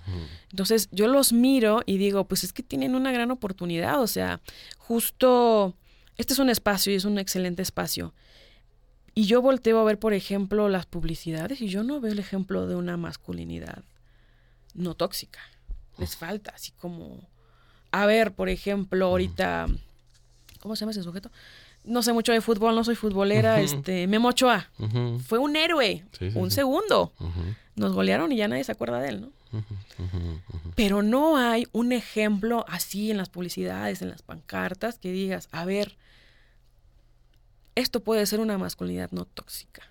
Entonces, 0.50 0.88
yo 0.90 1.06
los 1.06 1.32
miro 1.32 1.82
y 1.86 1.98
digo, 1.98 2.26
pues 2.26 2.42
es 2.42 2.52
que 2.52 2.62
tienen 2.62 2.94
una 2.94 3.12
gran 3.12 3.30
oportunidad, 3.30 4.00
o 4.00 4.06
sea, 4.06 4.40
justo, 4.78 5.74
este 6.16 6.32
es 6.32 6.38
un 6.38 6.50
espacio 6.50 6.92
y 6.92 6.96
es 6.96 7.04
un 7.04 7.18
excelente 7.18 7.62
espacio. 7.62 8.12
Y 9.14 9.26
yo 9.26 9.40
volteo 9.40 9.78
a 9.78 9.84
ver, 9.84 9.98
por 9.98 10.12
ejemplo, 10.12 10.68
las 10.68 10.86
publicidades 10.86 11.60
y 11.60 11.68
yo 11.68 11.84
no 11.84 12.00
veo 12.00 12.12
el 12.12 12.18
ejemplo 12.18 12.66
de 12.66 12.74
una 12.74 12.96
masculinidad 12.96 13.84
no 14.74 14.94
tóxica. 14.94 15.40
Les 15.98 16.16
falta, 16.16 16.52
así 16.54 16.72
como, 16.72 17.26
a 17.92 18.04
ver, 18.04 18.34
por 18.34 18.48
ejemplo, 18.48 19.06
ahorita 19.06 19.68
¿cómo 20.66 20.74
se 20.74 20.80
llama 20.80 20.90
ese 20.90 21.02
sujeto? 21.02 21.30
No 21.86 22.02
sé 22.02 22.12
mucho 22.12 22.32
de 22.32 22.40
fútbol, 22.40 22.74
no 22.74 22.84
soy 22.84 22.96
futbolera, 22.96 23.60
este, 23.60 24.06
Memo 24.06 24.28
Ochoa. 24.28 24.68
Fue 25.26 25.38
un 25.38 25.56
héroe, 25.56 26.04
un 26.34 26.50
segundo. 26.50 27.12
Nos 27.74 27.92
golearon 27.92 28.32
y 28.32 28.36
ya 28.36 28.48
nadie 28.48 28.64
se 28.64 28.72
acuerda 28.72 29.00
de 29.00 29.08
él, 29.10 29.20
¿no? 29.22 29.62
Pero 30.74 31.02
no 31.02 31.36
hay 31.36 31.66
un 31.72 31.92
ejemplo 31.92 32.64
así 32.68 33.10
en 33.10 33.16
las 33.16 33.28
publicidades, 33.28 34.02
en 34.02 34.10
las 34.10 34.22
pancartas, 34.22 34.98
que 34.98 35.12
digas, 35.12 35.48
a 35.52 35.64
ver, 35.64 35.96
esto 37.74 38.00
puede 38.00 38.26
ser 38.26 38.40
una 38.40 38.58
masculinidad 38.58 39.10
no 39.12 39.24
tóxica 39.24 39.82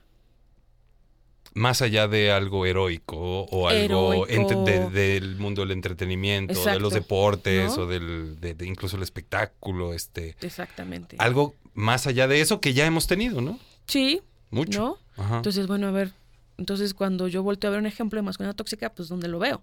más 1.56 1.82
allá 1.82 2.08
de 2.08 2.32
algo 2.32 2.66
heroico 2.66 3.18
o 3.18 3.70
algo 3.70 4.26
del 4.28 5.38
mundo 5.38 5.62
del 5.62 5.72
entretenimiento, 5.72 6.64
de 6.66 6.80
los 6.80 6.94
deportes 6.94 7.78
o 7.78 7.88
del, 7.88 8.40
de, 8.40 8.56
incluso 8.66 8.98
el 8.98 9.04
espectáculo, 9.04 9.94
este. 9.94 10.36
Exactamente. 10.42 11.16
Algo 11.18 11.56
más 11.76 12.08
allá 12.08 12.28
de 12.28 12.42
eso 12.42 12.60
que 12.60 12.74
ya 12.74 12.88
hemos 12.88 13.06
tenido, 13.06 13.42
¿no? 13.42 13.60
Sí. 13.86 14.22
Mucho. 14.50 14.98
Entonces, 15.18 15.68
bueno, 15.68 15.88
a 15.88 15.92
ver, 15.92 16.14
entonces 16.58 16.94
cuando 16.94 17.28
yo 17.28 17.44
volteo 17.44 17.70
a 17.70 17.72
ver 17.72 17.80
un 17.80 17.86
ejemplo 17.86 18.18
de 18.18 18.24
masculinidad 18.24 18.56
tóxica, 18.56 18.90
pues 18.90 19.10
¿dónde 19.10 19.28
lo 19.28 19.38
veo? 19.38 19.62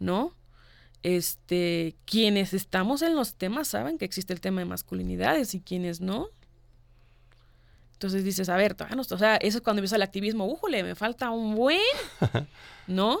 ¿No? 0.00 0.34
Este, 1.02 1.94
quienes 2.04 2.52
estamos 2.52 3.02
en 3.02 3.14
los 3.14 3.34
temas 3.34 3.68
saben 3.68 3.96
que 3.96 4.04
existe 4.04 4.32
el 4.32 4.40
tema 4.40 4.60
de 4.60 4.66
masculinidades 4.66 5.54
y 5.54 5.60
quienes 5.60 6.00
no, 6.00 6.28
entonces 8.00 8.24
dices, 8.24 8.48
a 8.48 8.56
ver, 8.56 8.74
no, 8.96 9.02
o 9.02 9.18
sea, 9.18 9.36
eso 9.36 9.58
es 9.58 9.62
cuando 9.62 9.80
empieza 9.80 9.96
el 9.96 10.00
activismo, 10.00 10.46
újole, 10.46 10.82
me 10.82 10.94
falta 10.94 11.30
un 11.30 11.54
buen, 11.54 11.78
¿no? 12.86 13.18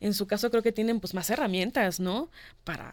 En 0.00 0.14
su 0.14 0.26
caso 0.26 0.50
creo 0.50 0.64
que 0.64 0.72
tienen 0.72 0.98
pues 0.98 1.14
más 1.14 1.30
herramientas, 1.30 2.00
¿no? 2.00 2.28
Para, 2.64 2.92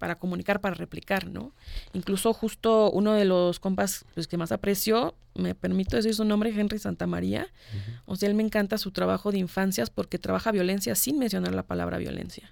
para 0.00 0.14
comunicar, 0.14 0.62
para 0.62 0.74
replicar, 0.74 1.28
¿no? 1.28 1.52
Incluso 1.92 2.32
justo 2.32 2.90
uno 2.90 3.12
de 3.12 3.26
los 3.26 3.60
compas 3.60 4.06
pues, 4.14 4.26
que 4.26 4.38
más 4.38 4.50
aprecio, 4.50 5.14
me 5.34 5.54
permito 5.54 5.94
decir 5.94 6.14
su 6.14 6.24
nombre, 6.24 6.58
Henry 6.58 6.78
Santamaría. 6.78 7.46
O 8.06 8.16
sea, 8.16 8.30
él 8.30 8.34
me 8.34 8.42
encanta 8.42 8.78
su 8.78 8.92
trabajo 8.92 9.30
de 9.30 9.38
infancias 9.38 9.90
porque 9.90 10.18
trabaja 10.18 10.52
violencia 10.52 10.94
sin 10.94 11.18
mencionar 11.18 11.54
la 11.54 11.64
palabra 11.64 11.98
violencia. 11.98 12.50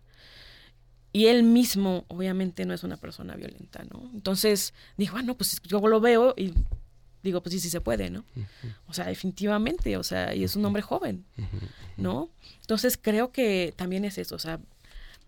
Y 1.11 1.27
él 1.27 1.43
mismo, 1.43 2.05
obviamente, 2.09 2.67
no 2.67 2.75
es 2.75 2.85
una 2.85 2.99
persona 2.99 3.35
violenta, 3.35 3.83
¿no? 3.91 4.11
Entonces, 4.13 4.75
dijo, 4.99 5.17
ah, 5.17 5.23
no, 5.23 5.35
pues 5.35 5.63
yo 5.63 5.81
lo 5.81 6.01
veo 6.03 6.35
y 6.37 6.53
digo, 7.23 7.43
pues 7.43 7.55
sí, 7.55 7.61
sí 7.61 7.71
se 7.71 7.81
puede, 7.81 8.11
¿no? 8.11 8.27
O 8.89 8.93
sea, 8.93 9.07
definitivamente, 9.07 9.97
o 9.97 10.03
sea, 10.03 10.35
y 10.35 10.45
es 10.45 10.55
un 10.55 10.67
hombre 10.67 10.83
joven, 10.83 11.25
¿no? 11.97 12.29
Entonces 12.61 12.99
creo 13.01 13.33
que 13.33 13.73
también 13.75 14.05
es 14.05 14.19
eso, 14.19 14.35
o 14.35 14.39
sea, 14.39 14.61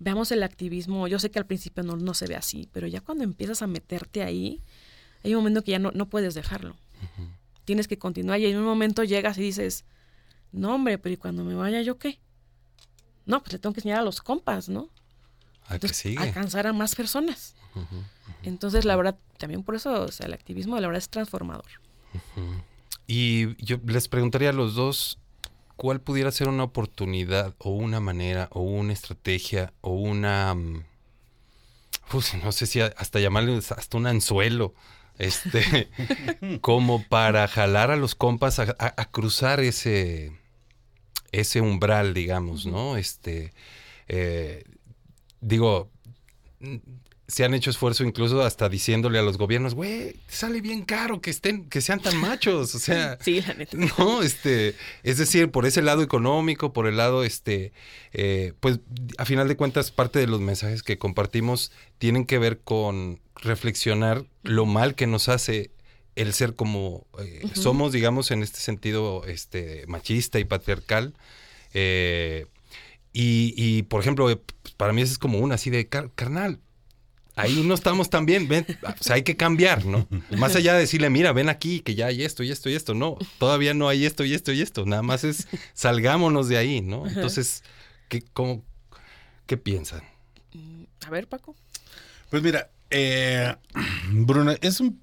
veamos 0.01 0.33
el 0.33 0.43
activismo, 0.43 1.07
yo 1.07 1.21
sé 1.21 1.31
que 1.31 1.39
al 1.39 1.47
principio 1.47 1.85
no, 1.85 1.97
no 1.97 2.15
se 2.15 2.27
ve 2.27 2.35
así, 2.35 2.69
pero 2.73 2.89
ya 2.89 3.01
cuando 3.01 3.23
empiezas 3.23 3.63
a 3.63 3.69
meterte 3.69 4.25
ahí, 4.25 4.61
hay 5.23 5.35
un 5.35 5.41
momento 5.41 5.63
que 5.63 5.71
ya 5.71 5.79
no, 5.79 5.93
no 5.93 6.09
puedes 6.09 6.35
dejarlo. 6.35 6.75
Tienes 7.65 7.87
que 7.87 7.99
continuar 7.99 8.41
y 8.41 8.47
en 8.47 8.57
un 8.57 8.65
momento 8.65 9.05
llegas 9.05 9.39
y 9.39 9.43
dices, 9.43 9.85
no 10.51 10.75
hombre, 10.75 10.99
pero 10.99 11.13
¿y 11.13 11.17
cuando 11.19 11.45
me 11.45 11.55
vaya 11.55 11.83
yo 11.83 11.99
qué? 11.99 12.19
No, 13.27 13.41
pues 13.41 13.53
le 13.53 13.59
tengo 13.59 13.75
que 13.75 13.81
enseñar 13.81 14.01
a 14.01 14.03
los 14.03 14.23
compas, 14.23 14.69
¿no? 14.69 14.89
A 15.67 15.79
que 15.79 15.89
sigue. 15.89 16.19
Alcanzar 16.19 16.67
a 16.67 16.73
más 16.73 16.97
personas. 16.97 17.55
Entonces, 18.43 18.85
la 18.85 18.97
verdad, 18.97 19.19
también 19.39 19.63
por 19.63 19.77
eso, 19.77 20.03
o 20.03 20.11
sea, 20.11 20.27
el 20.27 20.33
activismo, 20.33 20.81
la 20.81 20.89
verdad, 20.89 20.99
es 20.99 21.11
transformador. 21.11 21.67
Y 23.07 23.63
yo 23.63 23.77
les 23.87 24.09
preguntaría 24.09 24.51
a 24.51 24.55
los 24.55 24.75
dos, 24.75 25.19
¿cuál 25.81 26.03
pudiera 26.03 26.31
ser 26.31 26.47
una 26.49 26.65
oportunidad 26.65 27.55
o 27.57 27.71
una 27.71 28.01
manera 28.01 28.51
o 28.53 28.61
una 28.61 28.93
estrategia 28.93 29.73
o 29.81 29.93
una... 29.95 30.55
Pues, 32.11 32.35
no 32.35 32.53
sé 32.53 32.67
si 32.67 32.83
hasta 32.83 33.19
llamarle 33.19 33.57
hasta 33.57 33.97
un 33.97 34.07
anzuelo, 34.07 34.75
este, 35.17 35.89
como 36.61 37.03
para 37.05 37.49
jalar 37.49 37.91
a 37.91 37.97
los 37.97 38.15
compas 38.15 38.59
a, 38.59 38.67
cruzar 39.11 39.61
ese, 39.61 40.37
ese 41.33 41.63
umbral, 41.63 42.13
digamos, 42.13 42.67
¿no? 42.67 42.99
Este, 42.99 43.55
eh, 44.07 44.65
digo, 45.41 45.89
se 47.31 47.45
han 47.45 47.55
hecho 47.55 47.71
esfuerzo 47.71 48.05
incluso 48.05 48.43
hasta 48.43 48.69
diciéndole 48.69 49.19
a 49.19 49.23
los 49.23 49.39
gobiernos, 49.39 49.75
güey, 49.75 50.17
sale 50.29 50.61
bien 50.61 50.83
caro 50.83 51.21
que 51.21 51.31
estén, 51.31 51.69
que 51.69 51.81
sean 51.81 52.01
tan 52.01 52.17
machos. 52.17 52.75
O 52.75 52.79
sea, 52.79 53.19
sí, 53.21 53.41
la 53.41 53.55
neta. 53.55 53.77
No, 53.99 54.23
este, 54.23 54.75
es 55.03 55.19
decir, 55.19 55.51
por 55.51 55.65
ese 55.65 55.81
lado 55.81 56.03
económico, 56.03 56.73
por 56.73 56.87
el 56.87 56.97
lado, 56.97 57.23
este, 57.23 57.73
eh, 58.13 58.53
pues 58.61 58.81
a 59.17 59.25
final 59.25 59.49
de 59.49 59.57
cuentas, 59.57 59.91
parte 59.91 60.19
de 60.19 60.27
los 60.27 60.41
mensajes 60.41 60.83
que 60.83 60.99
compartimos 60.99 61.73
tienen 61.99 62.27
que 62.27 62.39
ver 62.39 62.61
con 62.61 63.21
reflexionar 63.37 64.25
lo 64.43 64.67
mal 64.67 64.95
que 64.95 65.07
nos 65.07 65.29
hace 65.29 65.71
el 66.17 66.35
ser 66.35 66.55
como 66.55 67.07
eh, 67.19 67.43
somos, 67.55 67.93
digamos, 67.93 68.31
en 68.31 68.43
este 68.43 68.59
sentido 68.61 69.25
este, 69.27 69.85
machista 69.87 70.39
y 70.39 70.45
patriarcal. 70.45 71.15
Eh, 71.73 72.47
y, 73.13 73.83
por 73.85 74.01
ejemplo, 74.01 74.31
eh, 74.31 74.41
para 74.77 74.93
mí 74.93 75.03
eso 75.03 75.13
es 75.13 75.19
como 75.19 75.39
una 75.39 75.57
así 75.57 75.71
de, 75.71 75.89
carnal, 75.89 76.61
ahí 77.41 77.63
no 77.65 77.75
estamos 77.75 78.11
tan 78.11 78.27
bien, 78.27 78.49
ven, 78.49 78.67
o 78.83 79.03
sea, 79.03 79.17
hay 79.17 79.23
que 79.23 79.37
cambiar, 79.37 79.85
¿no? 79.85 80.07
Más 80.37 80.57
allá 80.57 80.75
de 80.75 80.81
decirle, 80.81 81.11
mira, 81.11 81.33
ven 81.33 81.49
aquí, 81.49 81.81
que 81.81 81.95
ya 81.95 82.07
hay 82.07 82.23
esto 82.23 82.43
y 82.43 82.51
esto 82.51 82.69
y 82.69 82.75
esto, 82.75 82.95
no, 82.95 83.17
todavía 83.39 83.75
no 83.75 83.89
hay 83.89 84.05
esto 84.05 84.25
y 84.25 84.35
esto 84.35 84.53
y 84.53 84.61
esto, 84.61 84.87
nada 84.87 85.03
más 85.03 85.25
es 85.25 85.49
salgámonos 85.75 86.49
de 86.49 86.57
ahí, 86.59 86.81
¿no? 86.81 87.07
Entonces, 87.07 87.63
¿qué, 88.09 88.23
cómo, 88.33 88.65
¿qué 89.47 89.57
piensan? 89.57 90.03
Mm, 90.53 90.85
a 91.07 91.11
ver, 91.11 91.29
Paco. 91.29 91.57
Pues 92.31 92.43
mira, 92.43 92.71
eh, 92.91 93.55
Bruno, 94.11 94.55
es 94.61 94.81
un, 94.81 95.01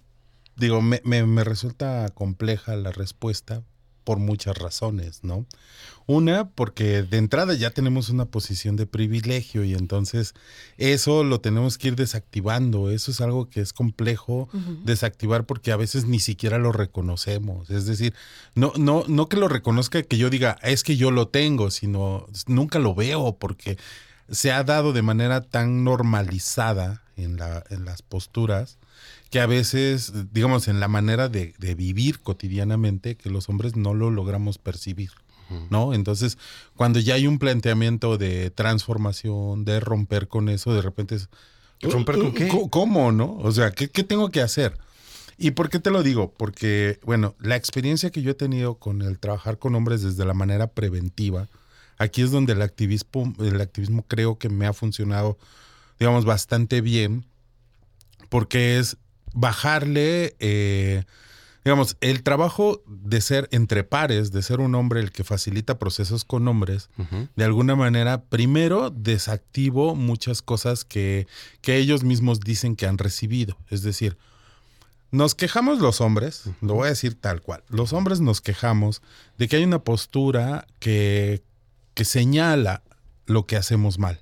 digo, 0.56 0.82
me, 0.82 1.02
me 1.04 1.43
resulta 1.43 2.10
compleja 2.13 2.76
la 2.76 2.91
respuesta 2.91 3.63
por 4.08 4.20
muchas 4.20 4.58
razones, 4.58 5.26
¿no? 5.26 5.46
Una, 6.06 6.50
porque 6.52 7.04
de 7.04 7.17
entrada 7.17 7.56
ya 7.56 7.72
tenemos 7.72 8.08
una 8.08 8.24
posición 8.24 8.78
de 8.78 8.86
privilegio 8.86 9.65
y 9.65 9.74
entonces 9.74 10.34
eso 10.78 11.26
lo 11.26 11.41
tenemos 11.41 11.78
que 11.78 11.89
ir 11.89 11.98
desactivando. 11.98 12.89
Eso 12.89 13.12
es 13.12 13.20
algo 13.20 13.50
que 13.50 13.60
es 13.60 13.74
complejo 13.74 14.48
desactivar 14.86 15.46
porque 15.46 15.74
a 15.74 15.76
veces 15.76 16.06
ni 16.06 16.22
siquiera 16.22 16.58
lo 16.58 16.72
reconocemos. 16.72 17.70
Es 17.70 17.86
decir, 17.86 18.13
no, 18.56 18.72
no, 18.78 19.04
no 19.10 19.28
que 19.28 19.36
lo 19.36 19.50
reconozca 19.50 20.02
que 20.02 20.17
yo 20.17 20.30
diga, 20.30 20.58
es 20.63 20.86
que 20.86 20.96
yo 20.96 21.12
lo 21.12 21.28
tengo, 21.28 21.70
sino 21.70 22.28
nunca 22.46 22.80
lo 22.80 22.96
veo 22.96 23.36
porque 23.38 23.78
se 24.32 24.54
ha 24.54 24.63
dado 24.63 24.93
de 24.93 25.02
manera 25.02 25.41
tan 25.41 25.84
normalizada 25.84 27.04
en, 27.17 27.36
la, 27.36 27.62
en 27.70 27.84
las 27.84 28.04
posturas 28.04 28.78
que 29.30 29.40
a 29.40 29.46
veces, 29.46 30.13
digamos, 30.32 30.68
en 30.68 30.80
la 30.80 30.88
manera 30.88 31.30
de, 31.30 31.54
de 31.58 31.76
vivir 31.76 32.20
cotidianamente, 32.20 33.16
que 33.16 33.30
los 33.30 33.50
hombres 33.50 33.76
no 33.76 33.94
lo 33.94 34.10
logramos 34.10 34.58
percibir. 34.58 35.12
¿no? 35.70 35.94
Entonces, 35.94 36.38
cuando 36.76 37.00
ya 37.00 37.16
hay 37.16 37.28
un 37.28 37.40
planteamiento 37.40 38.18
de 38.18 38.50
transformación, 38.52 39.66
de 39.66 39.80
romper 39.80 40.28
con 40.28 40.50
eso, 40.50 40.74
de 40.74 40.82
repente 40.82 41.16
es... 41.16 41.30
¿Romper 41.82 42.18
con 42.18 42.34
qué? 42.34 42.50
¿Cómo, 42.70 43.12
no? 43.12 43.38
O 43.38 43.52
sea, 43.52 43.72
¿qué, 43.72 43.88
tengo 43.88 44.30
que 44.30 44.42
hacer? 44.42 44.78
¿Y 45.38 45.52
por 45.52 45.70
qué 45.70 45.80
te 45.80 45.92
lo 45.92 46.02
digo? 46.02 46.34
Porque, 46.36 47.00
bueno, 47.04 47.36
la 47.40 47.56
experiencia 47.56 48.10
que 48.10 48.24
yo 48.24 48.32
he 48.32 48.36
tenido 48.36 48.76
con 48.76 49.04
el 49.04 49.20
trabajar 49.20 49.60
con 49.60 49.76
hombres 49.76 50.02
desde 50.02 50.26
la 50.26 50.34
manera 50.34 50.68
preventiva, 50.68 51.48
aquí 52.00 52.24
es 52.24 52.32
donde 52.32 52.54
el 52.54 52.63
activismo, 52.63 53.34
el 53.40 53.62
activismo 53.62 54.04
creo 54.08 54.40
que 54.40 54.50
me 54.50 54.66
ha 54.66 54.74
funcionado, 54.74 55.38
digamos, 56.00 56.26
bastante 56.26 56.82
bien, 56.82 57.26
porque 58.30 58.80
es 58.80 58.98
bajarle... 59.38 60.36
Eh, 60.39 61.04
digamos, 61.63 61.97
el 62.00 62.23
trabajo 62.23 62.82
de 62.88 63.19
ser 63.19 63.50
entre 63.52 63.84
pares, 63.84 64.32
de 64.32 64.41
ser 64.41 64.62
un 64.62 64.73
hombre 64.73 65.02
el 65.02 65.12
que 65.12 65.26
facilita 65.26 65.78
procesos 65.78 66.23
con 66.23 66.47
hombres, 66.47 66.89
de 67.36 67.43
alguna 67.43 67.76
manera, 67.76 68.23
primero 68.23 68.89
desactivo 68.89 69.93
muchas 69.93 70.41
cosas 70.41 70.86
que, 70.86 71.28
que 71.60 71.76
ellos 71.76 72.06
mismos 72.06 72.39
dicen 72.39 72.78
que 72.78 72.86
han 72.86 72.97
recibido. 72.97 73.58
Es 73.69 73.82
decir, 73.82 74.17
nos 75.12 75.36
quejamos 75.36 75.80
los 75.80 76.00
hombres, 76.00 76.43
lo 76.62 76.76
voy 76.76 76.86
a 76.86 76.91
decir 76.91 77.19
tal 77.19 77.41
cual, 77.41 77.65
los 77.67 77.91
hombres 77.91 78.21
nos 78.21 78.39
quejamos 78.39 79.02
de 79.38 79.50
que 79.50 79.58
hay 79.58 79.65
una 79.65 79.84
postura 79.84 80.67
que, 80.80 81.43
que 81.95 82.06
señala 82.06 82.82
lo 83.26 83.45
que 83.45 83.58
hacemos 83.58 84.00
mal, 84.00 84.21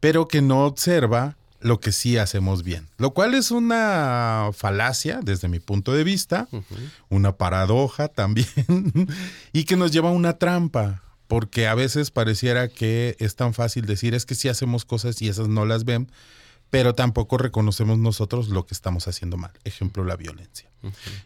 pero 0.00 0.28
que 0.28 0.42
no 0.42 0.66
observa 0.66 1.38
lo 1.60 1.80
que 1.80 1.92
sí 1.92 2.16
hacemos 2.18 2.62
bien. 2.62 2.88
Lo 2.96 3.12
cual 3.12 3.34
es 3.34 3.50
una 3.50 4.50
falacia 4.52 5.20
desde 5.22 5.48
mi 5.48 5.60
punto 5.60 5.92
de 5.92 6.04
vista, 6.04 6.48
una 7.08 7.36
paradoja 7.36 8.08
también, 8.08 9.08
y 9.52 9.64
que 9.64 9.76
nos 9.76 9.92
lleva 9.92 10.08
a 10.08 10.12
una 10.12 10.38
trampa, 10.38 11.02
porque 11.28 11.68
a 11.68 11.74
veces 11.74 12.10
pareciera 12.10 12.68
que 12.68 13.16
es 13.18 13.36
tan 13.36 13.54
fácil 13.54 13.86
decir 13.86 14.14
es 14.14 14.26
que 14.26 14.34
sí 14.34 14.48
hacemos 14.48 14.84
cosas 14.84 15.20
y 15.22 15.28
esas 15.28 15.48
no 15.48 15.64
las 15.64 15.84
ven, 15.84 16.10
pero 16.70 16.94
tampoco 16.94 17.36
reconocemos 17.36 17.98
nosotros 17.98 18.48
lo 18.48 18.66
que 18.66 18.74
estamos 18.74 19.06
haciendo 19.08 19.36
mal. 19.36 19.52
Ejemplo, 19.64 20.04
la 20.04 20.16
violencia. 20.16 20.70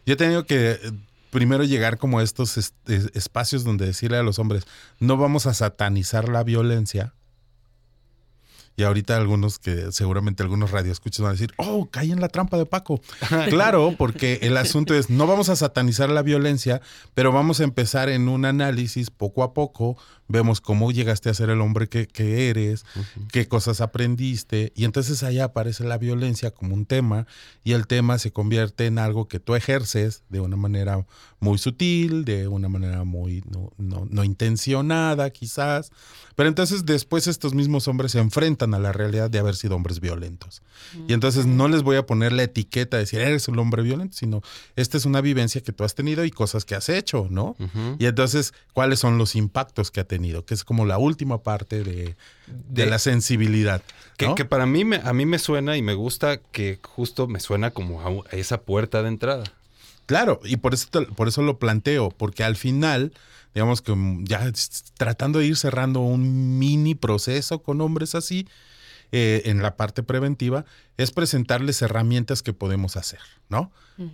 Yo 0.05 0.13
he 0.13 0.17
tenido 0.17 0.45
que 0.45 0.71
eh, 0.71 0.91
primero 1.29 1.63
llegar 1.63 1.97
como 1.97 2.19
a 2.19 2.23
estos 2.23 2.57
espacios 2.87 3.63
donde 3.63 3.85
decirle 3.85 4.17
a 4.17 4.23
los 4.23 4.39
hombres, 4.39 4.65
no 4.99 5.17
vamos 5.17 5.45
a 5.45 5.53
satanizar 5.53 6.29
la 6.29 6.43
violencia, 6.43 7.13
y 8.75 8.83
ahorita 8.83 9.15
algunos 9.15 9.59
que 9.59 9.91
seguramente 9.91 10.43
algunos 10.43 10.71
radioescuchas 10.71 11.21
van 11.21 11.29
a 11.29 11.33
decir, 11.33 11.53
oh, 11.57 11.87
caí 11.89 12.11
en 12.11 12.19
la 12.19 12.29
trampa 12.29 12.57
de 12.57 12.65
Paco. 12.65 13.01
claro, 13.49 13.95
porque 13.97 14.39
el 14.41 14.57
asunto 14.57 14.93
es, 14.93 15.09
no 15.09 15.27
vamos 15.27 15.49
a 15.49 15.55
satanizar 15.55 16.09
la 16.09 16.21
violencia, 16.21 16.81
pero 17.13 17.31
vamos 17.31 17.59
a 17.59 17.63
empezar 17.63 18.09
en 18.09 18.27
un 18.27 18.45
análisis 18.45 19.09
poco 19.09 19.43
a 19.43 19.53
poco 19.53 19.97
vemos 20.27 20.61
cómo 20.61 20.91
llegaste 20.91 21.29
a 21.29 21.33
ser 21.33 21.49
el 21.49 21.61
hombre 21.61 21.87
que, 21.87 22.49
eres, 22.49 22.85
qué 23.31 23.47
cosas 23.47 23.81
aprendiste, 23.81 24.73
y 24.75 24.85
entonces 24.85 25.23
ahí 25.23 25.39
aparece 25.39 25.83
la 25.83 25.97
violencia 25.97 26.51
como 26.51 26.73
un 26.73 26.85
tema, 26.85 27.27
y 27.63 27.73
el 27.73 27.87
tema 27.87 28.17
se 28.17 28.31
convierte 28.31 28.85
en 28.87 28.99
algo 28.99 29.27
que 29.27 29.39
tú 29.39 29.55
ejerces 29.55 30.23
de 30.29 30.39
una 30.39 30.55
manera 30.55 31.05
muy 31.39 31.57
sutil, 31.57 32.25
de 32.25 32.47
una 32.47 32.69
manera 32.69 33.03
muy 33.03 33.43
no, 33.47 33.71
no, 34.09 34.23
intencionada 34.23 35.29
quizás, 35.29 35.91
pero 36.35 36.49
entonces 36.49 36.85
después 36.85 37.27
estos 37.27 37.53
mismos 37.53 37.87
hombres 37.87 38.13
se 38.13 38.19
enfrentan 38.19 38.73
a 38.73 38.79
la 38.79 38.91
realidad 38.91 39.29
de 39.29 39.39
haber 39.39 39.55
sido 39.55 39.75
hombres 39.75 39.99
violentos. 39.99 40.63
Y 41.07 41.13
entonces 41.13 41.45
no 41.45 41.67
les 41.67 41.83
voy 41.83 41.97
a 41.97 42.05
poner 42.05 42.33
la 42.33 42.43
etiqueta 42.43 42.97
de 42.97 43.03
decir, 43.03 43.21
eres 43.21 43.47
un 43.47 43.59
hombre 43.59 43.83
violento, 43.83 44.17
sino 44.17 44.41
esta 44.75 44.97
es 44.97 45.05
una 45.05 45.21
vivencia 45.21 45.61
que 45.61 45.71
tú 45.71 45.83
has 45.83 45.95
tenido 45.95 46.25
y 46.25 46.31
cosas 46.31 46.65
que 46.65 46.75
has 46.75 46.89
hecho, 46.89 47.27
¿no? 47.29 47.55
Y 47.99 48.05
entonces, 48.05 48.53
¿cuáles 48.73 48.99
son 48.99 49.17
los 49.17 49.35
impactos 49.35 49.91
que 49.91 50.01
ha 50.01 50.03
tenido? 50.03 50.14
Que 50.45 50.53
es 50.53 50.63
como 50.63 50.85
la 50.85 50.97
última 50.97 51.43
parte 51.43 51.83
de, 51.83 52.15
la 52.85 52.99
sensibilidad. 52.99 53.81
Que, 54.17 54.45
para 54.45 54.65
mí, 54.65 54.85
me, 54.85 54.97
a 54.97 55.13
mí 55.13 55.25
me 55.25 55.39
suena 55.39 55.77
y 55.77 55.81
me 55.81 55.93
gusta 55.93 56.37
que 56.37 56.79
justo 56.81 57.27
me 57.27 57.39
suena 57.39 57.71
como 57.71 58.01
a, 58.01 58.35
esa 58.35 58.61
puerta 58.61 59.01
de 59.01 59.09
entrada. 59.09 59.43
Claro, 60.05 60.39
y 60.43 60.57
por 60.57 60.73
eso, 60.73 60.87
por 61.15 61.27
eso 61.27 61.41
lo 61.41 61.57
planteo, 61.57 62.09
porque 62.09 62.43
al 62.43 62.55
final, 62.55 63.11
digamos 63.53 63.81
que 63.81 63.93
ya 64.23 64.51
tratando 64.97 65.39
de 65.39 65.47
ir 65.47 65.57
cerrando 65.57 65.99
un 66.01 66.59
mini 66.59 66.95
proceso 66.95 67.59
con 67.59 67.81
hombres 67.81 68.15
así, 68.15 68.47
eh, 69.11 69.43
en 69.45 69.61
la 69.61 69.75
parte 69.75 70.03
preventiva, 70.03 70.65
es 70.97 71.11
presentarles 71.11 71.81
herramientas 71.81 72.41
que 72.41 72.53
podemos 72.53 72.97
hacer, 72.97 73.19
¿no? 73.49 73.71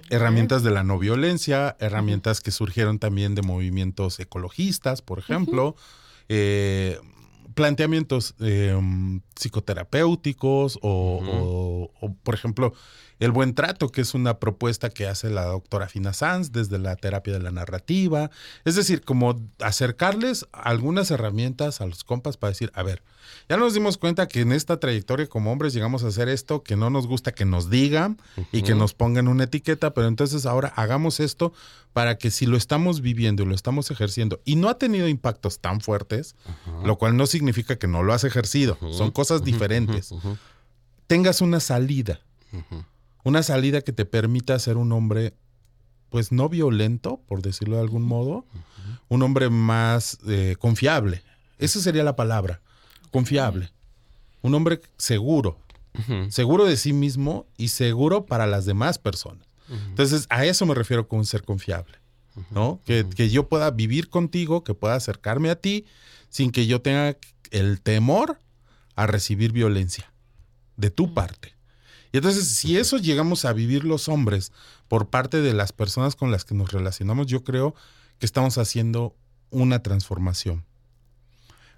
Herramientas 0.10 0.62
de 0.62 0.70
la 0.70 0.84
no 0.84 1.00
violencia, 1.00 1.76
herramientas 1.80 2.42
que 2.42 2.52
surgieron 2.52 3.00
también 3.00 3.34
de 3.34 3.42
movimientos 3.42 4.20
ecologistas, 4.20 5.02
por 5.02 5.18
ejemplo, 5.18 5.76
eh, 6.30 7.00
planteamientos 7.56 8.36
em, 8.40 9.22
psicoterapéuticos 9.36 10.78
o, 10.82 11.92
por 12.24 12.36
ejemplo, 12.36 12.74
el 13.22 13.32
buen 13.32 13.54
trato, 13.54 13.90
que 13.92 14.02
es 14.02 14.16
una 14.16 14.40
propuesta 14.40 14.90
que 14.90 15.08
hace 15.08 15.30
la 15.30 15.46
doctora 15.46 15.88
Fina 15.88 16.12
Sanz 16.12 16.52
desde 16.52 16.80
la 16.80 16.96
terapia 16.96 17.34
de 17.34 17.40
la 17.40 17.52
narrativa. 17.52 18.32
Es 18.66 18.74
decir, 18.74 19.04
como 19.04 19.40
acercarles 19.60 20.48
algunas 20.52 21.12
herramientas 21.12 21.82
a 21.82 21.86
los 21.86 22.04
compas 22.04 22.38
para 22.38 22.50
decir, 22.50 22.72
a 22.74 22.82
ver, 22.82 23.04
ya 23.48 23.58
nos 23.58 23.76
dimos 23.76 24.00
cuenta 24.00 24.28
que 24.28 24.42
en 24.42 24.52
esta 24.52 24.80
trayectoria 24.80 25.28
como 25.28 25.52
hombres 25.52 25.72
llegamos 25.72 26.04
a 26.04 26.08
hacer 26.08 26.30
esto, 26.30 26.64
que 26.64 26.76
no 26.76 26.90
nos 26.90 27.06
gusta 27.06 27.32
que 27.32 27.46
nos 27.46 27.70
digan 27.70 28.20
y 28.52 28.64
que 28.64 28.74
nos 28.74 28.96
pongan 28.96 29.28
una 29.28 29.44
etiqueta, 29.44 29.94
pero 29.94 30.08
entonces 30.08 30.48
ahora 30.48 30.74
hagamos 30.76 31.20
esto 31.20 31.54
para 31.94 32.18
que 32.18 32.32
si 32.32 32.48
lo 32.48 32.58
estamos 32.58 33.02
viviendo 33.02 33.44
y 33.44 33.46
lo 33.46 33.54
estamos 33.54 33.92
ejerciendo 33.92 34.42
y 34.46 34.56
no 34.56 34.68
ha 34.68 34.80
tenido 34.80 35.08
impactos 35.08 35.60
tan 35.60 35.80
fuertes, 35.80 36.36
lo 36.84 36.98
cual 36.98 37.16
no 37.18 37.28
significa 37.28 37.76
que 37.76 37.86
no 37.86 38.02
lo 38.02 38.14
has 38.14 38.24
ejercido, 38.24 38.80
son 38.92 39.12
cosas 39.12 39.44
diferentes, 39.44 40.12
tengas 41.06 41.42
una 41.42 41.60
salida 41.60 42.20
una 43.24 43.44
salida 43.44 43.82
que 43.82 43.94
te 43.94 44.06
permita 44.06 44.58
ser 44.60 44.78
un 44.78 44.92
hombre, 44.92 45.34
pues 46.10 46.32
no 46.32 46.50
violento, 46.50 47.22
por 47.28 47.42
decirlo 47.42 47.76
de 47.78 47.82
algún 47.82 48.04
modo, 48.04 48.46
un 49.10 49.22
hombre 49.24 49.50
más 49.50 50.18
eh, 50.28 50.56
confiable. 50.60 51.24
Esa 51.58 51.80
sería 51.80 52.04
la 52.04 52.16
palabra, 52.16 52.62
confiable. 53.12 53.72
Un 54.42 54.56
hombre 54.56 54.82
seguro, 54.98 55.60
seguro 56.30 56.66
de 56.66 56.78
sí 56.78 56.94
mismo 56.94 57.46
y 57.58 57.68
seguro 57.68 58.26
para 58.26 58.48
las 58.48 58.66
demás 58.66 58.98
personas. 58.98 59.48
Entonces, 59.70 60.26
a 60.30 60.44
eso 60.46 60.66
me 60.66 60.76
refiero 60.76 61.08
con 61.08 61.26
ser 61.26 61.44
confiable, 61.44 61.98
¿no? 62.50 62.82
Que, 62.86 63.08
que 63.08 63.30
yo 63.30 63.48
pueda 63.48 63.72
vivir 63.72 64.10
contigo, 64.10 64.64
que 64.64 64.74
pueda 64.74 64.96
acercarme 64.96 65.50
a 65.50 65.56
ti 65.56 65.86
sin 66.30 66.52
que 66.52 66.66
yo 66.68 66.82
tenga 66.82 67.16
el 67.52 67.82
temor 67.82 68.40
a 68.96 69.08
recibir 69.08 69.52
violencia 69.52 70.12
de 70.78 70.90
tu 70.90 71.14
parte. 71.14 71.54
Y 72.12 72.18
entonces, 72.18 72.48
si 72.48 72.78
eso 72.78 72.98
llegamos 72.98 73.46
a 73.46 73.54
vivir 73.54 73.86
los 73.86 74.10
hombres 74.10 74.52
por 74.88 75.10
parte 75.10 75.42
de 75.42 75.54
las 75.54 75.72
personas 75.72 76.16
con 76.16 76.30
las 76.32 76.44
que 76.46 76.56
nos 76.56 76.72
relacionamos, 76.72 77.28
yo 77.28 77.44
creo 77.44 77.74
que 78.20 78.26
estamos 78.26 78.58
haciendo 78.58 79.16
una 79.50 79.82
transformación. 79.82 80.66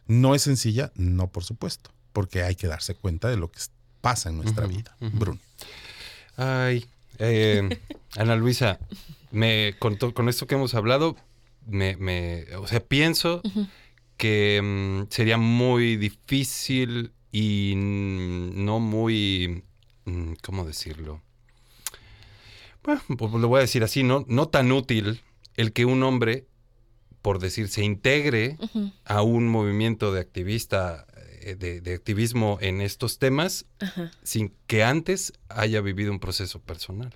¿No 0.07 0.35
es 0.35 0.41
sencilla? 0.41 0.91
No, 0.95 1.27
por 1.31 1.43
supuesto, 1.43 1.91
porque 2.11 2.43
hay 2.43 2.55
que 2.55 2.67
darse 2.67 2.95
cuenta 2.95 3.29
de 3.29 3.37
lo 3.37 3.51
que 3.51 3.59
pasa 4.01 4.29
en 4.29 4.37
nuestra 4.37 4.65
vida. 4.67 4.95
Bruno. 4.99 5.39
Ay, 6.35 6.85
Eh, 7.19 7.69
Ana 8.17 8.35
Luisa, 8.35 8.79
me, 9.31 9.75
con, 9.77 9.97
to- 9.97 10.15
con 10.15 10.29
esto 10.29 10.47
que 10.47 10.55
hemos 10.55 10.73
hablado, 10.73 11.15
me, 11.67 11.95
me- 11.97 12.45
o 12.57 12.65
sea, 12.67 12.79
pienso 12.79 13.41
que 14.17 14.59
mm, 14.63 15.11
sería 15.11 15.37
muy 15.37 15.95
difícil 15.95 17.11
y 17.31 17.73
no 17.77 18.79
muy, 18.79 19.63
¿cómo 20.41 20.65
decirlo? 20.65 21.21
Bueno, 22.83 23.01
pues 23.17 23.31
lo 23.33 23.47
voy 23.47 23.59
a 23.59 23.61
decir 23.61 23.83
así, 23.83 24.03
no, 24.03 24.25
no 24.27 24.47
tan 24.49 24.71
útil 24.71 25.21
el 25.55 25.71
que 25.71 25.85
un 25.85 26.03
hombre, 26.03 26.45
por 27.21 27.39
decir, 27.39 27.69
se 27.69 27.83
integre 27.83 28.57
a 29.05 29.21
un 29.21 29.47
movimiento 29.47 30.11
de 30.11 30.19
activista, 30.19 31.05
eh, 31.41 31.55
de, 31.55 31.79
de 31.79 31.93
activismo 31.93 32.57
en 32.59 32.81
estos 32.81 33.19
temas, 33.19 33.65
sin 34.23 34.53
que 34.67 34.83
antes 34.83 35.33
haya 35.47 35.79
vivido 35.79 36.11
un 36.11 36.19
proceso 36.19 36.59
personal. 36.59 37.13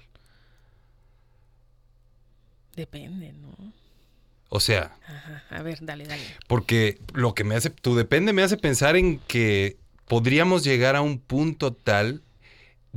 Depende, 2.76 3.34
¿no? 3.34 3.74
O 4.50 4.60
sea, 4.62 4.96
Ajá. 5.06 5.44
A 5.50 5.62
ver, 5.62 5.80
dale, 5.82 6.06
dale. 6.06 6.24
porque 6.48 7.00
lo 7.14 7.34
que 7.34 7.44
me 7.44 7.56
hace, 7.56 7.70
tu 7.70 7.96
depende 7.96 8.32
me 8.32 8.44
hace 8.44 8.56
pensar 8.56 8.96
en 8.96 9.20
que 9.20 9.78
podríamos 10.08 10.64
llegar 10.64 10.96
a 10.96 11.02
un 11.02 11.20
punto 11.20 11.74
tal 11.74 12.24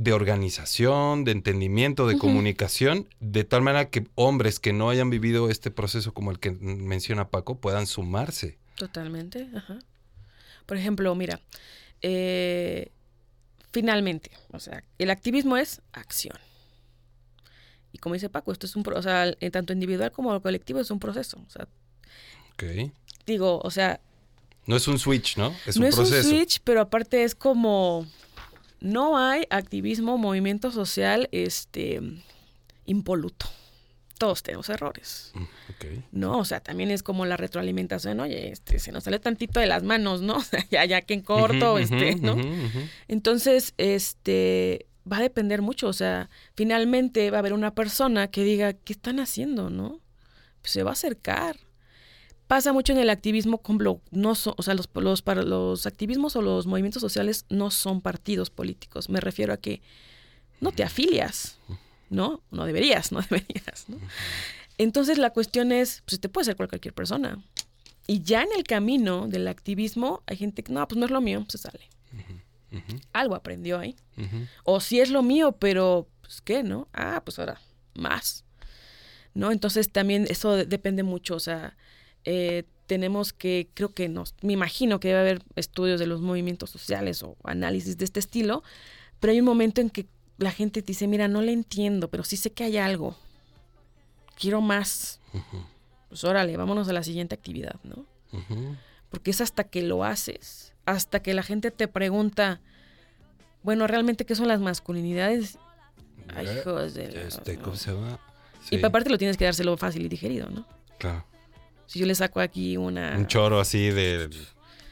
de 0.01 0.13
organización, 0.13 1.25
de 1.25 1.31
entendimiento, 1.31 2.07
de 2.07 2.17
comunicación, 2.17 3.07
de 3.19 3.43
tal 3.43 3.61
manera 3.61 3.89
que 3.91 4.07
hombres 4.15 4.59
que 4.59 4.73
no 4.73 4.89
hayan 4.89 5.11
vivido 5.11 5.47
este 5.51 5.69
proceso 5.69 6.11
como 6.11 6.31
el 6.31 6.39
que 6.39 6.49
menciona 6.49 7.29
Paco 7.29 7.59
puedan 7.59 7.85
sumarse. 7.85 8.57
Totalmente, 8.75 9.47
ajá. 9.55 9.77
Por 10.65 10.77
ejemplo, 10.77 11.13
mira, 11.13 11.39
eh, 12.01 12.89
finalmente, 13.71 14.31
o 14.51 14.59
sea, 14.59 14.83
el 14.97 15.11
activismo 15.11 15.55
es 15.55 15.81
acción. 15.93 16.37
Y 17.91 17.99
como 17.99 18.15
dice 18.15 18.29
Paco, 18.29 18.51
esto 18.51 18.65
es 18.65 18.75
un, 18.75 18.83
o 18.87 19.01
sea, 19.03 19.31
en 19.39 19.51
tanto 19.51 19.71
individual 19.71 20.11
como 20.11 20.41
colectivo 20.41 20.79
es 20.79 20.89
un 20.89 20.99
proceso. 20.99 21.37
O 21.45 21.49
sea, 21.51 21.67
digo, 23.27 23.59
o 23.63 23.69
sea, 23.69 23.99
No 24.65 24.75
es 24.75 24.87
un 24.87 24.97
switch, 24.97 25.37
¿no? 25.37 25.53
Es 25.67 25.75
no 25.77 25.83
un 25.83 25.89
es 25.89 25.95
proceso. 25.95 26.27
un 26.27 26.35
switch, 26.35 26.59
pero 26.63 26.81
aparte 26.81 27.23
es 27.23 27.35
como, 27.35 28.07
no 28.81 29.17
hay 29.17 29.45
activismo, 29.49 30.17
movimiento 30.17 30.71
social, 30.71 31.29
este, 31.31 32.01
impoluto. 32.85 33.45
Todos 34.17 34.43
tenemos 34.43 34.69
errores. 34.69 35.31
Ok. 35.35 36.03
No, 36.11 36.39
o 36.39 36.45
sea, 36.45 36.59
también 36.59 36.91
es 36.91 37.01
como 37.01 37.25
la 37.25 37.37
retroalimentación, 37.37 38.19
oye, 38.19 38.51
este, 38.51 38.77
se 38.79 38.91
nos 38.91 39.05
sale 39.05 39.19
tantito 39.19 39.59
de 39.59 39.67
las 39.67 39.83
manos, 39.83 40.21
¿no? 40.21 40.35
O 40.37 40.41
sea, 40.41 40.65
ya, 40.69 40.85
ya 40.85 41.01
que 41.01 41.13
en 41.13 41.21
corto, 41.21 41.77
este, 41.77 42.15
¿no? 42.15 42.35
Entonces, 43.07 43.73
este, 43.77 44.87
va 45.11 45.17
a 45.17 45.21
depender 45.21 45.61
mucho, 45.61 45.87
o 45.87 45.93
sea, 45.93 46.29
finalmente 46.55 47.31
va 47.31 47.37
a 47.37 47.39
haber 47.39 47.53
una 47.53 47.73
persona 47.73 48.29
que 48.29 48.43
diga, 48.43 48.73
¿qué 48.73 48.93
están 48.93 49.19
haciendo, 49.19 49.69
no? 49.69 50.01
Pues 50.61 50.71
se 50.71 50.83
va 50.83 50.91
a 50.91 50.93
acercar. 50.93 51.57
Pasa 52.51 52.73
mucho 52.73 52.91
en 52.91 52.99
el 52.99 53.09
activismo, 53.09 53.59
como 53.59 54.01
no 54.11 54.35
son, 54.35 54.55
o 54.57 54.61
sea, 54.61 54.73
los, 54.73 54.89
los, 54.93 55.21
para 55.21 55.41
los 55.41 55.85
activismos 55.87 56.35
o 56.35 56.41
los 56.41 56.67
movimientos 56.67 56.99
sociales 56.99 57.45
no 57.47 57.71
son 57.71 58.01
partidos 58.01 58.49
políticos. 58.49 59.07
Me 59.07 59.21
refiero 59.21 59.53
a 59.53 59.57
que 59.57 59.81
no 60.59 60.73
te 60.73 60.83
afilias, 60.83 61.57
¿no? 62.09 62.41
No 62.51 62.65
deberías, 62.65 63.13
no 63.13 63.21
deberías, 63.29 63.85
¿no? 63.87 63.97
Entonces 64.77 65.17
la 65.17 65.29
cuestión 65.29 65.71
es, 65.71 66.03
pues 66.05 66.19
te 66.19 66.27
puede 66.27 66.43
ser 66.43 66.57
cualquier 66.57 66.93
persona. 66.93 67.41
Y 68.05 68.21
ya 68.21 68.41
en 68.41 68.49
el 68.53 68.63
camino 68.63 69.29
del 69.29 69.47
activismo 69.47 70.21
hay 70.25 70.35
gente 70.35 70.61
que, 70.61 70.73
no, 70.73 70.85
pues 70.85 70.99
no 70.99 71.05
es 71.05 71.11
lo 71.11 71.21
mío, 71.21 71.45
se 71.47 71.57
sale. 71.57 71.87
Algo 73.13 73.35
aprendió 73.35 73.79
ahí. 73.79 73.95
O 74.65 74.81
si 74.81 74.99
es 74.99 75.09
lo 75.09 75.23
mío, 75.23 75.53
pero, 75.53 76.09
pues, 76.19 76.41
¿qué, 76.41 76.63
no? 76.63 76.89
Ah, 76.91 77.21
pues 77.23 77.39
ahora, 77.39 77.61
más. 77.93 78.43
¿No? 79.33 79.53
Entonces 79.53 79.89
también 79.89 80.27
eso 80.29 80.53
de- 80.57 80.65
depende 80.65 81.03
mucho, 81.03 81.35
o 81.35 81.39
sea, 81.39 81.77
eh, 82.25 82.63
tenemos 82.87 83.31
que, 83.31 83.69
creo 83.73 83.93
que 83.93 84.09
nos, 84.09 84.35
me 84.41 84.53
imagino 84.53 84.99
que 84.99 85.07
debe 85.09 85.21
haber 85.21 85.43
estudios 85.55 85.99
de 85.99 86.07
los 86.07 86.21
movimientos 86.21 86.69
sociales 86.69 87.23
o 87.23 87.37
análisis 87.43 87.97
de 87.97 88.05
este 88.05 88.19
estilo, 88.19 88.63
pero 89.19 89.31
hay 89.31 89.39
un 89.39 89.45
momento 89.45 89.79
en 89.79 89.89
que 89.89 90.07
la 90.37 90.51
gente 90.51 90.81
te 90.81 90.87
dice, 90.87 91.07
mira, 91.07 91.27
no 91.27 91.41
le 91.41 91.53
entiendo, 91.53 92.09
pero 92.09 92.23
sí 92.23 92.35
sé 92.35 92.51
que 92.51 92.63
hay 92.63 92.77
algo. 92.77 93.15
Quiero 94.37 94.59
más. 94.59 95.21
Pues 96.09 96.23
órale, 96.25 96.57
vámonos 96.57 96.89
a 96.89 96.93
la 96.93 97.03
siguiente 97.03 97.35
actividad, 97.35 97.75
¿no? 97.83 98.05
Porque 99.09 99.31
es 99.31 99.39
hasta 99.39 99.63
que 99.63 99.83
lo 99.83 100.03
haces, 100.03 100.73
hasta 100.85 101.21
que 101.21 101.33
la 101.33 101.43
gente 101.43 101.71
te 101.71 101.87
pregunta, 101.87 102.59
bueno, 103.63 103.87
realmente 103.87 104.25
qué 104.25 104.35
son 104.35 104.47
las 104.47 104.59
masculinidades. 104.59 105.57
Ay, 106.35 106.47
hijos 106.57 106.93
de 106.93 107.27
Este, 107.27 107.57
¿cómo 107.57 107.75
se 107.75 107.93
llama? 107.93 108.19
Y 108.69 108.83
aparte 108.83 109.09
lo 109.09 109.17
tienes 109.17 109.37
que 109.37 109.45
dárselo 109.45 109.77
fácil 109.77 110.05
y 110.05 110.09
digerido, 110.09 110.49
¿no? 110.49 110.65
claro. 110.97 111.30
Si 111.91 111.99
yo 111.99 112.05
le 112.05 112.15
saco 112.15 112.39
aquí 112.39 112.77
una... 112.77 113.17
Un 113.17 113.27
choro 113.27 113.59
así 113.59 113.89
de... 113.89 114.29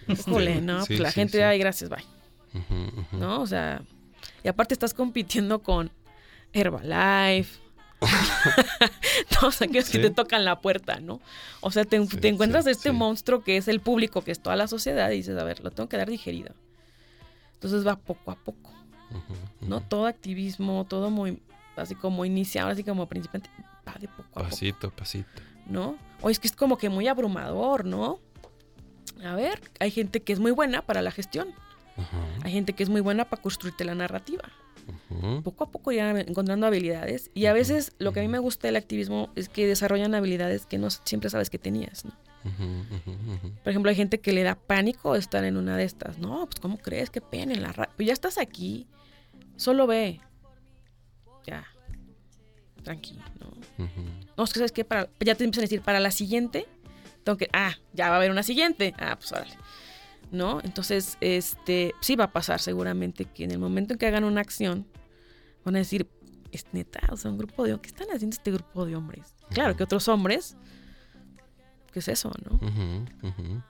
Híjole, 0.09 0.51
este, 0.51 0.61
no, 0.61 0.81
sí, 0.81 0.87
pues 0.87 0.99
la 0.99 1.11
sí, 1.11 1.15
gente, 1.15 1.37
sí. 1.37 1.43
ay, 1.43 1.57
gracias, 1.57 1.89
bye. 1.89 2.03
¿No? 3.13 3.39
O 3.39 3.47
sea, 3.47 3.83
y 4.43 4.49
aparte 4.49 4.73
estás 4.73 4.93
compitiendo 4.93 5.63
con 5.63 5.91
Herbalife. 6.51 7.57
Todos 9.39 9.61
aquellos 9.61 9.89
que 9.89 9.99
te 9.99 10.09
tocan 10.09 10.43
la 10.43 10.59
puerta, 10.59 10.99
¿no? 10.99 11.21
O 11.61 11.71
sea, 11.71 11.85
te, 11.85 12.05
te 12.05 12.27
encuentras 12.27 12.67
este 12.67 12.91
monstruo 12.91 13.45
que 13.45 13.55
es 13.55 13.69
el 13.69 13.79
público, 13.79 14.21
que 14.21 14.31
es 14.31 14.41
toda 14.41 14.57
la 14.57 14.67
sociedad, 14.67 15.09
y 15.11 15.15
dices, 15.15 15.39
a 15.39 15.45
ver, 15.45 15.63
lo 15.63 15.71
tengo 15.71 15.87
que 15.87 15.95
dar 15.95 16.09
digerido. 16.09 16.53
Entonces 17.53 17.87
va 17.87 17.95
poco 17.95 18.31
a 18.31 18.35
poco, 18.35 18.73
¿no? 19.61 19.79
Todo 19.79 20.05
activismo, 20.05 20.85
todo 20.89 21.09
muy, 21.11 21.41
así 21.77 21.95
como 21.95 22.25
iniciado, 22.25 22.71
así 22.71 22.83
como 22.83 23.07
principiante, 23.07 23.49
va 23.87 23.93
de 23.93 24.09
poco 24.09 24.23
a 24.23 24.33
poco. 24.33 24.49
Pasito, 24.49 24.91
pasito. 24.91 25.48
¿No? 25.69 25.97
O 26.21 26.29
es 26.29 26.39
que 26.39 26.47
es 26.47 26.55
como 26.55 26.77
que 26.77 26.89
muy 26.89 27.07
abrumador, 27.07 27.85
¿no? 27.85 28.19
A 29.23 29.35
ver, 29.35 29.61
hay 29.79 29.91
gente 29.91 30.21
que 30.21 30.33
es 30.33 30.39
muy 30.39 30.51
buena 30.51 30.81
para 30.81 31.01
la 31.01 31.11
gestión, 31.11 31.49
hay 32.43 32.51
gente 32.51 32.73
que 32.73 32.83
es 32.83 32.89
muy 32.89 33.01
buena 33.01 33.25
para 33.25 33.41
construirte 33.41 33.83
la 33.83 33.95
narrativa. 33.95 34.49
Poco 35.43 35.65
a 35.65 35.71
poco 35.71 35.91
irán 35.91 36.17
encontrando 36.17 36.65
habilidades 36.65 37.29
y 37.35 37.45
a 37.45 37.53
veces 37.53 37.93
lo 37.99 38.11
que 38.11 38.21
a 38.21 38.23
mí 38.23 38.27
me 38.27 38.39
gusta 38.39 38.67
del 38.67 38.75
activismo 38.75 39.29
es 39.35 39.47
que 39.47 39.67
desarrollan 39.67 40.15
habilidades 40.15 40.65
que 40.65 40.79
no 40.79 40.89
siempre 40.89 41.29
sabes 41.29 41.49
que 41.49 41.59
tenías, 41.59 42.05
¿no? 42.05 42.11
Por 43.63 43.69
ejemplo, 43.69 43.89
hay 43.89 43.95
gente 43.95 44.19
que 44.19 44.31
le 44.31 44.43
da 44.43 44.55
pánico 44.55 45.15
estar 45.15 45.43
en 45.43 45.57
una 45.57 45.77
de 45.77 45.83
estas. 45.83 46.17
No, 46.17 46.45
pues 46.45 46.59
¿cómo 46.59 46.77
crees? 46.77 47.09
Qué 47.09 47.21
pena 47.21 47.53
en 47.53 47.61
la 47.61 47.73
radio. 47.73 47.91
Pues 47.97 48.07
ya 48.07 48.13
estás 48.13 48.37
aquí, 48.37 48.87
solo 49.57 49.87
ve. 49.87 50.21
Ya. 51.45 51.65
Tranquilo, 52.83 53.21
¿no? 53.39 53.51
No, 54.37 54.43
es 54.43 54.53
que 54.53 54.59
sabes 54.59 54.71
que 54.71 54.85
para, 54.85 55.09
ya 55.19 55.35
te 55.35 55.43
empiezan 55.43 55.63
a 55.63 55.65
decir, 55.67 55.81
para 55.81 55.99
la 55.99 56.11
siguiente, 56.11 56.65
tengo 57.23 57.37
que, 57.37 57.49
ah, 57.53 57.75
ya 57.93 58.09
va 58.09 58.15
a 58.15 58.17
haber 58.17 58.31
una 58.31 58.43
siguiente. 58.43 58.93
Ah, 58.97 59.17
pues 59.17 59.31
órale. 59.31 59.57
¿No? 60.31 60.61
Entonces, 60.63 61.17
este, 61.21 61.93
sí 62.01 62.15
va 62.15 62.25
a 62.25 62.31
pasar 62.31 62.59
seguramente 62.59 63.25
que 63.25 63.43
en 63.43 63.51
el 63.51 63.59
momento 63.59 63.93
en 63.93 63.99
que 63.99 64.07
hagan 64.07 64.23
una 64.23 64.41
acción, 64.41 64.87
van 65.65 65.75
a 65.75 65.79
decir, 65.79 66.07
es 66.51 66.65
neta, 66.71 67.01
o 67.11 67.17
sea, 67.17 67.31
un 67.31 67.37
grupo 67.37 67.63
de, 67.63 67.79
¿qué 67.79 67.87
están 67.87 68.07
haciendo 68.13 68.35
este 68.35 68.51
grupo 68.51 68.85
de 68.85 68.95
hombres? 68.95 69.35
Claro 69.49 69.75
que 69.75 69.83
otros 69.83 70.07
hombres, 70.07 70.55
¿qué 71.91 71.99
es 71.99 72.07
eso, 72.07 72.31
no? 72.45 72.55
Ujú. 72.55 73.61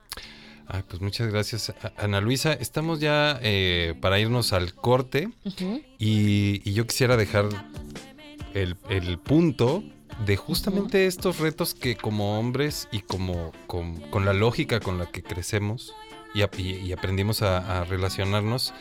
Ay, 0.66 0.84
pues 0.88 1.00
muchas 1.02 1.32
gracias, 1.32 1.74
Ana 1.96 2.20
Luisa. 2.20 2.52
Estamos 2.52 3.00
ya 3.00 3.38
eh, 3.42 3.94
para 4.00 4.20
irnos 4.20 4.52
al 4.52 4.74
corte 4.74 5.30
y 5.98 6.72
yo 6.72 6.86
quisiera 6.86 7.16
dejar 7.16 7.48
el, 8.54 8.76
el 8.88 9.18
punto 9.18 9.82
de 10.26 10.36
justamente 10.36 11.06
estos 11.06 11.38
retos 11.38 11.74
que 11.74 11.96
como 11.96 12.38
hombres 12.38 12.88
y 12.92 13.00
como 13.00 13.52
con, 13.66 13.96
con 14.10 14.24
la 14.24 14.32
lógica 14.32 14.80
con 14.80 14.98
la 14.98 15.06
que 15.06 15.22
crecemos 15.22 15.94
y, 16.34 16.42
ap- 16.42 16.58
y- 16.58 16.76
y 16.76 16.92
aprendimos 16.92 17.42
a, 17.42 17.80
a 17.80 17.84
relacionarnos, 17.84 18.74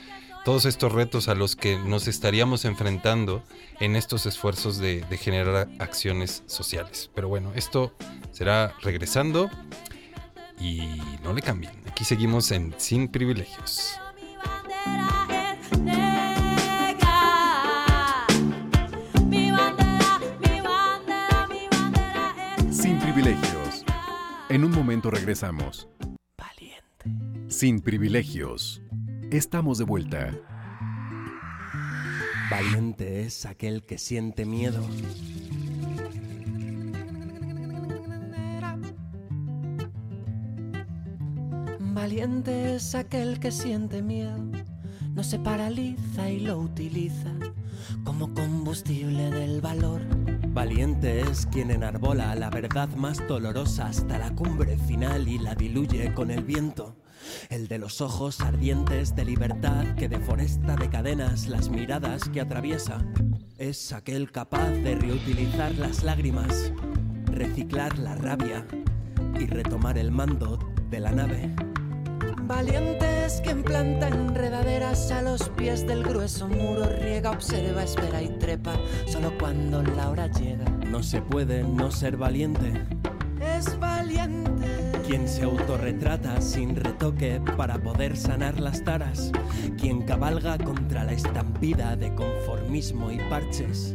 todos 0.45 0.65
estos 0.65 0.91
retos 0.91 1.27
a 1.27 1.35
los 1.35 1.55
que 1.55 1.77
nos 1.77 2.07
estaríamos 2.07 2.65
enfrentando 2.65 3.43
en 3.79 3.95
estos 3.95 4.25
esfuerzos 4.25 4.77
de, 4.77 5.01
de 5.01 5.17
generar 5.17 5.67
acciones 5.79 6.43
sociales. 6.47 7.09
Pero 7.13 7.27
bueno, 7.27 7.51
esto 7.55 7.93
será 8.31 8.73
regresando 8.81 9.49
y 10.59 10.81
no 11.23 11.33
le 11.33 11.41
cambien. 11.41 11.73
Aquí 11.89 12.03
seguimos 12.03 12.51
en 12.51 12.73
Sin 12.77 13.07
Privilegios. 13.07 13.99
En 24.49 24.63
un 24.63 24.71
momento 24.71 25.11
regresamos. 25.11 25.87
Valiente. 26.35 27.53
Sin 27.53 27.81
privilegios. 27.81 28.81
Estamos 29.29 29.77
de 29.77 29.83
vuelta. 29.83 30.35
Valiente 32.49 33.21
es 33.21 33.45
aquel 33.45 33.85
que 33.85 33.99
siente 33.99 34.45
miedo. 34.45 34.83
Valiente 41.79 42.75
es 42.75 42.95
aquel 42.95 43.39
que 43.39 43.51
siente 43.51 44.01
miedo 44.01 44.39
no 45.13 45.23
se 45.23 45.39
paraliza 45.39 46.29
y 46.29 46.39
lo 46.39 46.59
utiliza 46.59 47.33
como 48.03 48.33
combustible 48.33 49.29
del 49.31 49.61
valor. 49.61 50.01
Valiente 50.49 51.21
es 51.21 51.45
quien 51.45 51.71
enarbola 51.71 52.35
la 52.35 52.49
verdad 52.49 52.89
más 52.95 53.25
dolorosa 53.27 53.87
hasta 53.87 54.17
la 54.17 54.33
cumbre 54.35 54.77
final 54.77 55.27
y 55.27 55.37
la 55.37 55.55
diluye 55.55 56.13
con 56.13 56.31
el 56.31 56.43
viento. 56.43 56.95
El 57.49 57.67
de 57.67 57.77
los 57.77 58.01
ojos 58.01 58.41
ardientes 58.41 59.15
de 59.15 59.25
libertad 59.25 59.95
que 59.95 60.09
deforesta 60.09 60.75
de 60.75 60.89
cadenas 60.89 61.47
las 61.47 61.69
miradas 61.69 62.29
que 62.29 62.41
atraviesa. 62.41 63.05
Es 63.57 63.91
aquel 63.91 64.31
capaz 64.31 64.69
de 64.69 64.95
reutilizar 64.95 65.73
las 65.75 66.03
lágrimas, 66.03 66.71
reciclar 67.25 67.99
la 67.99 68.15
rabia 68.15 68.65
y 69.39 69.45
retomar 69.45 69.97
el 69.97 70.11
mando 70.11 70.59
de 70.89 70.99
la 70.99 71.11
nave. 71.11 71.68
Valiente 72.49 73.25
es 73.27 73.41
quien 73.41 73.61
planta 73.61 74.07
enredaderas 74.07 75.11
a 75.11 75.21
los 75.21 75.49
pies 75.49 75.85
del 75.85 76.03
grueso 76.03 76.47
muro, 76.47 76.83
riega, 76.99 77.29
observa, 77.29 77.83
espera 77.83 78.23
y 78.23 78.29
trepa, 78.39 78.73
solo 79.05 79.31
cuando 79.37 79.83
la 79.83 80.09
hora 80.09 80.25
llega. 80.31 80.65
No 80.87 81.03
se 81.03 81.21
puede 81.21 81.63
no 81.63 81.91
ser 81.91 82.17
valiente. 82.17 82.73
Es 83.39 83.79
valiente. 83.79 84.67
Quien 85.05 85.27
se 85.27 85.43
autorretrata 85.43 86.41
sin 86.41 86.75
retoque 86.75 87.39
para 87.55 87.77
poder 87.77 88.17
sanar 88.17 88.59
las 88.59 88.83
taras. 88.83 89.31
Quien 89.79 90.01
cabalga 90.01 90.57
contra 90.57 91.03
la 91.03 91.11
estampida 91.11 91.95
de 91.95 92.15
conformismo 92.15 93.11
y 93.11 93.19
parches. 93.29 93.93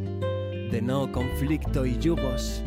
De 0.71 0.81
no 0.81 1.11
conflicto 1.11 1.85
y 1.85 1.99
yugos 1.99 2.63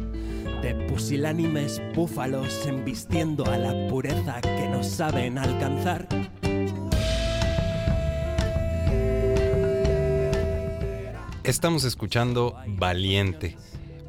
de 0.61 0.75
pusilánimes 0.87 1.81
búfalos 1.93 2.65
embistiendo 2.65 3.45
a 3.45 3.57
la 3.57 3.87
pureza 3.89 4.41
que 4.41 4.67
no 4.69 4.83
saben 4.83 5.37
alcanzar. 5.37 6.07
Estamos 11.43 11.85
escuchando 11.85 12.57
Valiente, 12.67 13.55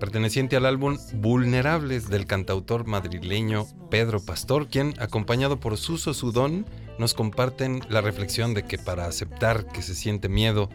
perteneciente 0.00 0.56
al 0.56 0.66
álbum 0.66 0.98
Vulnerables 1.14 2.08
del 2.08 2.26
cantautor 2.26 2.84
madrileño 2.86 3.66
Pedro 3.90 4.20
Pastor, 4.20 4.66
quien, 4.66 4.94
acompañado 4.98 5.60
por 5.60 5.76
Suso 5.76 6.14
Sudón, 6.14 6.66
nos 6.98 7.14
comparten 7.14 7.80
la 7.88 8.00
reflexión 8.00 8.54
de 8.54 8.64
que 8.64 8.76
para 8.76 9.06
aceptar 9.06 9.66
que 9.66 9.82
se 9.82 9.94
siente 9.94 10.28
miedo, 10.28 10.68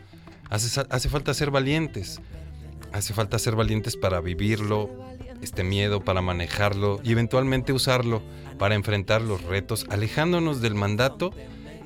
hace, 0.50 0.86
hace 0.90 1.10
falta 1.10 1.34
ser 1.34 1.52
valientes. 1.52 2.22
Hace 2.94 3.16
falta 3.16 3.40
ser 3.40 3.56
valientes 3.56 3.98
para 3.98 4.22
vivirlo, 4.22 4.88
este 5.44 5.64
miedo, 5.64 6.04
para 6.04 6.22
manejarlo 6.22 7.00
y 7.04 7.12
eventualmente 7.12 7.74
usarlo 7.74 8.22
para 8.58 8.76
enfrentar 8.76 9.22
los 9.22 9.44
retos, 9.44 9.86
alejándonos 9.90 10.62
del 10.62 10.76
mandato 10.76 11.32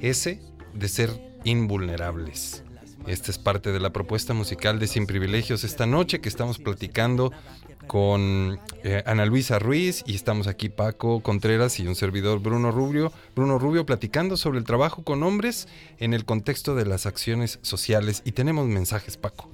ese 0.02 0.42
de 0.74 0.88
ser 0.88 1.10
invulnerables. 1.44 2.64
Esta 3.08 3.32
es 3.32 3.38
parte 3.38 3.72
de 3.72 3.80
la 3.80 3.94
propuesta 3.94 4.34
musical 4.34 4.80
de 4.80 4.88
Sin 4.88 5.08
Privilegios 5.08 5.64
esta 5.64 5.86
noche 5.86 6.20
que 6.20 6.28
estamos 6.28 6.58
platicando 6.60 7.32
con 7.88 8.60
eh, 8.84 9.02
Ana 9.06 9.26
Luisa 9.26 9.60
Ruiz 9.60 10.04
y 10.06 10.16
estamos 10.16 10.48
aquí 10.48 10.68
Paco 10.68 11.22
Contreras 11.22 11.80
y 11.80 11.88
un 11.88 11.96
servidor 11.96 12.40
Bruno 12.40 12.70
Rubio, 12.72 13.14
Bruno 13.34 13.60
Rubio 13.60 13.86
platicando 13.86 14.36
sobre 14.36 14.60
el 14.60 14.66
trabajo 14.66 15.04
con 15.04 15.24
hombres 15.24 15.70
en 16.00 16.14
el 16.14 16.26
contexto 16.26 16.76
de 16.76 16.86
las 16.86 17.06
acciones 17.06 17.60
sociales 17.62 18.22
y 18.26 18.34
tenemos 18.34 18.68
mensajes 18.68 19.16
Paco. 19.16 19.50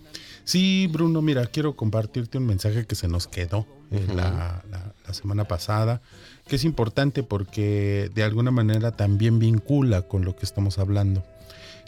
Sí, 0.46 0.88
Bruno, 0.92 1.22
mira, 1.22 1.46
quiero 1.46 1.76
compartirte 1.76 2.38
un 2.38 2.46
mensaje 2.46 2.86
que 2.86 2.96
se 2.96 3.08
nos 3.08 3.28
quedó 3.28 3.66
eh, 3.92 4.06
la, 4.14 4.64
la, 4.70 5.14
semana 5.14 5.46
pasada, 5.46 6.02
que 6.48 6.56
es 6.56 6.64
importante 6.66 7.24
porque 7.24 8.10
de 8.14 8.24
alguna 8.24 8.52
manera 8.52 8.92
también 8.92 9.40
vincula 9.40 10.02
con 10.02 10.26
lo 10.26 10.36
que 10.36 10.46
estamos 10.46 10.80
hablando, 10.80 11.24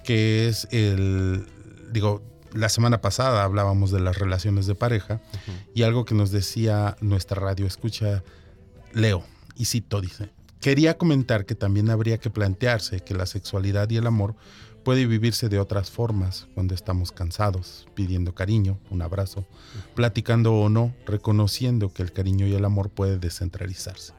que 0.04 0.48
es 0.48 0.68
el, 0.72 1.46
digo, 1.92 2.22
la 2.54 2.70
semana 2.70 3.02
pasada 3.02 3.44
hablábamos 3.44 3.92
de 3.92 4.00
las 4.00 4.18
relaciones 4.18 4.68
de 4.68 4.76
pareja 4.76 5.20
y 5.74 5.84
algo 5.84 6.06
que 6.06 6.16
nos 6.16 6.32
decía 6.32 6.96
nuestra 7.02 7.42
radio 7.42 7.66
escucha 7.66 8.24
Leo, 8.94 9.24
y 9.58 9.66
cito, 9.66 10.00
dice, 10.00 10.30
quería 10.62 10.98
comentar 10.98 11.46
que 11.46 11.56
también 11.56 11.90
habría 11.90 12.18
que 12.18 12.30
plantearse 12.30 13.02
que 13.02 13.14
la 13.14 13.26
sexualidad 13.26 13.90
y 13.90 13.98
el 13.98 14.08
amor 14.08 14.36
puede 14.86 15.08
vivirse 15.08 15.50
de 15.50 15.60
otras 15.60 15.90
formas, 15.90 16.48
cuando 16.54 16.76
estamos 16.76 17.12
cansados, 17.12 17.88
pidiendo 17.96 18.36
cariño, 18.36 18.78
un 18.92 19.02
abrazo, 19.02 19.48
platicando 19.96 20.54
o 20.54 20.70
no, 20.70 20.94
reconociendo 21.08 21.92
que 21.92 22.04
el 22.04 22.14
cariño 22.14 22.46
y 22.46 22.54
el 22.54 22.64
amor 22.64 22.92
puede 22.92 23.18
descentralizarse. 23.18 24.14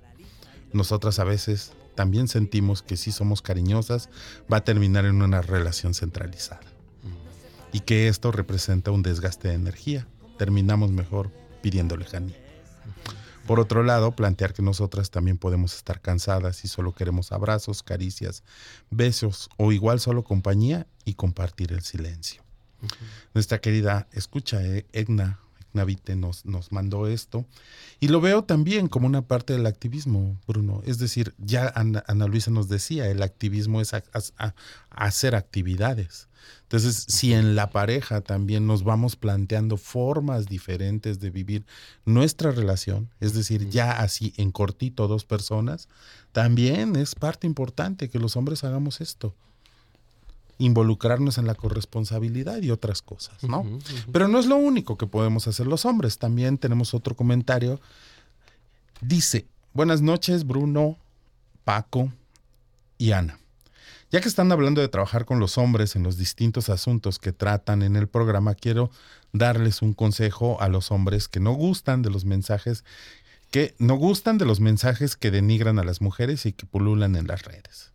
Nosotras 0.73 1.21
a 1.21 1.25
veces 1.25 1.73
también 1.95 2.27
sentimos 2.27 2.83
que 2.83 2.97
si 2.97 3.13
somos 3.13 3.43
cariñosas 3.43 4.11
va 4.53 4.59
a 4.59 4.65
terminar 4.65 5.05
en 5.05 5.23
una 5.23 5.41
relación 5.41 5.95
centralizada. 5.95 6.67
Y 7.73 7.81
que 7.81 8.09
esto 8.09 8.33
representa 8.33 8.91
un 8.91 9.03
desgaste 9.03 9.49
de 9.49 9.55
energía. 9.55 10.09
Terminamos 10.37 10.91
mejor 10.91 11.31
pidiendo 11.63 11.97
lejanía. 11.97 12.37
Por 13.47 13.61
otro 13.61 13.85
lado, 13.85 14.11
plantear 14.13 14.53
que 14.53 14.63
nosotras 14.63 15.11
también 15.11 15.39
podemos 15.39 15.75
estar 15.77 16.01
cansadas 16.01 16.65
y 16.65 16.69
solo 16.69 16.93
queremos 16.93 17.31
abrazos, 17.31 17.85
caricias, 17.85 18.43
besos 18.91 19.49
o 19.57 19.71
igual 19.71 20.01
solo 20.01 20.25
compañía 20.25 20.87
y 21.05 21.15
compartir 21.15 21.73
el 21.73 21.83
silencio. 21.83 22.43
Nuestra 23.35 23.61
querida 23.61 24.09
escucha, 24.13 24.63
eh, 24.65 24.87
Egna, 25.77 25.85
Vite 25.85 26.17
nos, 26.17 26.45
nos 26.47 26.73
mandó 26.73 27.07
esto. 27.07 27.45
Y 28.01 28.09
lo 28.09 28.21
veo 28.21 28.45
también 28.45 28.89
como 28.89 29.07
una 29.07 29.23
parte 29.23 29.53
del 29.53 29.67
activismo, 29.67 30.41
Bruno. 30.47 30.83
Es 30.87 30.99
decir, 30.99 31.35
ya 31.39 31.71
Ana, 31.75 32.27
Luisa 32.27 32.51
nos 32.51 32.69
decía, 32.69 33.09
el 33.09 33.23
activismo 33.23 33.81
es 33.81 33.93
hacer 34.91 35.35
actividades. 35.35 36.29
Entonces, 36.63 37.05
si 37.09 37.33
en 37.33 37.57
la 37.57 37.71
pareja 37.71 38.21
también 38.21 38.67
nos 38.67 38.85
vamos 38.85 39.17
planteando 39.17 39.77
formas 39.77 40.47
diferentes 40.47 41.21
de 41.21 41.31
vivir 41.31 41.67
nuestra 42.05 42.53
relación, 42.53 43.11
es 43.21 43.35
decir, 43.35 43.69
ya 43.69 43.93
así 43.93 44.33
en 44.37 44.53
cortito 44.53 45.09
dos 45.09 45.25
personas, 45.25 45.89
también 46.33 46.97
es 46.97 47.15
parte 47.15 47.47
importante 47.47 48.09
que 48.09 48.19
los 48.19 48.37
hombres 48.37 48.65
hagamos 48.65 49.01
esto 49.01 49.35
involucrarnos 50.59 51.39
en 51.39 51.47
la 51.47 51.55
corresponsabilidad 51.55 52.63
y 52.63 52.71
otras 52.71 53.03
cosas, 53.03 53.43
¿no? 53.43 53.65
Pero 54.13 54.29
no 54.29 54.39
es 54.39 54.47
lo 54.47 54.57
único 54.57 54.97
que 54.97 55.07
podemos 55.07 55.47
hacer 55.47 55.67
los 55.67 55.85
hombres. 55.85 56.19
También 56.19 56.59
tenemos 56.59 56.95
otro 56.95 57.15
comentario. 57.15 57.81
Dice, 59.01 59.47
buenas 59.75 60.01
noches 60.01 60.47
Bruno, 60.47 60.97
Paco 61.65 62.11
y 62.97 63.13
Ana. 63.13 63.39
Ya 64.11 64.21
que 64.21 64.29
están 64.29 64.51
hablando 64.53 64.81
de 64.81 64.89
trabajar 64.89 65.25
con 65.25 65.41
los 65.41 65.59
hombres 65.59 65.97
en 65.97 66.05
los 66.05 66.17
distintos 66.17 66.69
asuntos 66.69 67.19
que 67.19 67.33
tratan 67.33 67.83
en 67.83 67.97
el 67.97 68.09
programa, 68.09 68.55
quiero 68.55 68.91
darles 69.33 69.83
un 69.83 69.93
consejo 69.93 70.61
a 70.61 70.69
los 70.69 70.91
hombres 70.91 71.29
que 71.29 71.41
no 71.41 71.53
gustan 71.53 72.03
de 72.03 72.11
los 72.11 72.25
mensajes 72.25 72.85
que 73.51 73.77
no 73.79 73.95
gustan 73.95 74.39
de 74.39 74.45
los 74.45 74.59
mensajes 74.59 75.17
que 75.17 75.31
denigran 75.31 75.79
a 75.79 75.85
las 75.85 76.01
mujeres 76.01 76.47
y 76.47 76.53
que 76.53 76.67
pululan 76.67 77.15
en 77.15 77.29
las 77.29 77.43
redes 77.43 77.93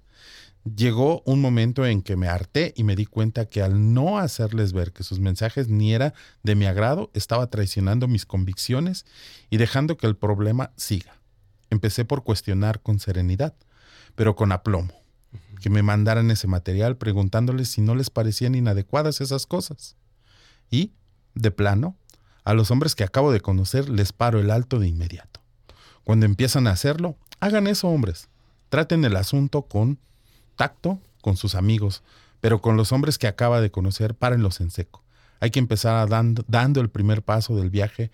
llegó 0.63 1.23
un 1.25 1.41
momento 1.41 1.85
en 1.85 2.01
que 2.01 2.15
me 2.15 2.27
harté 2.27 2.73
y 2.75 2.83
me 2.83 2.95
di 2.95 3.05
cuenta 3.05 3.45
que 3.45 3.61
al 3.61 3.93
no 3.93 4.19
hacerles 4.19 4.73
ver 4.73 4.93
que 4.93 5.03
sus 5.03 5.19
mensajes 5.19 5.69
ni 5.69 5.93
era 5.93 6.13
de 6.43 6.55
mi 6.55 6.65
agrado, 6.65 7.09
estaba 7.13 7.47
traicionando 7.47 8.07
mis 8.07 8.25
convicciones 8.25 9.05
y 9.49 9.57
dejando 9.57 9.97
que 9.97 10.07
el 10.07 10.15
problema 10.15 10.71
siga. 10.75 11.17
Empecé 11.69 12.05
por 12.05 12.23
cuestionar 12.23 12.81
con 12.81 12.99
serenidad, 12.99 13.55
pero 14.15 14.35
con 14.35 14.51
aplomo, 14.51 14.93
que 15.61 15.69
me 15.69 15.83
mandaran 15.83 16.29
ese 16.31 16.47
material 16.47 16.97
preguntándoles 16.97 17.69
si 17.69 17.81
no 17.81 17.95
les 17.95 18.09
parecían 18.09 18.55
inadecuadas 18.55 19.21
esas 19.21 19.45
cosas. 19.45 19.95
Y, 20.69 20.91
de 21.33 21.51
plano, 21.51 21.95
a 22.43 22.53
los 22.53 22.71
hombres 22.71 22.95
que 22.95 23.03
acabo 23.03 23.31
de 23.31 23.41
conocer 23.41 23.89
les 23.89 24.13
paro 24.13 24.39
el 24.39 24.51
alto 24.51 24.79
de 24.79 24.87
inmediato. 24.87 25.41
Cuando 26.03 26.25
empiezan 26.25 26.67
a 26.67 26.71
hacerlo, 26.71 27.15
hagan 27.39 27.67
eso, 27.67 27.87
hombres. 27.87 28.27
Traten 28.69 29.05
el 29.05 29.15
asunto 29.15 29.63
con 29.63 29.99
tacto 30.61 30.99
con 31.21 31.37
sus 31.37 31.55
amigos, 31.55 32.03
pero 32.39 32.61
con 32.61 32.77
los 32.77 32.91
hombres 32.91 33.17
que 33.17 33.25
acaba 33.25 33.61
de 33.61 33.71
conocer, 33.71 34.13
párenlos 34.13 34.61
en 34.61 34.69
seco. 34.69 35.01
Hay 35.39 35.49
que 35.49 35.57
empezar 35.57 36.07
dando, 36.07 36.45
dando 36.47 36.81
el 36.81 36.89
primer 36.91 37.23
paso 37.23 37.55
del 37.55 37.71
viaje 37.71 38.11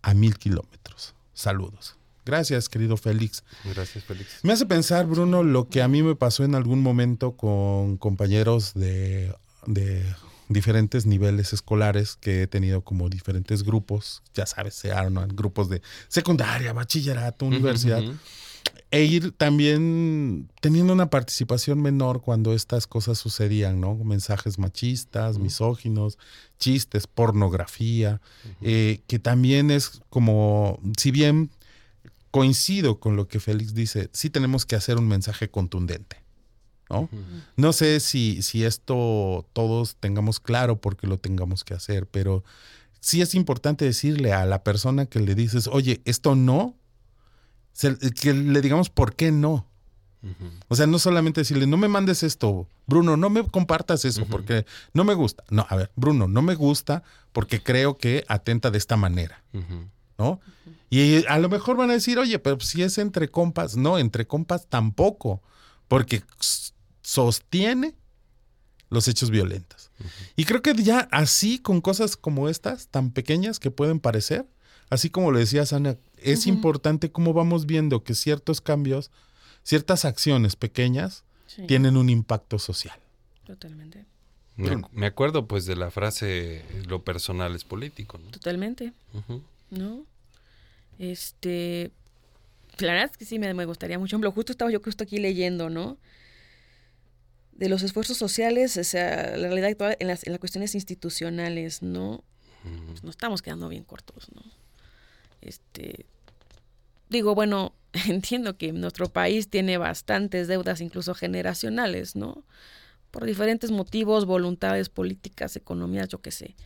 a 0.00 0.14
mil 0.14 0.38
kilómetros. 0.38 1.14
Saludos. 1.34 1.96
Gracias, 2.24 2.70
querido 2.70 2.96
Félix. 2.96 3.44
Gracias, 3.62 4.04
Félix. 4.04 4.42
Me 4.42 4.54
hace 4.54 4.64
pensar, 4.64 5.04
Bruno, 5.04 5.42
lo 5.42 5.68
que 5.68 5.82
a 5.82 5.88
mí 5.88 6.02
me 6.02 6.14
pasó 6.14 6.44
en 6.44 6.54
algún 6.54 6.80
momento 6.80 7.32
con 7.32 7.98
compañeros 7.98 8.72
de, 8.72 9.34
de 9.66 10.02
diferentes 10.48 11.04
niveles 11.04 11.52
escolares 11.52 12.16
que 12.16 12.44
he 12.44 12.46
tenido 12.46 12.80
como 12.80 13.10
diferentes 13.10 13.64
grupos, 13.64 14.22
ya 14.32 14.46
sabes, 14.46 14.72
se 14.72 14.92
arman 14.92 15.28
grupos 15.28 15.68
de 15.68 15.82
secundaria, 16.08 16.72
bachillerato, 16.72 17.44
universidad 17.44 18.02
e 18.90 19.04
ir 19.04 19.32
también 19.32 20.48
teniendo 20.60 20.92
una 20.92 21.10
participación 21.10 21.82
menor 21.82 22.22
cuando 22.22 22.54
estas 22.54 22.86
cosas 22.86 23.18
sucedían, 23.18 23.80
¿no? 23.80 23.96
Mensajes 23.96 24.58
machistas, 24.58 25.38
misóginos, 25.38 26.18
chistes, 26.58 27.06
pornografía, 27.06 28.20
eh, 28.62 29.00
que 29.08 29.18
también 29.18 29.70
es 29.70 30.02
como, 30.08 30.78
si 30.96 31.10
bien 31.10 31.50
coincido 32.30 33.00
con 33.00 33.16
lo 33.16 33.28
que 33.28 33.40
Félix 33.40 33.74
dice, 33.74 34.08
sí 34.12 34.30
tenemos 34.30 34.66
que 34.66 34.76
hacer 34.76 34.98
un 34.98 35.08
mensaje 35.08 35.48
contundente. 35.48 36.18
¿no? 36.88 37.08
No 37.56 37.72
sé 37.72 37.98
si, 37.98 38.42
si 38.42 38.64
esto 38.64 39.44
todos 39.52 39.96
tengamos 39.96 40.38
claro 40.38 40.80
porque 40.80 41.06
lo 41.06 41.18
tengamos 41.18 41.64
que 41.64 41.74
hacer, 41.74 42.06
pero 42.06 42.44
sí 43.00 43.22
es 43.22 43.34
importante 43.34 43.84
decirle 43.84 44.32
a 44.32 44.44
la 44.44 44.62
persona 44.62 45.06
que 45.06 45.20
le 45.20 45.34
dices, 45.34 45.66
oye, 45.66 46.00
esto 46.04 46.34
no, 46.36 46.76
que 48.20 48.32
le 48.32 48.60
digamos 48.60 48.90
por 48.90 49.14
qué 49.14 49.32
no. 49.32 49.66
O 50.68 50.74
sea, 50.74 50.86
no 50.88 50.98
solamente 50.98 51.42
decirle, 51.42 51.68
no 51.68 51.76
me 51.76 51.86
mandes 51.86 52.24
esto, 52.24 52.66
Bruno, 52.86 53.16
no 53.16 53.30
me 53.30 53.46
compartas 53.46 54.04
eso 54.04 54.26
porque 54.26 54.66
no 54.92 55.04
me 55.04 55.14
gusta. 55.14 55.44
No, 55.50 55.66
a 55.68 55.76
ver, 55.76 55.92
Bruno, 55.94 56.26
no 56.26 56.42
me 56.42 56.56
gusta 56.56 57.04
porque 57.32 57.62
creo 57.62 57.96
que 57.96 58.24
atenta 58.26 58.70
de 58.70 58.78
esta 58.78 58.96
manera. 58.96 59.44
¿No? 60.18 60.40
Y 60.90 61.26
a 61.26 61.38
lo 61.38 61.48
mejor 61.48 61.76
van 61.76 61.90
a 61.90 61.94
decir, 61.94 62.18
oye, 62.18 62.38
pero 62.38 62.58
si 62.60 62.82
es 62.82 62.98
entre 62.98 63.28
compas, 63.28 63.76
no, 63.76 63.98
entre 63.98 64.26
compas 64.26 64.66
tampoco, 64.66 65.42
porque 65.88 66.22
sostiene 67.02 67.94
los 68.88 69.08
hechos 69.08 69.30
violentos. 69.30 69.90
Y 70.36 70.44
creo 70.44 70.62
que 70.62 70.74
ya 70.74 71.08
así, 71.10 71.58
con 71.58 71.80
cosas 71.80 72.16
como 72.16 72.48
estas, 72.48 72.88
tan 72.88 73.10
pequeñas 73.10 73.58
que 73.58 73.70
pueden 73.70 74.00
parecer, 74.00 74.46
así 74.90 75.10
como 75.10 75.30
lo 75.30 75.38
decía 75.38 75.66
Sana, 75.66 75.96
es 76.18 76.46
importante 76.46 77.10
cómo 77.10 77.32
vamos 77.32 77.66
viendo 77.66 78.02
que 78.02 78.14
ciertos 78.14 78.60
cambios, 78.60 79.10
ciertas 79.62 80.04
acciones 80.04 80.56
pequeñas, 80.56 81.24
tienen 81.66 81.96
un 81.96 82.10
impacto 82.10 82.58
social. 82.58 82.98
Totalmente. 83.44 84.04
Me, 84.56 85.06
acuerdo 85.06 85.46
pues 85.46 85.66
de 85.66 85.76
la 85.76 85.90
frase 85.90 86.64
lo 86.88 87.04
personal 87.04 87.54
es 87.54 87.64
político. 87.64 88.18
Totalmente. 88.30 88.92
¿No? 89.70 90.04
Este, 90.98 91.92
la 92.78 92.92
verdad 92.92 93.10
es 93.12 93.16
que 93.18 93.24
sí 93.24 93.38
me, 93.38 93.52
me 93.54 93.66
gustaría 93.66 93.98
mucho. 93.98 94.16
Ejemplo, 94.16 94.32
justo 94.32 94.52
estaba 94.52 94.70
yo 94.70 94.80
justo 94.80 95.04
aquí 95.04 95.18
leyendo, 95.18 95.70
¿no? 95.70 95.98
de 97.58 97.68
los 97.68 97.82
esfuerzos 97.82 98.16
sociales, 98.16 98.76
o 98.76 98.84
sea, 98.84 99.36
la 99.36 99.48
realidad 99.48 99.70
actual 99.70 99.96
en 99.98 100.08
las, 100.08 100.26
en 100.26 100.32
las 100.32 100.40
cuestiones 100.40 100.74
institucionales, 100.74 101.82
¿no? 101.82 102.22
Pues 102.88 103.04
nos 103.04 103.14
estamos 103.14 103.42
quedando 103.42 103.68
bien 103.68 103.84
cortos, 103.84 104.28
¿no? 104.34 104.42
Este, 105.46 106.06
digo, 107.08 107.34
bueno, 107.34 107.72
entiendo 108.08 108.56
que 108.58 108.72
nuestro 108.72 109.08
país 109.08 109.48
tiene 109.48 109.78
bastantes 109.78 110.48
deudas, 110.48 110.80
incluso 110.80 111.14
generacionales, 111.14 112.16
¿no? 112.16 112.44
Por 113.10 113.24
diferentes 113.24 113.70
motivos, 113.70 114.26
voluntades 114.26 114.88
políticas, 114.88 115.56
economías, 115.56 116.08
yo 116.08 116.20
qué 116.20 116.32
sé. 116.32 116.56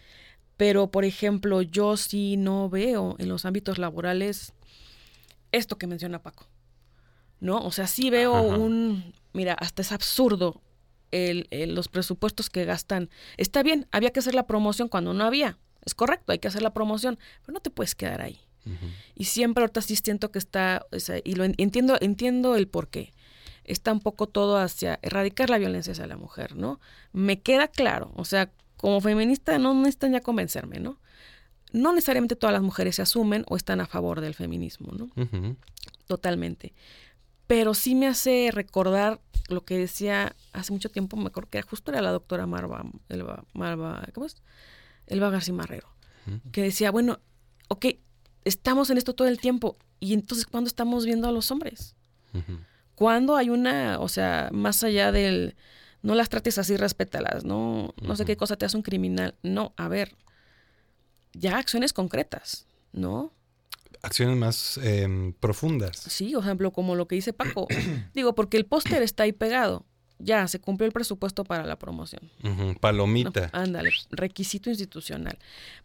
Pero, 0.56 0.90
por 0.90 1.04
ejemplo, 1.04 1.62
yo 1.62 1.96
sí 1.96 2.36
no 2.36 2.68
veo 2.68 3.16
en 3.18 3.28
los 3.28 3.44
ámbitos 3.44 3.78
laborales 3.78 4.52
esto 5.52 5.78
que 5.78 5.86
menciona 5.86 6.22
Paco. 6.22 6.46
¿No? 7.40 7.58
O 7.64 7.72
sea, 7.72 7.86
sí 7.86 8.10
veo 8.10 8.42
un, 8.42 9.14
mira, 9.32 9.54
hasta 9.54 9.80
es 9.80 9.92
absurdo 9.92 10.60
el, 11.10 11.48
los 11.74 11.88
presupuestos 11.88 12.50
que 12.50 12.64
gastan. 12.64 13.08
Está 13.36 13.62
bien, 13.62 13.86
había 13.92 14.10
que 14.10 14.20
hacer 14.20 14.34
la 14.34 14.46
promoción 14.46 14.88
cuando 14.88 15.14
no 15.14 15.24
había. 15.24 15.58
Es 15.82 15.94
correcto, 15.94 16.32
hay 16.32 16.38
que 16.38 16.48
hacer 16.48 16.62
la 16.62 16.74
promoción, 16.74 17.18
pero 17.42 17.54
no 17.54 17.60
te 17.60 17.70
puedes 17.70 17.94
quedar 17.94 18.20
ahí. 18.20 18.40
Y 19.14 19.24
siempre 19.24 19.62
ahorita 19.62 19.82
sí 19.82 19.96
siento 19.96 20.30
que 20.30 20.38
está, 20.38 20.86
y 21.24 21.34
lo 21.34 21.44
entiendo, 21.44 21.96
entiendo 22.00 22.56
el 22.56 22.68
por 22.68 22.88
qué. 22.88 23.12
Está 23.64 23.92
un 23.92 24.00
poco 24.00 24.26
todo 24.26 24.58
hacia 24.58 24.98
erradicar 25.02 25.50
la 25.50 25.58
violencia 25.58 25.92
hacia 25.92 26.06
la 26.06 26.16
mujer, 26.16 26.56
¿no? 26.56 26.80
Me 27.12 27.40
queda 27.40 27.68
claro, 27.68 28.12
o 28.16 28.24
sea, 28.24 28.50
como 28.76 29.00
feminista 29.00 29.58
no 29.58 29.74
necesitan 29.74 30.12
ya 30.12 30.20
convencerme, 30.20 30.80
¿no? 30.80 30.98
No 31.72 31.92
necesariamente 31.92 32.34
todas 32.34 32.52
las 32.52 32.62
mujeres 32.62 32.96
se 32.96 33.02
asumen 33.02 33.44
o 33.48 33.56
están 33.56 33.80
a 33.80 33.86
favor 33.86 34.20
del 34.20 34.34
feminismo, 34.34 34.92
¿no? 34.92 35.08
Totalmente. 36.06 36.72
Pero 37.46 37.74
sí 37.74 37.94
me 37.94 38.06
hace 38.06 38.50
recordar 38.52 39.20
lo 39.48 39.64
que 39.64 39.76
decía 39.76 40.34
hace 40.52 40.72
mucho 40.72 40.88
tiempo, 40.88 41.16
me 41.16 41.28
acuerdo 41.28 41.50
que 41.50 41.62
justo 41.62 41.90
era 41.90 42.00
la 42.00 42.10
doctora 42.10 42.46
Marva, 42.46 42.84
Elba, 43.08 43.44
Marva 43.52 44.06
¿cómo 44.14 44.26
es? 44.26 44.36
Elba 45.06 45.30
García 45.30 45.54
Marrero, 45.54 45.88
que 46.52 46.62
decía, 46.62 46.90
bueno, 46.90 47.20
ok, 47.68 47.86
estamos 48.44 48.90
en 48.90 48.98
esto 48.98 49.14
todo 49.14 49.28
el 49.28 49.40
tiempo, 49.40 49.76
y 49.98 50.14
entonces, 50.14 50.46
¿cuándo 50.46 50.68
estamos 50.68 51.04
viendo 51.04 51.28
a 51.28 51.32
los 51.32 51.50
hombres? 51.50 51.94
¿Cuándo 52.94 53.36
hay 53.36 53.50
una, 53.50 53.98
o 54.00 54.08
sea, 54.08 54.50
más 54.52 54.84
allá 54.84 55.12
del, 55.12 55.56
no 56.02 56.14
las 56.14 56.28
trates 56.28 56.58
así, 56.58 56.76
respétalas, 56.76 57.44
no, 57.44 57.94
no 58.00 58.16
sé 58.16 58.24
qué 58.24 58.36
cosa 58.36 58.56
te 58.56 58.64
hace 58.64 58.76
un 58.76 58.82
criminal, 58.82 59.34
no, 59.42 59.74
a 59.76 59.88
ver, 59.88 60.14
ya 61.32 61.58
acciones 61.58 61.92
concretas, 61.92 62.66
¿no? 62.92 63.32
acciones 64.02 64.36
más 64.36 64.78
em, 64.82 65.32
profundas. 65.34 65.96
Sí, 65.96 66.32
por 66.32 66.42
ejemplo, 66.42 66.72
como 66.72 66.94
lo 66.94 67.06
que 67.06 67.16
dice 67.16 67.32
Paco. 67.32 67.68
Digo, 68.14 68.34
porque 68.34 68.56
el 68.56 68.66
póster 68.66 69.02
está 69.02 69.24
ahí 69.24 69.32
pegado. 69.32 69.84
Ya, 70.22 70.46
se 70.48 70.60
cumplió 70.60 70.86
el 70.86 70.92
presupuesto 70.92 71.44
para 71.44 71.64
la 71.64 71.78
promoción. 71.78 72.30
palomita. 72.80 73.50
ándale, 73.52 73.92
requisito 74.10 74.70
institucional. 74.70 75.38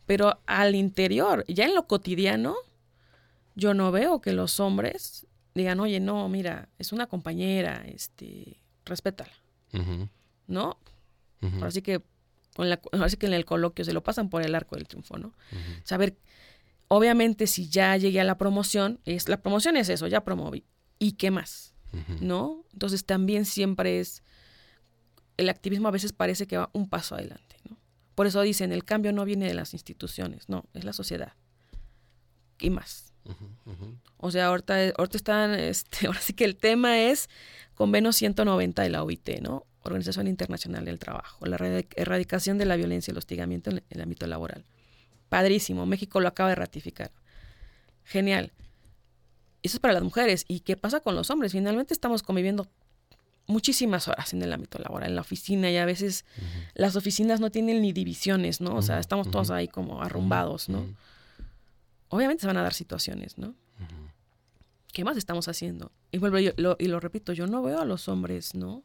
Pero 0.05 0.39
al 0.45 0.75
interior, 0.75 1.45
ya 1.47 1.65
en 1.65 1.75
lo 1.75 1.87
cotidiano, 1.87 2.55
yo 3.55 3.73
no 3.73 3.91
veo 3.91 4.21
que 4.21 4.33
los 4.33 4.59
hombres 4.59 5.25
digan, 5.53 5.79
oye, 5.79 5.99
no, 5.99 6.27
mira, 6.27 6.69
es 6.77 6.91
una 6.91 7.07
compañera, 7.07 7.83
este, 7.87 8.59
respétala. 8.85 9.33
¿No? 10.47 10.77
Así 11.61 11.81
que 11.81 12.01
con 12.55 12.69
la, 12.69 12.79
así 13.03 13.17
que 13.17 13.27
en 13.27 13.33
el 13.33 13.45
coloquio 13.45 13.83
se 13.85 13.93
lo 13.93 14.01
pasan 14.01 14.29
por 14.29 14.41
el 14.41 14.55
arco 14.55 14.75
del 14.75 14.87
triunfo, 14.87 15.17
¿no? 15.17 15.33
Saber 15.83 16.15
Obviamente, 16.87 17.47
si 17.47 17.67
ya 17.67 17.97
llegué 17.97 18.21
a 18.21 18.23
la 18.23 18.37
promoción, 18.37 18.99
es 19.05 19.27
la 19.27 19.41
promoción 19.41 19.77
es 19.77 19.89
eso, 19.89 20.07
ya 20.07 20.23
promoví. 20.23 20.63
¿Y 20.99 21.13
qué 21.13 21.31
más? 21.31 21.73
¿No? 22.19 22.65
Entonces 22.73 23.05
también 23.05 23.45
siempre 23.45 24.01
es 24.01 24.21
el 25.37 25.49
activismo 25.49 25.87
a 25.87 25.91
veces 25.91 26.13
parece 26.13 26.47
que 26.47 26.57
va 26.57 26.69
un 26.73 26.89
paso 26.89 27.15
adelante, 27.15 27.57
¿no? 27.69 27.77
Por 28.15 28.27
eso 28.27 28.41
dicen, 28.41 28.71
el 28.71 28.85
cambio 28.85 29.11
no 29.11 29.25
viene 29.25 29.45
de 29.45 29.53
las 29.53 29.73
instituciones, 29.73 30.47
no, 30.47 30.65
es 30.73 30.85
la 30.85 30.93
sociedad. 30.93 31.33
¿Qué 32.57 32.69
más? 32.69 33.13
O 34.17 34.31
sea, 34.31 34.47
ahorita, 34.47 34.93
ahorita 34.97 35.17
están, 35.17 35.53
este, 35.55 36.07
ahora 36.07 36.21
sí 36.21 36.33
que 36.33 36.45
el 36.45 36.55
tema 36.55 36.99
es 36.99 37.29
convenio 37.73 38.13
190 38.13 38.83
de 38.83 38.89
la 38.89 39.03
OIT, 39.03 39.41
¿no? 39.41 39.65
Organización 39.83 40.27
Internacional 40.27 40.85
del 40.85 40.97
Trabajo, 40.97 41.45
la 41.45 41.57
erradicación 41.95 42.57
de 42.57 42.65
la 42.65 42.75
violencia 42.75 43.11
y 43.11 43.13
el 43.13 43.17
hostigamiento 43.17 43.69
en 43.69 43.83
el 43.89 44.01
ámbito 44.01 44.25
laboral. 44.25 44.65
Padrísimo, 45.29 45.85
México 45.85 46.19
lo 46.21 46.27
acaba 46.27 46.49
de 46.49 46.55
ratificar. 46.55 47.11
Genial. 48.03 48.51
Eso 49.61 49.77
es 49.77 49.79
para 49.79 49.93
las 49.93 50.03
mujeres. 50.03 50.45
¿Y 50.47 50.61
qué 50.61 50.77
pasa 50.77 51.01
con 51.01 51.15
los 51.15 51.29
hombres? 51.29 51.51
Finalmente 51.51 51.93
estamos 51.93 52.23
conviviendo 52.23 52.67
muchísimas 53.47 54.07
horas 54.07 54.33
en 54.33 54.41
el 54.41 54.51
ámbito 54.53 54.79
laboral, 54.79 55.09
en 55.09 55.15
la 55.15 55.21
oficina, 55.21 55.69
y 55.69 55.77
a 55.77 55.85
veces 55.85 56.25
las 56.73 56.95
oficinas 56.95 57.39
no 57.39 57.51
tienen 57.51 57.81
ni 57.81 57.93
divisiones, 57.93 58.61
¿no? 58.61 58.75
O 58.75 58.81
sea, 58.81 58.99
estamos 58.99 59.29
todos 59.29 59.51
ahí 59.51 59.67
como 59.67 60.01
arrumbados, 60.01 60.69
¿no? 60.69 60.85
Obviamente 62.09 62.41
se 62.41 62.47
van 62.47 62.57
a 62.57 62.63
dar 62.63 62.73
situaciones, 62.73 63.37
¿no? 63.37 63.55
¿Qué 64.93 65.03
más 65.03 65.17
estamos 65.17 65.47
haciendo? 65.47 65.91
Y 66.11 66.19
vuelvo 66.19 66.39
yo, 66.39 66.51
y 66.79 66.87
lo 66.87 66.99
repito, 66.99 67.33
yo 67.33 67.47
no 67.47 67.61
veo 67.61 67.81
a 67.81 67.85
los 67.85 68.07
hombres, 68.07 68.55
¿no? 68.55 68.83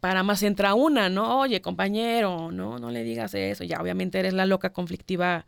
para 0.00 0.22
más 0.22 0.42
entra 0.42 0.74
una, 0.74 1.08
¿no? 1.08 1.40
Oye, 1.40 1.60
compañero, 1.60 2.50
no, 2.52 2.78
no 2.78 2.90
le 2.90 3.02
digas 3.04 3.34
eso. 3.34 3.64
Ya, 3.64 3.80
obviamente 3.80 4.18
eres 4.18 4.34
la 4.34 4.44
loca 4.44 4.70
conflictiva 4.70 5.46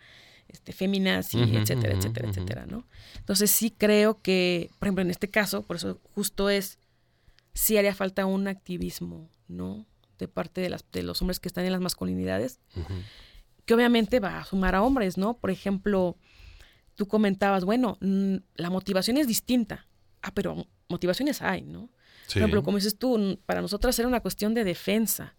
este, 0.48 0.72
feminazi, 0.72 1.42
etcétera, 1.42 1.94
etcétera, 1.94 2.28
etcétera, 2.28 2.66
¿no? 2.66 2.86
Entonces 3.18 3.50
sí 3.50 3.70
creo 3.70 4.20
que, 4.22 4.70
por 4.78 4.86
ejemplo, 4.86 5.02
en 5.02 5.10
este 5.10 5.28
caso, 5.28 5.62
por 5.62 5.76
eso 5.76 6.00
justo 6.14 6.48
es, 6.48 6.78
sí 7.56 7.78
haría 7.78 7.94
falta 7.94 8.26
un 8.26 8.48
activismo, 8.48 9.30
¿no? 9.48 9.86
De 10.18 10.28
parte 10.28 10.60
de, 10.60 10.70
las, 10.70 10.84
de 10.92 11.02
los 11.02 11.20
hombres 11.22 11.40
que 11.40 11.48
están 11.48 11.64
en 11.64 11.72
las 11.72 11.80
masculinidades, 11.80 12.60
que 13.64 13.74
obviamente 13.74 14.20
va 14.20 14.38
a 14.38 14.44
sumar 14.44 14.74
a 14.74 14.82
hombres, 14.82 15.16
¿no? 15.16 15.38
Por 15.38 15.50
ejemplo, 15.50 16.16
tú 16.94 17.08
comentabas, 17.08 17.64
bueno, 17.64 17.98
la 18.00 18.70
motivación 18.70 19.16
es 19.16 19.26
distinta. 19.26 19.86
Ah, 20.22 20.32
pero 20.34 20.66
motivaciones 20.88 21.42
hay, 21.42 21.62
¿no? 21.62 21.90
Por 22.26 22.38
ejemplo, 22.38 22.62
como 22.62 22.76
dices 22.76 22.98
tú, 22.98 23.40
para 23.46 23.62
nosotras 23.62 23.98
era 23.98 24.08
una 24.08 24.20
cuestión 24.20 24.52
de 24.52 24.64
defensa, 24.64 25.36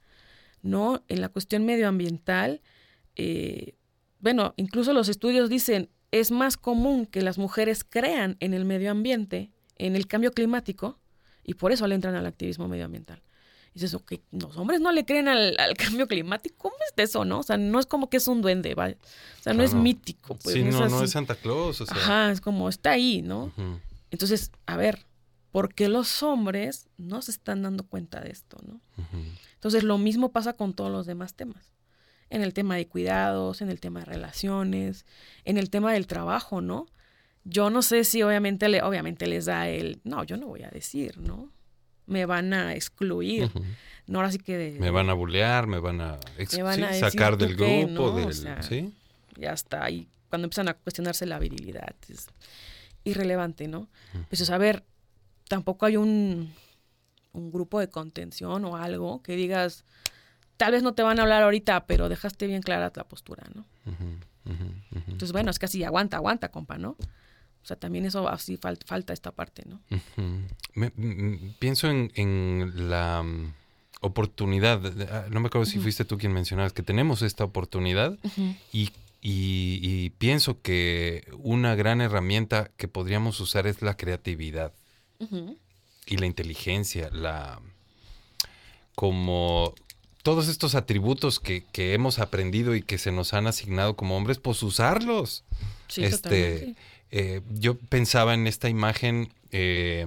¿no? 0.61 1.03
En 1.07 1.21
la 1.21 1.29
cuestión 1.29 1.65
medioambiental, 1.65 2.61
eh, 3.15 3.75
bueno, 4.19 4.53
incluso 4.57 4.93
los 4.93 5.09
estudios 5.09 5.49
dicen, 5.49 5.89
es 6.11 6.31
más 6.31 6.57
común 6.57 7.05
que 7.05 7.21
las 7.21 7.37
mujeres 7.37 7.83
crean 7.83 8.37
en 8.39 8.53
el 8.53 8.65
medio 8.65 8.89
ambiente, 8.89 9.51
en 9.75 9.95
el 9.95 10.07
cambio 10.07 10.31
climático, 10.31 10.99
y 11.47 11.55
por 11.55 11.71
eso 11.71 11.87
le 11.87 11.95
entran 11.95 12.13
al 12.13 12.27
activismo 12.27 12.67
medioambiental. 12.67 13.23
Y 13.69 13.79
dices, 13.79 13.93
ok, 13.93 14.13
los 14.31 14.57
hombres 14.57 14.81
no 14.81 14.91
le 14.91 15.05
creen 15.05 15.27
al, 15.29 15.55
cambio 15.77 16.07
climático, 16.07 16.55
¿cómo 16.57 16.75
es 16.85 16.93
eso, 17.09 17.25
no? 17.25 17.39
O 17.39 17.43
sea, 17.43 17.57
no 17.57 17.79
es 17.79 17.85
como 17.85 18.09
que 18.09 18.17
es 18.17 18.27
un 18.27 18.41
duende, 18.41 18.75
¿vale? 18.75 18.97
O 19.39 19.43
sea, 19.43 19.53
no 19.53 19.63
es 19.63 19.73
mítico. 19.73 20.35
Pues, 20.35 20.53
sí, 20.53 20.63
no, 20.63 20.87
no 20.89 21.03
es 21.03 21.11
Santa 21.11 21.35
Claus, 21.35 21.81
o 21.81 21.85
sea. 21.85 21.95
Ajá, 21.95 22.31
es 22.31 22.41
como, 22.41 22.69
está 22.69 22.91
ahí, 22.91 23.21
¿no? 23.21 23.51
Entonces, 24.11 24.51
a 24.65 24.75
ver, 24.75 25.05
porque 25.51 25.87
los 25.87 26.21
hombres 26.21 26.87
no 26.97 27.21
se 27.21 27.31
están 27.31 27.63
dando 27.63 27.85
cuenta 27.85 28.19
de 28.19 28.29
esto, 28.29 28.57
¿no? 28.65 28.81
Entonces 29.53 29.83
lo 29.83 29.97
mismo 29.97 30.31
pasa 30.31 30.53
con 30.53 30.73
todos 30.73 30.91
los 30.91 31.05
demás 31.05 31.33
temas. 31.33 31.73
En 32.29 32.41
el 32.41 32.53
tema 32.53 32.75
de 32.75 32.87
cuidados, 32.87 33.61
en 33.61 33.69
el 33.69 33.79
tema 33.79 33.99
de 33.99 34.05
relaciones, 34.05 35.05
en 35.45 35.57
el 35.57 35.69
tema 35.69 35.93
del 35.93 36.07
trabajo, 36.07 36.59
¿no? 36.59 36.87
Yo 37.49 37.69
no 37.69 37.81
sé 37.81 38.03
si 38.03 38.21
obviamente, 38.23 38.67
le, 38.67 38.81
obviamente 38.81 39.25
les 39.27 39.45
da 39.45 39.69
el, 39.69 40.01
no, 40.03 40.23
yo 40.23 40.35
no 40.37 40.47
voy 40.47 40.63
a 40.63 40.69
decir, 40.69 41.17
¿no? 41.17 41.49
me 42.05 42.25
van 42.25 42.53
a 42.53 42.73
excluir. 42.73 43.51
No, 44.07 44.19
ahora 44.19 44.31
sí 44.31 44.37
que... 44.39 44.57
de- 44.57 44.79
Me 44.79 44.89
van 44.91 45.09
a 45.09 45.13
bulear, 45.13 45.67
me 45.67 45.79
van 45.79 45.99
a, 45.99 46.17
me 46.53 46.63
van 46.63 46.75
sí, 46.75 46.83
a 46.83 46.87
decir, 46.91 47.11
sacar 47.11 47.33
"¿Tú 47.37 47.45
del 47.45 47.55
qué?", 47.57 47.85
grupo, 47.85 47.91
¿no? 47.93 48.15
O 48.15 48.15
del, 48.15 48.33
sea, 48.33 48.63
¿sí? 48.63 48.93
Ya 49.37 49.51
está. 49.51 49.83
ahí 49.83 50.07
cuando 50.29 50.45
empiezan 50.45 50.69
a 50.69 50.73
cuestionarse 50.73 51.25
la 51.25 51.37
virilidad, 51.39 51.95
es 52.09 52.27
irrelevante, 53.03 53.67
¿no? 53.67 53.89
Pues, 54.29 54.49
a 54.49 54.57
ver, 54.57 54.83
tampoco 55.49 55.85
hay 55.85 55.97
un, 55.97 56.53
un 57.33 57.51
grupo 57.51 57.79
de 57.79 57.89
contención 57.89 58.63
o 58.65 58.77
algo 58.77 59.21
que 59.21 59.35
digas, 59.35 59.83
tal 60.57 60.71
vez 60.71 60.83
no 60.83 60.93
te 60.93 61.03
van 61.03 61.19
a 61.19 61.23
hablar 61.23 61.43
ahorita, 61.43 61.85
pero 61.87 62.07
dejaste 62.09 62.47
bien 62.47 62.61
clara 62.61 62.91
la 62.95 63.03
postura, 63.07 63.43
¿no? 63.53 63.65
Entonces, 64.95 65.31
bueno, 65.33 65.51
es 65.51 65.61
así, 65.61 65.83
aguanta, 65.83 66.17
aguanta, 66.17 66.49
compa, 66.51 66.77
¿no? 66.77 66.95
O 67.67 67.71
sea, 67.75 67.75
también 67.75 68.05
eso 68.05 68.29
así 68.29 68.55
fal- 68.57 68.79
falta 68.85 69.11
esta 69.11 69.31
parte, 69.31 69.63
¿no? 69.65 69.81
Me- 70.73 70.93
mm, 70.95 71.55
pienso 71.59 71.89
en, 71.89 72.13
en 72.15 72.89
la 72.89 73.21
mm, 73.23 73.53
oportunidad, 73.99 74.79
ah, 75.11 75.25
no 75.29 75.41
me 75.41 75.47
acuerdo 75.47 75.65
si 75.65 75.77
fuiste 75.83 76.05
tú 76.05 76.17
quien 76.17 76.31
mencionabas, 76.31 76.71
que 76.71 76.81
tenemos 76.81 77.21
esta 77.23 77.43
oportunidad 77.43 78.17
y, 78.71 78.91
y- 79.21 79.79
y 79.81 80.11
pienso 80.11 80.61
que 80.61 81.27
una 81.39 81.75
gran 81.75 81.99
herramienta 81.99 82.71
que 82.77 82.87
podríamos 82.87 83.41
usar 83.41 83.67
es 83.67 83.81
la 83.81 83.97
creatividad 83.97 84.71
y 86.05 86.15
la 86.15 86.25
inteligencia, 86.25 87.09
la 87.11 87.59
como 88.95 89.73
todos 90.23 90.47
estos 90.47 90.75
atributos 90.75 91.39
que, 91.41 91.65
que 91.71 91.93
hemos 91.93 92.19
aprendido 92.19 92.75
y 92.75 92.81
que 92.81 92.97
se 92.97 93.11
nos 93.11 93.33
han 93.33 93.47
asignado 93.47 93.95
como 93.97 94.15
hombres, 94.17 94.39
pues 94.39 94.63
usarlos. 94.63 95.43
Sí, 95.87 96.03
este, 96.03 96.17
totalmente. 96.17 96.81
Eh, 97.11 97.41
yo 97.49 97.77
pensaba 97.77 98.33
en 98.33 98.47
esta 98.47 98.69
imagen 98.69 99.33
eh, 99.51 100.05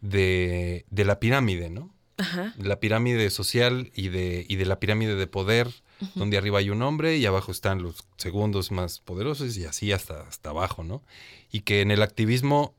de, 0.00 0.84
de 0.90 1.04
la 1.04 1.18
pirámide, 1.20 1.70
¿no? 1.70 1.92
Ajá. 2.16 2.54
La 2.58 2.80
pirámide 2.80 3.30
social 3.30 3.92
y 3.94 4.08
de, 4.08 4.44
y 4.48 4.56
de 4.56 4.66
la 4.66 4.80
pirámide 4.80 5.14
de 5.14 5.26
poder, 5.26 5.68
donde 6.14 6.36
arriba 6.38 6.58
hay 6.60 6.70
un 6.70 6.82
hombre 6.82 7.16
y 7.16 7.26
abajo 7.26 7.50
están 7.52 7.82
los 7.82 8.04
segundos 8.16 8.70
más 8.70 9.00
poderosos 9.00 9.56
y 9.56 9.64
así 9.64 9.90
hasta, 9.92 10.22
hasta 10.22 10.50
abajo, 10.50 10.84
¿no? 10.84 11.02
Y 11.50 11.60
que 11.60 11.80
en 11.80 11.90
el 11.90 12.02
activismo, 12.02 12.74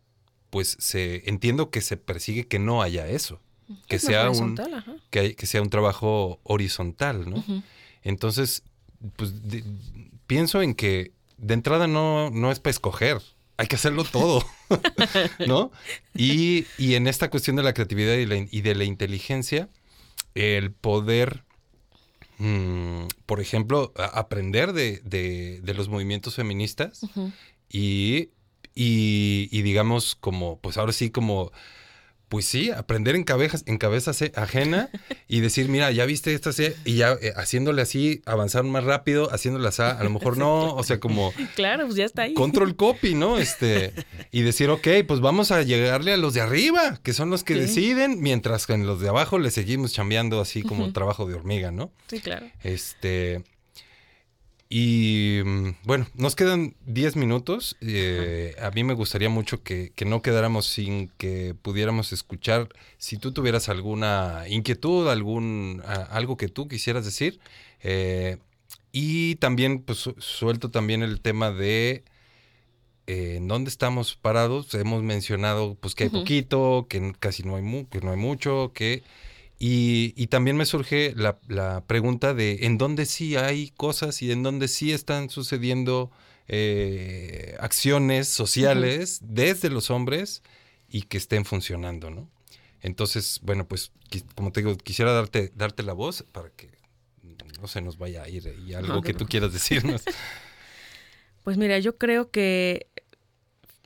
pues 0.50 0.76
se 0.80 1.28
entiendo 1.30 1.70
que 1.70 1.82
se 1.82 1.98
persigue 1.98 2.48
que 2.48 2.60
no 2.60 2.82
haya 2.82 3.08
eso, 3.08 3.40
que 3.88 3.98
Es 3.98 4.04
sea 4.04 4.30
un 4.30 4.56
que, 5.10 5.36
que 5.36 5.46
sea 5.46 5.62
un 5.62 5.70
trabajo 5.70 6.40
horizontal, 6.44 7.30
¿no? 7.30 7.44
Entonces, 8.04 8.64
pues 9.16 9.48
de- 9.50 9.64
pienso 10.28 10.62
en 10.62 10.76
que 10.76 11.12
de 11.38 11.54
entrada 11.54 11.88
no, 11.88 12.30
no 12.30 12.52
es 12.52 12.60
para 12.60 12.72
escoger, 12.72 13.22
hay 13.60 13.68
que 13.68 13.76
hacerlo 13.76 14.06
todo, 14.06 14.46
¿no? 15.48 15.72
Y, 16.16 16.66
y 16.78 16.96
en 16.96 17.08
esta 17.08 17.30
cuestión 17.30 17.58
de 17.58 17.64
la 17.64 17.74
creatividad 17.74 18.14
y, 18.16 18.26
la 18.26 18.38
in- 18.38 18.48
y 18.52 18.62
de 18.62 18.74
la 18.74 18.86
inteligencia, 18.86 19.68
el 20.34 20.72
poder, 20.72 21.44
mm, 22.38 23.08
por 23.26 23.42
ejemplo, 23.42 23.92
aprender 23.98 24.72
de, 24.72 25.02
de- 25.04 25.60
de 25.62 25.74
los 25.74 25.90
movimientos 25.90 26.36
feministas 26.36 27.02
y, 27.70 28.30
y 28.76 29.62
digamos 29.62 30.16
como, 30.16 30.58
pues 30.60 30.78
ahora 30.78 30.94
sí 30.94 31.10
como... 31.10 31.52
Pues 32.30 32.46
sí, 32.46 32.70
aprender 32.70 33.16
en, 33.16 33.24
cabezas, 33.24 33.64
en 33.66 33.78
cabeza 33.80 34.14
se- 34.14 34.32
ajena 34.36 34.90
y 35.28 35.40
decir, 35.42 35.68
mira, 35.68 35.92
ya 35.92 36.06
viste 36.06 36.34
esto 36.36 36.52
así, 36.52 36.68
y 36.86 36.96
ya 36.96 37.14
eh, 37.22 37.34
haciéndole 37.36 37.82
así, 37.82 38.22
avanzar 38.26 38.64
más 38.64 38.84
rápido, 38.84 39.34
haciéndole 39.34 39.68
así, 39.68 39.82
a 39.82 40.02
lo 40.04 40.12
mejor 40.12 40.38
no, 40.38 40.76
o 40.76 40.84
sea, 40.84 41.00
como 41.00 41.34
Claro, 41.56 41.86
pues 41.86 41.96
ya 41.98 42.06
está 42.06 42.22
ahí. 42.24 42.36
control 42.36 42.76
copy, 42.76 43.16
¿no? 43.16 43.38
Este, 43.40 43.94
y 44.32 44.44
decir, 44.44 44.70
ok, 44.70 44.88
pues 45.08 45.22
vamos 45.22 45.52
a 45.52 45.64
llegarle 45.64 46.14
a 46.14 46.18
los 46.18 46.36
de 46.36 46.42
arriba, 46.42 47.00
que 47.02 47.14
son 47.14 47.32
los 47.32 47.44
que 47.44 47.56
Sí. 47.56 47.60
deciden, 47.62 48.22
mientras 48.22 48.68
que 48.68 48.74
en 48.74 48.86
los 48.86 49.02
de 49.02 49.10
abajo 49.10 49.40
le 49.40 49.50
seguimos 49.50 49.92
chambeando 49.92 50.40
así 50.40 50.62
como 50.62 50.94
trabajo 50.94 51.26
de 51.28 51.34
hormiga, 51.34 51.72
¿no? 51.72 51.92
Sí, 52.08 52.20
claro. 52.20 52.46
Este. 52.64 53.44
Y 54.72 55.42
mm, 55.44 55.70
bueno, 55.84 56.06
nos 56.14 56.36
quedan 56.36 56.76
10 56.86 57.16
minutos. 57.16 57.76
Eh, 57.82 58.56
a 58.62 58.70
mí 58.70 58.84
me 58.84 58.94
gustaría 58.94 59.28
mucho 59.30 59.64
que, 59.64 59.92
que 59.96 60.06
no 60.06 60.22
quedáramos 60.22 60.68
sin 60.68 61.08
que 61.18 61.56
pudiéramos 61.60 62.14
escuchar. 62.14 62.70
Si 63.00 63.18
tú 63.18 63.32
tuvieras 63.32 63.68
alguna 63.68 64.44
inquietud, 64.48 65.10
algún 65.10 65.82
a- 65.86 66.04
algo 66.04 66.38
que 66.38 66.48
tú 66.50 66.68
quisieras 66.68 67.04
decir. 67.06 67.40
eh, 67.82 68.38
y 68.92 69.36
también, 69.36 69.82
pues 69.82 70.00
su- 70.00 70.16
suelto 70.20 70.70
también 70.72 71.02
el 71.04 71.20
tema 71.22 71.52
de 71.52 72.04
eh, 73.08 73.36
en 73.38 73.48
dónde 73.48 73.70
estamos 73.70 74.16
parados. 74.16 74.74
Hemos 74.76 75.02
mencionado 75.04 75.76
pues 75.80 75.96
que 75.96 76.04
hay 76.06 76.10
poquito, 76.12 76.86
que 76.90 77.14
casi 77.20 77.42
no 77.44 77.56
hay, 77.56 77.64
mu- 77.64 77.88
que 77.90 78.02
no 78.02 78.12
hay 78.12 78.18
mucho, 78.18 78.72
que 78.74 79.02
y, 79.60 80.14
y 80.16 80.28
también 80.28 80.56
me 80.58 80.66
surge 80.66 81.14
la, 81.16 81.38
la 81.48 81.84
pregunta 81.86 82.34
de 82.34 82.60
en 82.66 82.78
dónde 82.78 83.06
sí 83.06 83.36
hay 83.36 83.72
cosas 83.72 84.22
y 84.22 84.32
en 84.32 84.42
dónde 84.42 84.68
sí 84.70 84.94
están 84.94 85.30
sucediendo 85.30 86.12
eh, 86.48 87.56
acciones 87.60 88.28
sociales 88.30 89.20
desde 89.22 89.70
los 89.70 89.92
hombres 89.92 90.42
y 90.88 91.04
que 91.04 91.18
estén 91.18 91.46
funcionando, 91.46 92.10
¿no? 92.10 92.30
Entonces, 92.82 93.40
bueno, 93.44 93.68
pues 93.68 93.92
como 94.36 94.52
te 94.52 94.62
digo, 94.62 94.76
quisiera 94.78 95.12
darte, 95.12 95.52
darte 95.56 95.84
la 95.84 95.94
voz 95.94 96.24
para 96.32 96.50
que 96.52 96.72
no 97.62 97.68
se 97.68 97.82
nos 97.82 97.98
vaya 97.98 98.24
a 98.24 98.30
ir 98.30 98.56
y 98.66 98.74
algo 98.74 98.94
No, 98.96 99.02
que 99.02 99.12
no. 99.12 99.20
tú 99.20 99.26
quieras 99.28 99.52
decirnos. 99.54 100.04
Pues 101.44 101.58
mira, 101.58 101.80
yo 101.80 101.98
creo 101.98 102.30
que, 102.32 102.88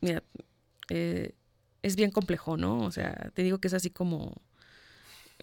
mira, 0.02 0.24
eh, 0.90 1.34
es 1.82 1.96
bien 1.96 2.12
complejo, 2.12 2.58
¿no? 2.58 2.80
O 2.82 2.92
sea, 2.92 3.32
te 3.34 3.44
digo 3.44 3.60
que 3.60 3.68
es 3.68 3.74
así 3.74 3.90
como 3.90 4.42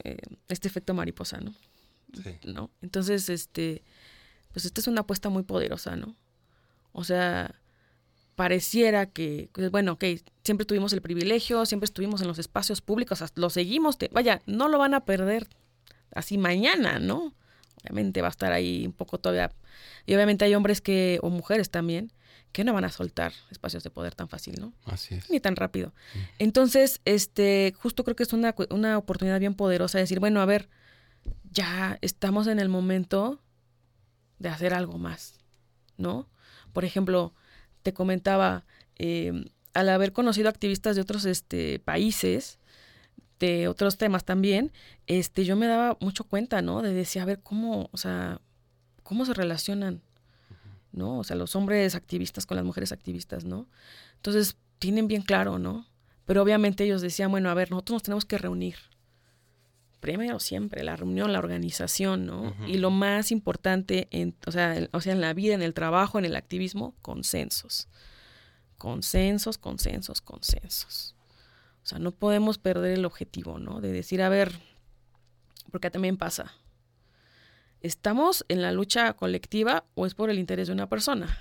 eh, 0.05 0.19
este 0.49 0.69
efecto 0.69 0.95
mariposa, 0.95 1.41
¿no? 1.41 1.55
Sí. 2.23 2.37
¿No? 2.45 2.71
Entonces, 2.83 3.29
este, 3.29 3.83
pues 4.53 4.65
esta 4.65 4.81
es 4.81 4.87
una 4.89 5.03
apuesta 5.03 5.29
muy 5.29 5.43
poderosa, 5.45 5.97
¿no? 5.97 6.17
O 6.93 7.05
sea, 7.05 7.55
pareciera 8.35 9.07
que, 9.07 9.49
pues, 9.53 9.71
bueno, 9.71 9.93
ok, 9.93 10.05
siempre 10.45 10.65
tuvimos 10.67 10.93
el 10.93 11.03
privilegio, 11.03 11.67
siempre 11.67 11.85
estuvimos 11.85 12.21
en 12.23 12.29
los 12.29 12.39
espacios 12.39 12.81
públicos, 12.81 13.23
hasta- 13.23 13.41
lo 13.41 13.51
seguimos, 13.51 13.99
te- 13.99 14.09
vaya, 14.13 14.41
no 14.47 14.69
lo 14.69 14.79
van 14.79 14.95
a 14.95 15.05
perder 15.05 15.47
así 16.15 16.39
mañana, 16.39 16.99
¿no? 16.99 17.35
Obviamente 17.83 18.21
va 18.23 18.29
a 18.29 18.31
estar 18.31 18.53
ahí 18.53 18.87
un 18.87 18.93
poco 18.93 19.19
todavía. 19.19 19.53
Y 20.07 20.15
obviamente 20.15 20.45
hay 20.45 20.55
hombres 20.55 20.81
que, 20.81 21.19
o 21.23 21.31
mujeres 21.31 21.71
también, 21.71 22.13
que 22.53 22.65
no 22.65 22.73
van 22.73 22.85
a 22.85 22.91
soltar 22.91 23.33
espacios 23.51 23.85
de 23.85 23.91
poder 23.91 24.15
tan 24.15 24.29
fácil, 24.29 24.61
¿no? 24.61 24.73
Así 24.85 25.15
es. 25.15 25.31
Ni 25.31 25.41
tan 25.41 25.57
rápido. 25.57 25.93
Entonces, 26.39 27.01
este, 27.05 27.75
justo 27.79 28.05
creo 28.05 28.17
que 28.17 28.25
es 28.25 28.33
una, 28.33 28.55
una 28.71 28.99
oportunidad 28.99 29.39
bien 29.39 29.55
poderosa 29.55 29.99
de 29.99 30.03
decir, 30.03 30.21
bueno, 30.21 30.41
a 30.41 30.47
ver, 30.47 30.69
ya 31.53 31.99
estamos 32.01 32.47
en 32.47 32.59
el 32.59 32.69
momento 32.69 33.41
de 34.39 34.49
hacer 34.49 34.75
algo 34.75 34.99
más, 34.99 35.41
¿no? 35.97 36.29
Por 36.73 36.85
ejemplo, 36.85 37.35
te 37.83 37.93
comentaba, 37.93 38.65
eh, 38.99 39.45
al 39.75 39.89
haber 39.89 40.13
conocido 40.13 40.49
activistas 40.49 40.97
de 40.97 41.03
otros 41.03 41.25
este, 41.25 41.79
países, 41.79 42.59
de 43.39 43.69
otros 43.69 43.97
temas 43.97 44.25
también, 44.25 44.73
este, 45.07 45.45
yo 45.45 45.57
me 45.57 45.67
daba 45.67 45.97
mucho 46.01 46.25
cuenta, 46.25 46.63
¿no? 46.63 46.83
De 46.83 46.93
decir, 46.93 47.23
a 47.23 47.25
ver, 47.25 47.41
cómo, 47.41 47.89
o 47.93 47.97
sea, 47.97 48.41
cómo 49.03 49.25
se 49.25 49.35
relacionan, 49.35 50.03
¿no? 50.93 51.19
O 51.19 51.25
sea, 51.25 51.37
los 51.37 51.55
hombres 51.57 51.95
activistas 51.95 52.47
con 52.47 52.57
las 52.57 52.65
mujeres 52.65 52.93
activistas, 52.93 53.45
¿no? 53.45 53.67
Entonces, 54.17 54.57
tienen 54.79 55.09
bien 55.09 55.23
claro, 55.23 55.59
¿no? 55.59 55.87
Pero 56.25 56.43
obviamente 56.43 56.85
ellos 56.85 57.03
decían, 57.03 57.31
bueno, 57.31 57.51
a 57.51 57.55
ver, 57.55 57.71
nosotros 57.71 57.95
nos 57.97 58.03
tenemos 58.03 58.25
que 58.25 58.39
reunir. 58.39 58.77
Primero 60.01 60.41
siempre, 60.41 60.83
la 60.83 60.97
reunión, 60.97 61.33
la 61.33 61.39
organización, 61.41 62.25
¿no? 62.25 62.55
Y 62.67 62.79
lo 62.79 62.91
más 62.91 63.31
importante, 63.33 64.09
en, 64.11 64.35
o, 64.47 64.51
sea, 64.51 64.77
en- 64.77 64.89
o 64.93 65.01
sea, 65.03 65.13
en 65.13 65.21
la 65.21 65.35
vida, 65.35 65.55
en 65.55 65.61
el 65.63 65.75
trabajo, 65.75 66.19
en 66.19 66.25
el 66.25 66.37
activismo, 66.37 66.95
consensos. 67.03 67.89
Consensos, 68.79 69.59
consensos, 69.59 70.23
consensos. 70.23 71.15
O 71.83 71.87
sea, 71.87 71.99
no 71.99 72.13
podemos 72.13 72.57
perder 72.59 72.93
el 72.99 73.05
objetivo, 73.05 73.59
¿no? 73.59 73.81
De 73.83 73.93
decir, 73.93 74.23
a 74.23 74.29
ver, 74.31 74.59
porque 75.71 75.91
también 75.91 76.17
pasa. 76.17 76.53
¿Estamos 77.83 78.45
en 78.49 78.63
la 78.63 78.73
lucha 78.73 79.13
colectiva 79.15 79.85
o 79.95 80.07
es 80.07 80.15
por 80.15 80.31
el 80.31 80.39
interés 80.39 80.67
de 80.69 80.75
una 80.75 80.89
persona? 80.89 81.39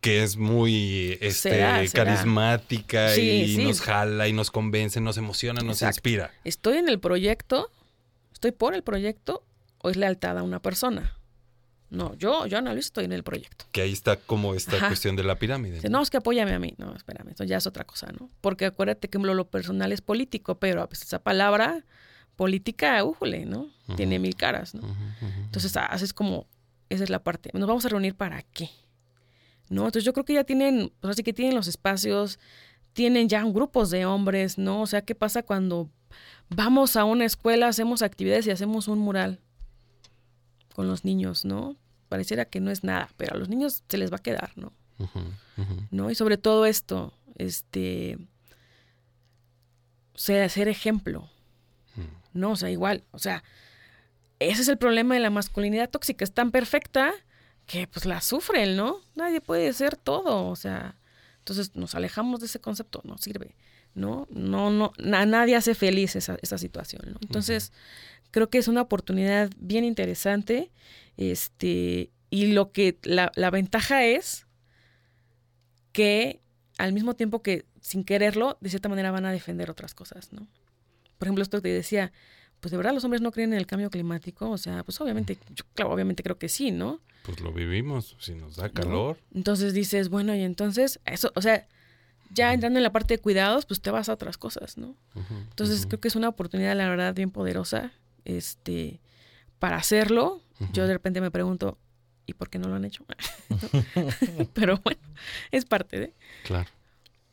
Que 0.00 0.22
es 0.22 0.36
muy 0.36 1.18
este, 1.20 1.50
Será, 1.50 1.86
será. 1.86 2.04
carismática 2.04 3.10
Sí, 3.10 3.20
y 3.20 3.56
sí. 3.56 3.64
nos 3.64 3.80
jala 3.80 4.28
y 4.28 4.32
nos 4.32 4.50
convence, 4.50 5.00
nos 5.00 5.18
emociona, 5.18 5.60
nos 5.60 5.76
Exacto. 5.82 5.98
inspira. 5.98 6.30
¿Estoy 6.44 6.78
en 6.78 6.88
el 6.88 6.98
proyecto? 7.00 7.70
¿Estoy 8.32 8.52
por 8.52 8.74
el 8.74 8.82
proyecto 8.82 9.44
o 9.78 9.90
es 9.90 9.96
lealtad 9.96 10.38
a 10.38 10.42
una 10.42 10.60
persona? 10.62 11.16
No, 11.90 12.14
yo, 12.14 12.46
yo 12.46 12.56
analizo, 12.56 12.86
estoy 12.86 13.04
en 13.04 13.12
el 13.12 13.24
proyecto. 13.24 13.66
Que 13.72 13.82
ahí 13.82 13.92
está 13.92 14.16
como 14.16 14.54
esta 14.54 14.76
Ajá. 14.76 14.86
cuestión 14.88 15.16
de 15.16 15.24
la 15.24 15.34
pirámide. 15.36 15.86
No, 15.90 16.00
es 16.00 16.08
que 16.08 16.16
apóyame 16.18 16.54
a 16.54 16.58
mí. 16.60 16.74
No, 16.78 16.94
espérame, 16.94 17.30
eso 17.32 17.44
ya 17.44 17.56
es 17.58 17.66
otra 17.66 17.84
cosa, 17.84 18.06
¿no? 18.18 18.30
Porque 18.40 18.64
acuérdate 18.64 19.08
que 19.08 19.18
lo, 19.18 19.34
lo 19.34 19.50
personal 19.50 19.92
es 19.92 20.00
político, 20.00 20.58
pero 20.58 20.88
esa 20.92 21.18
palabra 21.18 21.84
política, 22.40 23.04
újule, 23.04 23.44
¿no? 23.44 23.68
Tiene 23.96 24.18
mil 24.18 24.34
caras, 24.34 24.74
¿no? 24.74 24.80
Entonces, 25.20 25.76
ah, 25.76 25.84
haces 25.84 26.14
como, 26.14 26.46
esa 26.88 27.04
es 27.04 27.10
la 27.10 27.22
parte. 27.22 27.50
Nos 27.52 27.68
vamos 27.68 27.84
a 27.84 27.90
reunir 27.90 28.14
para 28.14 28.40
qué, 28.40 28.70
¿no? 29.68 29.82
Entonces, 29.82 30.04
yo 30.04 30.14
creo 30.14 30.24
que 30.24 30.32
ya 30.32 30.44
tienen, 30.44 30.90
pues 31.00 31.10
así 31.10 31.22
que 31.22 31.34
tienen 31.34 31.54
los 31.54 31.66
espacios, 31.66 32.38
tienen 32.94 33.28
ya 33.28 33.44
grupos 33.44 33.90
de 33.90 34.06
hombres, 34.06 34.56
¿no? 34.56 34.80
O 34.80 34.86
sea, 34.86 35.02
¿qué 35.02 35.14
pasa 35.14 35.42
cuando 35.42 35.90
vamos 36.48 36.96
a 36.96 37.04
una 37.04 37.26
escuela, 37.26 37.68
hacemos 37.68 38.00
actividades 38.00 38.46
y 38.46 38.52
hacemos 38.52 38.88
un 38.88 39.00
mural 39.00 39.38
con 40.74 40.88
los 40.88 41.04
niños, 41.04 41.44
¿no? 41.44 41.76
Pareciera 42.08 42.46
que 42.46 42.60
no 42.60 42.70
es 42.70 42.84
nada, 42.84 43.10
pero 43.18 43.34
a 43.34 43.36
los 43.36 43.50
niños 43.50 43.84
se 43.86 43.98
les 43.98 44.10
va 44.10 44.16
a 44.16 44.22
quedar, 44.22 44.52
¿no? 44.56 44.72
¿No? 45.90 46.10
Y 46.10 46.14
sobre 46.14 46.38
todo 46.38 46.64
esto, 46.64 47.12
este, 47.36 48.16
sea, 50.14 50.48
ser 50.48 50.68
ejemplo, 50.68 51.28
¿no? 52.32 52.52
O 52.52 52.56
sea, 52.56 52.70
igual, 52.70 53.04
o 53.12 53.18
sea, 53.18 53.42
ese 54.38 54.62
es 54.62 54.68
el 54.68 54.78
problema 54.78 55.14
de 55.14 55.20
la 55.20 55.30
masculinidad 55.30 55.90
tóxica, 55.90 56.24
es 56.24 56.32
tan 56.32 56.50
perfecta 56.50 57.12
que 57.66 57.86
pues 57.86 58.06
la 58.06 58.20
sufren, 58.20 58.76
¿no? 58.76 59.00
Nadie 59.14 59.40
puede 59.40 59.72
ser 59.72 59.96
todo, 59.96 60.48
o 60.48 60.56
sea, 60.56 60.96
entonces 61.38 61.76
nos 61.76 61.94
alejamos 61.94 62.40
de 62.40 62.46
ese 62.46 62.60
concepto, 62.60 63.00
no 63.04 63.18
sirve, 63.18 63.54
¿no? 63.94 64.26
No, 64.30 64.70
no, 64.70 64.92
nadie 64.98 65.56
hace 65.56 65.74
feliz 65.74 66.16
esa, 66.16 66.36
esa 66.42 66.58
situación, 66.58 67.02
¿no? 67.06 67.18
Entonces, 67.22 67.72
creo 68.30 68.50
que 68.50 68.58
es 68.58 68.68
una 68.68 68.82
oportunidad 68.82 69.50
bien 69.58 69.84
interesante, 69.84 70.70
este, 71.16 72.10
y 72.30 72.46
lo 72.52 72.72
que, 72.72 72.98
la, 73.02 73.32
la 73.34 73.50
ventaja 73.50 74.04
es 74.04 74.46
que 75.92 76.40
al 76.78 76.92
mismo 76.92 77.14
tiempo 77.14 77.42
que 77.42 77.66
sin 77.80 78.04
quererlo, 78.04 78.58
de 78.60 78.70
cierta 78.70 78.88
manera 78.88 79.10
van 79.10 79.26
a 79.26 79.32
defender 79.32 79.70
otras 79.70 79.94
cosas, 79.94 80.32
¿no? 80.32 80.46
Por 81.20 81.28
ejemplo, 81.28 81.42
esto 81.42 81.58
que 81.58 81.68
te 81.68 81.68
decía, 81.68 82.12
pues 82.60 82.70
de 82.70 82.78
verdad 82.78 82.94
los 82.94 83.04
hombres 83.04 83.20
no 83.20 83.30
creen 83.30 83.52
en 83.52 83.58
el 83.58 83.66
cambio 83.66 83.90
climático, 83.90 84.48
o 84.48 84.56
sea, 84.56 84.82
pues 84.84 84.98
obviamente, 85.02 85.36
yo 85.54 85.64
claro, 85.74 85.92
obviamente 85.92 86.22
creo 86.22 86.38
que 86.38 86.48
sí, 86.48 86.70
¿no? 86.70 87.02
Pues 87.24 87.40
lo 87.40 87.52
vivimos, 87.52 88.16
si 88.18 88.34
nos 88.34 88.56
da 88.56 88.70
calor. 88.70 89.18
Entonces 89.34 89.74
dices, 89.74 90.08
bueno, 90.08 90.34
y 90.34 90.40
entonces, 90.40 90.98
eso, 91.04 91.30
o 91.34 91.42
sea, 91.42 91.68
ya 92.32 92.54
entrando 92.54 92.78
en 92.78 92.82
la 92.82 92.90
parte 92.90 93.14
de 93.14 93.18
cuidados, 93.18 93.66
pues 93.66 93.82
te 93.82 93.90
vas 93.90 94.08
a 94.08 94.14
otras 94.14 94.38
cosas, 94.38 94.78
¿no? 94.78 94.96
entonces 95.50 95.84
creo 95.86 96.00
que 96.00 96.08
es 96.08 96.16
una 96.16 96.30
oportunidad, 96.30 96.74
la 96.74 96.88
verdad, 96.88 97.14
bien 97.14 97.30
poderosa, 97.30 97.92
este, 98.24 99.02
para 99.58 99.76
hacerlo. 99.76 100.42
Yo 100.72 100.86
de 100.86 100.94
repente 100.94 101.20
me 101.20 101.30
pregunto, 101.30 101.76
¿y 102.24 102.32
por 102.32 102.48
qué 102.48 102.58
no 102.58 102.68
lo 102.68 102.76
han 102.76 102.86
hecho? 102.86 103.04
Pero 104.54 104.80
bueno, 104.82 105.00
es 105.50 105.66
parte 105.66 106.00
de. 106.00 106.14
Claro. 106.44 106.70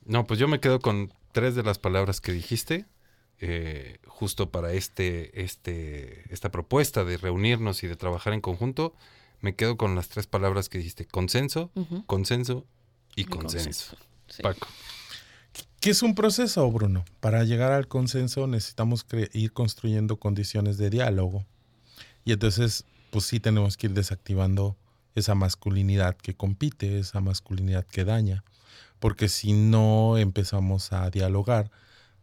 No, 0.05 0.25
pues 0.25 0.39
yo 0.39 0.47
me 0.47 0.59
quedo 0.59 0.79
con 0.79 1.13
tres 1.31 1.55
de 1.55 1.63
las 1.63 1.77
palabras 1.79 2.21
que 2.21 2.31
dijiste. 2.31 2.85
Eh, 3.39 3.99
justo 4.07 4.49
para 4.49 4.73
este, 4.73 5.43
este, 5.43 6.33
esta 6.33 6.49
propuesta 6.49 7.03
de 7.03 7.17
reunirnos 7.17 7.83
y 7.83 7.87
de 7.87 7.95
trabajar 7.95 8.33
en 8.33 8.41
conjunto, 8.41 8.95
me 9.41 9.55
quedo 9.55 9.77
con 9.77 9.95
las 9.95 10.09
tres 10.09 10.25
palabras 10.25 10.69
que 10.69 10.79
dijiste, 10.79 11.05
consenso, 11.05 11.69
consenso 12.07 12.65
y, 13.15 13.25
consenso. 13.25 13.95
Paco. 14.41 14.67
¿Qué 15.79 15.91
es 15.91 16.01
un 16.01 16.15
proceso, 16.15 16.69
Bruno? 16.71 17.05
Para 17.19 17.43
llegar 17.43 17.71
al 17.71 17.87
consenso 17.87 18.47
necesitamos 18.47 19.05
ir 19.33 19.53
construyendo 19.53 20.17
condiciones 20.17 20.77
de 20.77 20.89
diálogo. 20.89 21.45
Y 22.25 22.31
entonces, 22.31 22.85
pues 23.11 23.25
sí 23.25 23.39
tenemos 23.39 23.77
que 23.77 23.87
ir 23.87 23.93
desactivando 23.93 24.75
esa 25.13 25.35
masculinidad 25.35 26.17
que 26.17 26.35
compite, 26.35 26.99
esa 26.99 27.21
masculinidad 27.21 27.85
que 27.85 28.03
daña. 28.03 28.43
Porque 28.99 29.29
si 29.29 29.53
no 29.53 30.17
empezamos 30.17 30.91
a 30.91 31.09
dialogar, 31.11 31.69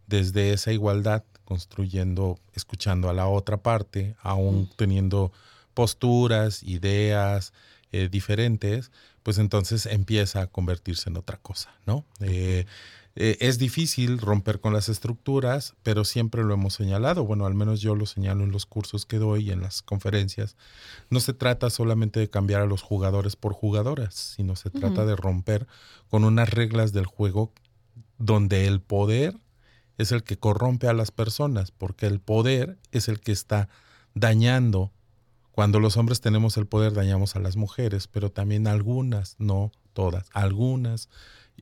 desde 0.07 0.53
esa 0.53 0.73
igualdad, 0.73 1.25
construyendo, 1.45 2.39
escuchando 2.55 3.09
a 3.09 3.15
la 3.15 3.27
otra 3.27 3.59
parte, 3.59 4.17
aún 4.21 4.71
teniendo 4.77 5.33
posturas, 5.75 6.63
ideas 6.63 7.53
eh, 7.93 8.09
diferentes, 8.11 8.91
pues 9.23 9.39
entonces 9.39 9.87
empieza 9.87 10.43
a 10.43 10.47
convertirse 10.47 11.11
en 11.11 11.17
otra 11.17 11.39
cosa, 11.39 11.75
¿no? 11.87 12.05
Eh, 12.21 12.67
eh, 13.17 13.37
es 13.41 13.59
difícil 13.59 14.19
romper 14.19 14.59
con 14.61 14.73
las 14.73 14.89
estructuras, 14.89 15.75
pero 15.85 16.05
siempre 16.05 16.43
lo 16.43 16.53
hemos 16.53 16.75
señalado, 16.75 17.25
bueno, 17.25 17.47
al 17.47 17.55
menos 17.55 17.81
yo 17.81 17.95
lo 17.95 18.07
señalo 18.07 18.43
en 18.43 18.51
los 18.51 18.67
cursos 18.67 19.07
que 19.07 19.19
doy 19.19 19.49
y 19.49 19.51
en 19.53 19.61
las 19.61 19.83
conferencias. 19.83 20.57
No 21.11 21.21
se 21.21 21.33
trata 21.33 21.71
solamente 21.71 22.19
de 22.19 22.29
cambiar 22.29 22.63
a 22.63 22.67
los 22.67 22.83
jugadores 22.83 23.37
por 23.37 23.53
jugadoras, 23.53 24.15
sino 24.15 24.57
se 24.57 24.71
trata 24.71 25.07
de 25.07 25.15
romper 25.15 25.69
con 26.11 26.25
unas 26.25 26.51
reglas 26.51 26.93
del 26.93 27.07
juego 27.07 27.53
donde 28.19 28.67
el 28.67 28.81
poder 28.81 29.37
es 29.99 30.13
el 30.13 30.23
que 30.23 30.39
corrompe 30.39 30.89
a 30.89 30.93
las 30.93 31.11
personas, 31.11 31.71
porque 31.71 32.07
el 32.07 32.21
poder 32.21 32.79
es 32.93 33.09
el 33.09 33.21
que 33.21 33.33
está 33.33 33.69
dañando. 34.15 34.93
Cuando 35.53 35.81
los 35.81 35.97
hombres 35.97 36.21
tenemos 36.21 36.57
el 36.57 36.67
poder, 36.67 36.95
dañamos 36.95 37.37
a 37.37 37.41
las 37.41 37.57
mujeres, 37.57 38.09
pero 38.09 38.31
también 38.31 38.67
algunas, 38.67 39.37
no 39.39 39.71
todas, 39.93 40.29
algunas 40.33 41.09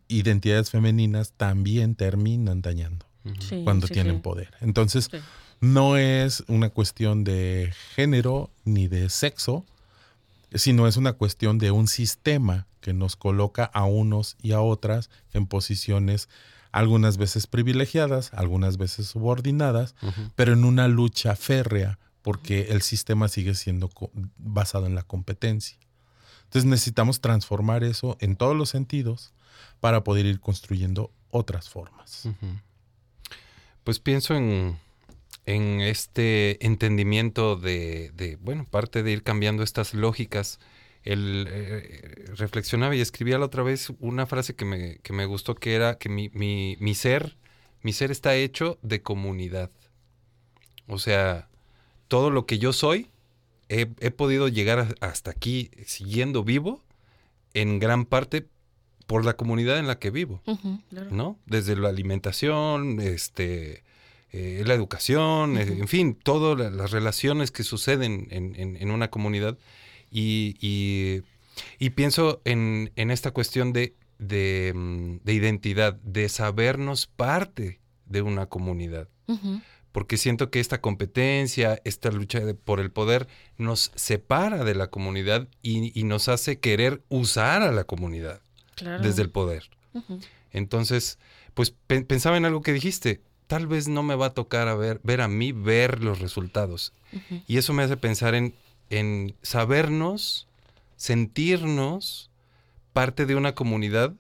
identidades 0.09 0.70
femeninas 0.70 1.33
también 1.37 1.95
terminan 1.95 2.62
dañando 2.62 3.07
cuando 3.64 3.87
tienen 3.87 4.20
poder. 4.20 4.51
Entonces, 4.61 5.11
no 5.61 5.97
es 5.97 6.43
una 6.49 6.70
cuestión 6.70 7.24
de 7.24 7.72
género 7.95 8.51
ni 8.64 8.89
de 8.89 9.09
sexo, 9.11 9.64
sino 10.55 10.89
es 10.89 10.97
una 10.97 11.12
cuestión 11.12 11.59
de 11.59 11.70
un 11.70 11.87
sistema 11.87 12.66
que 12.80 12.93
nos 12.93 13.16
coloca 13.16 13.64
a 13.64 13.85
unos 13.85 14.37
y 14.43 14.53
a 14.53 14.61
otras 14.61 15.09
en 15.33 15.47
posiciones 15.47 16.28
algunas 16.73 17.18
veces 17.18 17.47
privilegiadas, 17.47 18.33
algunas 18.33 18.79
veces 18.79 19.07
subordinadas, 19.07 19.95
pero 20.35 20.55
en 20.55 20.64
una 20.64 20.89
lucha 20.89 21.37
férrea, 21.37 21.99
porque 22.23 22.68
el 22.70 22.83
sistema 22.83 23.29
sigue 23.29 23.55
siendo 23.55 23.91
basado 24.39 24.87
en 24.87 24.95
la 24.95 25.03
competencia. 25.03 25.77
Entonces 26.45 26.68
necesitamos 26.68 27.20
transformar 27.20 27.85
eso 27.85 28.16
en 28.20 28.37
todos 28.37 28.57
los 28.57 28.70
sentidos 28.70 29.33
para 29.81 30.03
poder 30.03 30.27
ir 30.27 30.41
construyendo 30.41 31.12
otras 31.31 31.68
formas. 31.68 32.29
Pues 33.85 33.99
pienso 33.99 34.35
en, 34.35 34.79
este 35.47 36.64
entendimiento 36.64 37.57
de, 37.57 38.39
bueno, 38.41 38.66
parte 38.70 39.03
de 39.03 39.12
ir 39.12 39.23
cambiando 39.23 39.62
estas 39.62 39.93
lógicas 39.93 40.61
él 41.05 41.46
eh, 41.50 42.24
reflexionaba 42.36 42.94
y 42.94 43.00
escribía 43.00 43.38
la 43.38 43.46
otra 43.46 43.62
vez 43.62 43.92
una 43.98 44.26
frase 44.26 44.55
que 44.55 44.64
me, 44.64 44.98
que 44.98 45.12
me 45.12 45.26
gustó, 45.26 45.55
que 45.55 45.74
era 45.74 45.98
que 45.98 46.09
mi, 46.09 46.30
mi, 46.30 46.76
mi, 46.80 46.94
ser, 46.94 47.36
mi 47.82 47.92
ser 47.92 48.11
está 48.11 48.34
hecho 48.36 48.78
de 48.82 49.03
comunidad. 49.03 49.70
O 50.86 50.98
sea, 50.98 51.48
todo 52.09 52.30
lo 52.30 52.46
que 52.46 52.59
yo 52.59 52.72
soy, 52.72 53.09
he, 53.68 53.86
podido 53.86 54.48
llegar 54.48 54.94
hasta 55.00 55.30
aquí 55.30 55.70
siguiendo 55.86 56.44
vivo, 56.44 56.82
en 57.55 57.78
gran 57.78 58.05
parte 58.05 58.46
por 59.07 59.24
la 59.24 59.36
comunidad 59.36 59.78
en 59.78 59.86
la 59.86 59.98
que 59.98 60.11
vivo, 60.11 60.40
¿no? 61.11 61.38
Desde 61.46 61.76
la 61.76 61.88
alimentación, 61.88 63.00
este, 63.00 63.82
eh, 64.32 64.62
la 64.64 64.74
educación, 64.74 65.59
en 65.59 65.88
fin, 65.88 66.14
todas 66.14 66.72
las 66.72 66.90
relaciones 66.92 67.50
que 67.50 67.62
suceden 67.62 68.28
en, 68.30 68.55
en 68.57 68.90
una 68.90 69.11
comunidad 69.11 69.59
y, 70.12 71.22
y, 71.78 71.90
pienso 71.90 72.42
en, 72.44 72.92
en, 72.96 73.10
esta 73.10 73.30
cuestión 73.30 73.72
de, 73.72 73.94
de, 74.18 74.72
mm, 74.74 75.16
de, 75.24 75.32
identidad, 75.32 75.94
de 75.94 76.28
sabernos 76.28 77.06
parte 77.06 77.80
de 78.06 78.22
una 78.22 78.46
comunidad. 78.46 79.08
Porque 79.92 80.18
siento 80.18 80.50
que 80.50 80.60
esta 80.60 80.80
competencia, 80.80 81.80
esta 81.84 82.10
lucha 82.10 82.40
por 82.64 82.80
el 82.80 82.90
poder 82.90 83.28
nos 83.56 83.92
separa 83.94 84.64
de 84.64 84.74
la 84.74 84.88
comunidad 84.88 85.48
y, 85.62 85.98
y 85.98 86.04
nos 86.04 86.28
hace 86.28 86.60
querer 86.60 87.02
usar 87.08 87.62
a 87.62 87.72
la 87.72 87.84
comunidad 87.84 88.42
desde 89.00 89.22
el 89.22 89.30
poder. 89.30 89.70
Entonces, 90.50 91.18
pues 91.54 91.74
pensaba 91.86 92.36
en 92.36 92.44
algo 92.44 92.62
que 92.62 92.72
dijiste, 92.72 93.22
tal 93.46 93.66
vez 93.66 93.88
no 93.88 94.02
me 94.02 94.14
va 94.14 94.26
a 94.26 94.34
tocar 94.34 94.68
a 94.68 94.74
ver, 94.74 95.00
ver 95.02 95.20
a 95.20 95.28
mí 95.28 95.52
ver 95.52 96.02
los 96.02 96.20
resultados. 96.20 96.92
Y 97.46 97.58
eso 97.58 97.72
me 97.72 97.82
hace 97.82 97.96
pensar 97.96 98.34
en 98.34 98.54
en 98.93 99.34
sabernos, 99.43 100.47
sentirnos 100.97 102.30
parte 102.93 103.24
de 103.24 103.34
una 103.34 103.55
comunidad 103.55 104.12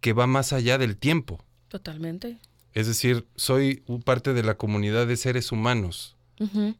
que 0.00 0.12
va 0.12 0.28
más 0.28 0.52
allá 0.52 0.78
del 0.78 0.96
tiempo. 0.96 1.44
Totalmente. 1.66 2.38
Es 2.72 2.86
decir, 2.86 3.26
soy 3.34 3.82
parte 4.04 4.32
de 4.32 4.44
la 4.44 4.56
comunidad 4.56 5.08
de 5.08 5.16
seres 5.16 5.50
humanos 5.50 6.14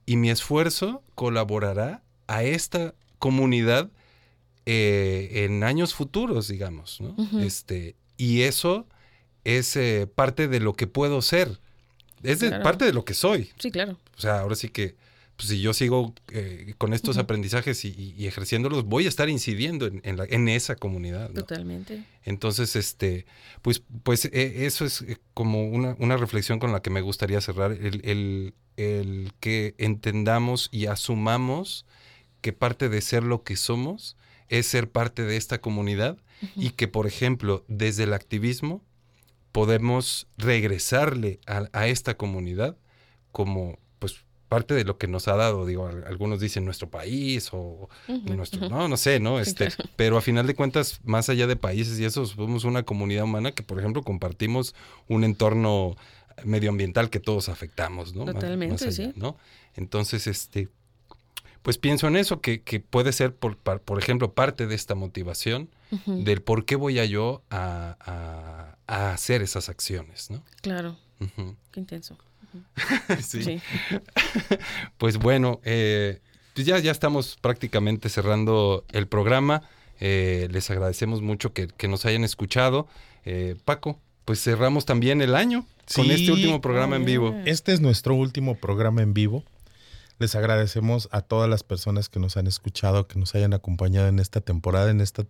y 0.04 0.16
mi 0.16 0.30
esfuerzo 0.30 1.02
colaborará 1.14 2.02
a 2.28 2.44
esta 2.44 2.94
comunidad 3.18 3.90
eh, 4.66 5.44
en 5.46 5.64
años 5.64 5.94
futuros, 5.94 6.46
digamos. 6.46 7.00
este, 7.40 7.96
y 8.16 8.42
eso 8.42 8.86
es 9.42 9.74
eh, 9.76 10.06
parte 10.06 10.46
de 10.46 10.60
lo 10.60 10.74
que 10.74 10.86
puedo 10.86 11.22
ser. 11.22 11.58
Es 12.22 12.44
parte 12.62 12.84
de 12.84 12.92
lo 12.92 13.04
que 13.04 13.14
soy. 13.14 13.50
Sí, 13.58 13.72
claro. 13.72 13.98
O 14.16 14.20
sea, 14.20 14.40
ahora 14.40 14.54
sí 14.54 14.68
que 14.68 14.94
pues 15.36 15.50
si 15.50 15.60
yo 15.60 15.74
sigo 15.74 16.14
eh, 16.32 16.74
con 16.78 16.94
estos 16.94 17.18
aprendizajes 17.18 17.84
y, 17.84 18.26
ejerciéndolos, 18.26 18.84
voy 18.84 19.04
a 19.04 19.08
estar 19.08 19.28
incidiendo 19.28 19.86
en, 19.86 20.16
la, 20.16 20.24
en 20.24 20.48
esa 20.48 20.76
comunidad. 20.76 21.30
Totalmente. 21.30 22.04
Entonces, 22.24 22.74
este, 22.74 23.26
pues, 23.60 23.82
pues 24.02 24.24
e, 24.24 24.64
eso 24.66 24.86
es 24.86 25.02
eh, 25.02 25.18
como 25.34 25.68
una, 25.68 25.94
una, 25.98 26.16
reflexión 26.16 26.58
con 26.58 26.72
la 26.72 26.80
que 26.80 26.88
me 26.88 27.02
gustaría 27.02 27.40
cerrar, 27.42 27.72
el, 27.72 28.00
el, 28.04 28.54
el, 28.78 29.32
que 29.38 29.74
entendamos 29.76 30.70
y 30.72 30.86
asumamos 30.86 31.84
que 32.40 32.54
parte 32.54 32.88
de 32.88 33.02
ser 33.02 33.22
lo 33.22 33.42
que 33.42 33.56
somos 33.56 34.16
es 34.48 34.66
ser 34.66 34.90
parte 34.90 35.22
de 35.22 35.36
esta 35.36 35.60
comunidad 35.60 36.16
y 36.54 36.70
que, 36.70 36.88
por 36.88 37.06
ejemplo, 37.06 37.64
desde 37.68 38.04
el 38.04 38.12
activismo 38.12 38.82
podemos 39.52 40.28
regresarle 40.38 41.40
a, 41.46 41.68
a 41.72 41.88
esta 41.88 42.16
comunidad 42.16 42.76
como 43.32 43.78
parte 44.48 44.74
de 44.74 44.84
lo 44.84 44.96
que 44.98 45.08
nos 45.08 45.28
ha 45.28 45.36
dado, 45.36 45.66
digo, 45.66 45.86
al- 45.88 46.04
algunos 46.04 46.40
dicen 46.40 46.64
nuestro 46.64 46.88
país 46.90 47.48
o 47.52 47.88
nuestro, 48.24 48.68
no, 48.68 48.88
no 48.88 48.96
sé, 48.96 49.18
¿no? 49.20 49.36
Sí, 49.42 49.50
Este, 49.50 49.66
claro. 49.68 49.90
pero 49.96 50.16
a 50.18 50.20
final 50.20 50.46
de 50.46 50.54
cuentas, 50.54 51.00
más 51.04 51.28
allá 51.28 51.46
de 51.46 51.56
países 51.56 51.98
y 51.98 52.04
eso, 52.04 52.24
somos 52.26 52.64
una 52.64 52.84
comunidad 52.84 53.24
humana 53.24 53.52
que, 53.52 53.62
por 53.62 53.78
ejemplo, 53.78 54.02
compartimos 54.02 54.74
un 55.08 55.24
entorno 55.24 55.96
medioambiental 56.44 57.10
que 57.10 57.18
todos 57.20 57.48
afectamos, 57.48 58.14
¿no? 58.14 58.24
Más- 58.24 58.34
más 58.34 58.42
Totalmente, 58.42 58.84
allá, 58.84 58.92
sí. 58.92 59.12
¿no? 59.16 59.36
Entonces, 59.74 60.26
este, 60.26 60.68
pues 61.62 61.78
pienso 61.78 62.06
en 62.06 62.16
eso, 62.16 62.40
que, 62.40 62.62
que 62.62 62.78
puede 62.78 63.12
ser, 63.12 63.34
por, 63.34 63.56
par- 63.56 63.80
por 63.80 63.98
ejemplo, 63.98 64.32
parte 64.34 64.66
de 64.66 64.74
esta 64.74 64.94
motivación 64.94 65.68
del 66.06 66.42
por 66.42 66.64
qué 66.64 66.76
voy 66.76 66.98
a 66.98 67.04
yo 67.04 67.42
a, 67.50 67.96
a- 68.00 68.76
a 68.86 69.12
hacer 69.12 69.42
esas 69.42 69.68
acciones, 69.68 70.30
¿no? 70.30 70.42
Claro, 70.62 70.96
qué 71.72 71.80
intenso. 71.80 72.16
Sí. 73.22 73.42
Sí. 73.42 73.60
Pues 74.98 75.18
bueno, 75.18 75.60
eh, 75.64 76.20
pues 76.54 76.66
ya, 76.66 76.78
ya 76.78 76.90
estamos 76.90 77.36
prácticamente 77.40 78.08
cerrando 78.08 78.84
el 78.92 79.06
programa. 79.06 79.62
Eh, 80.00 80.48
les 80.50 80.70
agradecemos 80.70 81.22
mucho 81.22 81.52
que, 81.52 81.68
que 81.68 81.88
nos 81.88 82.04
hayan 82.06 82.24
escuchado. 82.24 82.86
Eh, 83.24 83.56
Paco, 83.64 84.00
pues 84.24 84.42
cerramos 84.42 84.84
también 84.84 85.22
el 85.22 85.34
año 85.34 85.66
con 85.94 86.10
este 86.10 86.32
último 86.32 86.60
programa 86.60 86.96
en 86.96 87.04
vivo. 87.04 87.34
Este 87.44 87.72
es 87.72 87.80
nuestro 87.80 88.14
último 88.14 88.56
programa 88.56 89.02
en 89.02 89.14
vivo. 89.14 89.44
Les 90.18 90.34
agradecemos 90.34 91.08
a 91.12 91.20
todas 91.20 91.48
las 91.48 91.62
personas 91.62 92.08
que 92.08 92.18
nos 92.18 92.36
han 92.36 92.46
escuchado, 92.46 93.06
que 93.06 93.18
nos 93.18 93.34
hayan 93.34 93.52
acompañado 93.52 94.08
en 94.08 94.18
esta 94.18 94.40
temporada, 94.40 94.90
en 94.90 95.02
esta, 95.02 95.26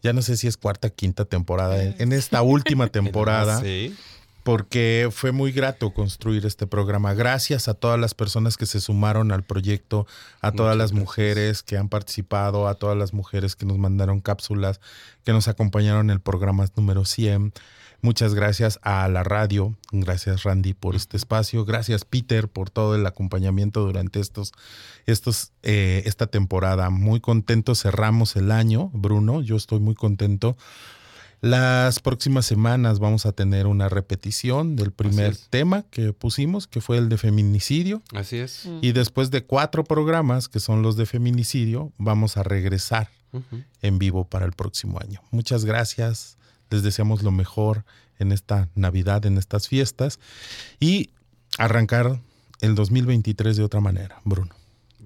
ya 0.00 0.12
no 0.12 0.22
sé 0.22 0.36
si 0.36 0.46
es 0.46 0.56
cuarta, 0.56 0.90
quinta 0.90 1.24
temporada, 1.24 1.82
en, 1.82 1.96
en 1.98 2.12
esta 2.12 2.40
última 2.42 2.86
temporada, 2.88 3.60
Sí. 3.60 3.96
Porque 4.42 5.08
fue 5.12 5.32
muy 5.32 5.52
grato 5.52 5.92
construir 5.92 6.46
este 6.46 6.66
programa. 6.66 7.14
Gracias 7.14 7.68
a 7.68 7.74
todas 7.74 7.98
las 7.98 8.14
personas 8.14 8.56
que 8.56 8.66
se 8.66 8.80
sumaron 8.80 9.32
al 9.32 9.44
proyecto, 9.44 10.06
a 10.40 10.52
todas 10.52 10.76
las 10.76 10.92
mujeres 10.92 11.62
que 11.62 11.76
han 11.76 11.88
participado, 11.88 12.66
a 12.66 12.74
todas 12.74 12.96
las 12.96 13.12
mujeres 13.12 13.54
que 13.56 13.66
nos 13.66 13.78
mandaron 13.78 14.20
cápsulas, 14.20 14.80
que 15.24 15.32
nos 15.32 15.48
acompañaron 15.48 16.06
en 16.06 16.10
el 16.10 16.20
programa 16.20 16.66
número 16.76 17.04
100. 17.04 17.52
Muchas 18.04 18.34
gracias 18.34 18.80
a 18.82 19.06
la 19.06 19.22
radio, 19.22 19.76
gracias 19.92 20.42
Randy 20.42 20.74
por 20.74 20.96
este 20.96 21.16
espacio, 21.16 21.64
gracias 21.64 22.04
Peter 22.04 22.48
por 22.48 22.68
todo 22.68 22.96
el 22.96 23.06
acompañamiento 23.06 23.86
durante 23.86 24.18
estos, 24.18 24.52
estos, 25.06 25.52
eh, 25.62 26.02
esta 26.04 26.26
temporada. 26.26 26.90
Muy 26.90 27.20
contento, 27.20 27.76
cerramos 27.76 28.34
el 28.34 28.50
año, 28.50 28.90
Bruno, 28.92 29.40
yo 29.40 29.54
estoy 29.54 29.78
muy 29.78 29.94
contento. 29.94 30.56
Las 31.42 31.98
próximas 31.98 32.46
semanas 32.46 33.00
vamos 33.00 33.26
a 33.26 33.32
tener 33.32 33.66
una 33.66 33.88
repetición 33.88 34.76
del 34.76 34.92
primer 34.92 35.36
tema 35.36 35.84
que 35.90 36.12
pusimos, 36.12 36.68
que 36.68 36.80
fue 36.80 36.98
el 36.98 37.08
de 37.08 37.18
feminicidio. 37.18 38.00
Así 38.14 38.36
es. 38.36 38.64
Mm. 38.64 38.78
Y 38.80 38.92
después 38.92 39.32
de 39.32 39.42
cuatro 39.42 39.82
programas, 39.82 40.48
que 40.48 40.60
son 40.60 40.82
los 40.82 40.96
de 40.96 41.04
feminicidio, 41.04 41.92
vamos 41.98 42.36
a 42.36 42.44
regresar 42.44 43.10
en 43.80 43.98
vivo 43.98 44.24
para 44.24 44.46
el 44.46 44.52
próximo 44.52 45.00
año. 45.00 45.20
Muchas 45.32 45.64
gracias. 45.64 46.38
Les 46.70 46.84
deseamos 46.84 47.24
lo 47.24 47.32
mejor 47.32 47.84
en 48.20 48.30
esta 48.30 48.68
Navidad, 48.76 49.26
en 49.26 49.36
estas 49.36 49.66
fiestas 49.66 50.20
y 50.78 51.10
arrancar 51.58 52.20
el 52.60 52.76
2023 52.76 53.56
de 53.56 53.64
otra 53.64 53.80
manera, 53.80 54.20
Bruno. 54.24 54.54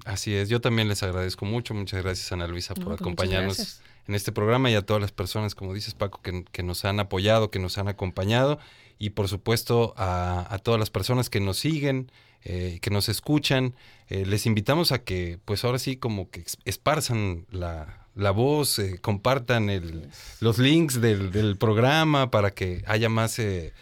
Así 0.05 0.35
es, 0.35 0.51
yo 0.51 0.61
también 0.61 0.89
les 0.89 1.03
agradezco 1.03 1.47
mucho. 1.47 1.73
Muchas 1.73 2.03
gracias, 2.03 2.31
Ana 2.31 2.47
Luisa, 2.47 2.75
No, 2.77 2.85
por 2.85 2.85
pues 2.85 3.01
muchas 3.01 3.07
acompañarnos 3.07 3.57
gracias. 3.57 3.87
En 4.09 4.15
este 4.15 4.33
programa 4.33 4.71
y 4.71 4.75
a 4.75 4.83
todas 4.83 5.01
las 5.01 5.13
personas, 5.13 5.55
como 5.55 5.75
dices, 5.75 5.95
Paco, 5.95 6.21
que, 6.23 6.45
que 6.53 6.63
nos 6.63 6.85
han 6.85 7.01
apoyado, 7.01 7.51
que 7.51 7.59
nos 7.59 7.79
han 7.79 7.89
acompañado 7.89 8.59
y, 8.99 9.11
por 9.11 9.29
supuesto, 9.29 9.95
a, 9.97 10.47
a 10.53 10.59
todas 10.59 10.79
las 10.79 10.91
personas 10.91 11.29
que 11.29 11.41
nos 11.41 11.59
siguen, 11.59 12.11
eh, 12.45 12.79
que 12.81 12.91
nos 12.91 13.09
escuchan. 13.09 13.75
Eh, 14.09 14.25
les 14.25 14.47
invitamos 14.47 14.93
a 14.93 15.03
que, 15.03 15.39
pues 15.45 15.65
ahora 15.65 15.79
sí, 15.79 15.97
como 15.97 16.31
que 16.31 16.45
esparzan 16.65 17.47
la, 17.51 18.07
la 18.15 18.31
voz, 18.31 18.79
eh, 18.79 18.99
compartan 19.01 19.69
el, 19.69 20.09
los 20.41 20.59
links 20.59 21.01
del, 21.01 21.33
del 21.33 21.57
programa 21.57 22.31
para 22.31 22.53
que 22.53 22.85
haya 22.87 23.09
más, 23.09 23.39
eh, 23.39 23.73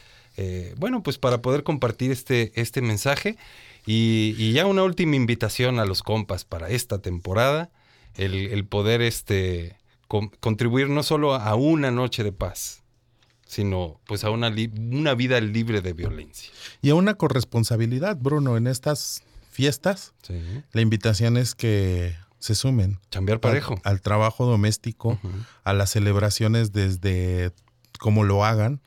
bueno, 0.79 1.03
pues 1.03 1.19
para 1.19 1.43
poder 1.43 1.63
compartir 1.63 2.11
este, 2.11 2.53
este 2.55 2.81
mensaje. 2.81 3.37
Y, 3.87 4.35
y 4.39 4.53
ya 4.53 4.65
una 4.65 4.83
última 4.83 5.15
invitación 5.15 5.79
a 5.79 5.85
los 5.85 6.03
compas 6.03 6.47
para 6.47 6.71
esta 6.71 7.03
temporada, 7.03 7.71
el, 8.17 8.35
el 8.35 8.65
poder 8.65 9.03
este, 9.03 9.77
con- 10.15 10.29
contribuir 10.39 10.89
no 10.89 11.03
solo 11.03 11.35
a 11.35 11.55
una 11.57 11.91
noche 11.91 12.23
de 12.23 12.31
paz, 12.31 12.83
sino 13.47 14.01
pues 14.07 14.23
a 14.23 14.31
una, 14.31 14.49
una 14.93 15.15
vida 15.15 15.41
libre 15.41 15.81
de 15.81 15.93
violencia. 15.93 16.53
Y 16.83 16.91
a 16.91 16.95
una 16.95 17.15
corresponsabilidad, 17.15 18.17
Bruno, 18.17 18.57
en 18.57 18.69
estas 18.69 19.23
fiestas, 19.51 20.13
Sí. 20.23 20.35
la 20.73 20.81
invitación 20.83 21.37
es 21.37 21.57
que 21.57 22.15
se 22.39 22.55
sumen. 22.55 23.01
Chambear 23.11 23.41
parejo. 23.41 23.75
Al, 23.83 23.93
al 23.95 24.01
trabajo 24.03 24.47
doméstico, 24.47 25.19
a 25.65 25.73
las 25.73 25.91
celebraciones 25.91 26.71
desde 26.73 27.51
cómo 27.99 28.23
lo 28.23 28.45
hagan, 28.45 28.81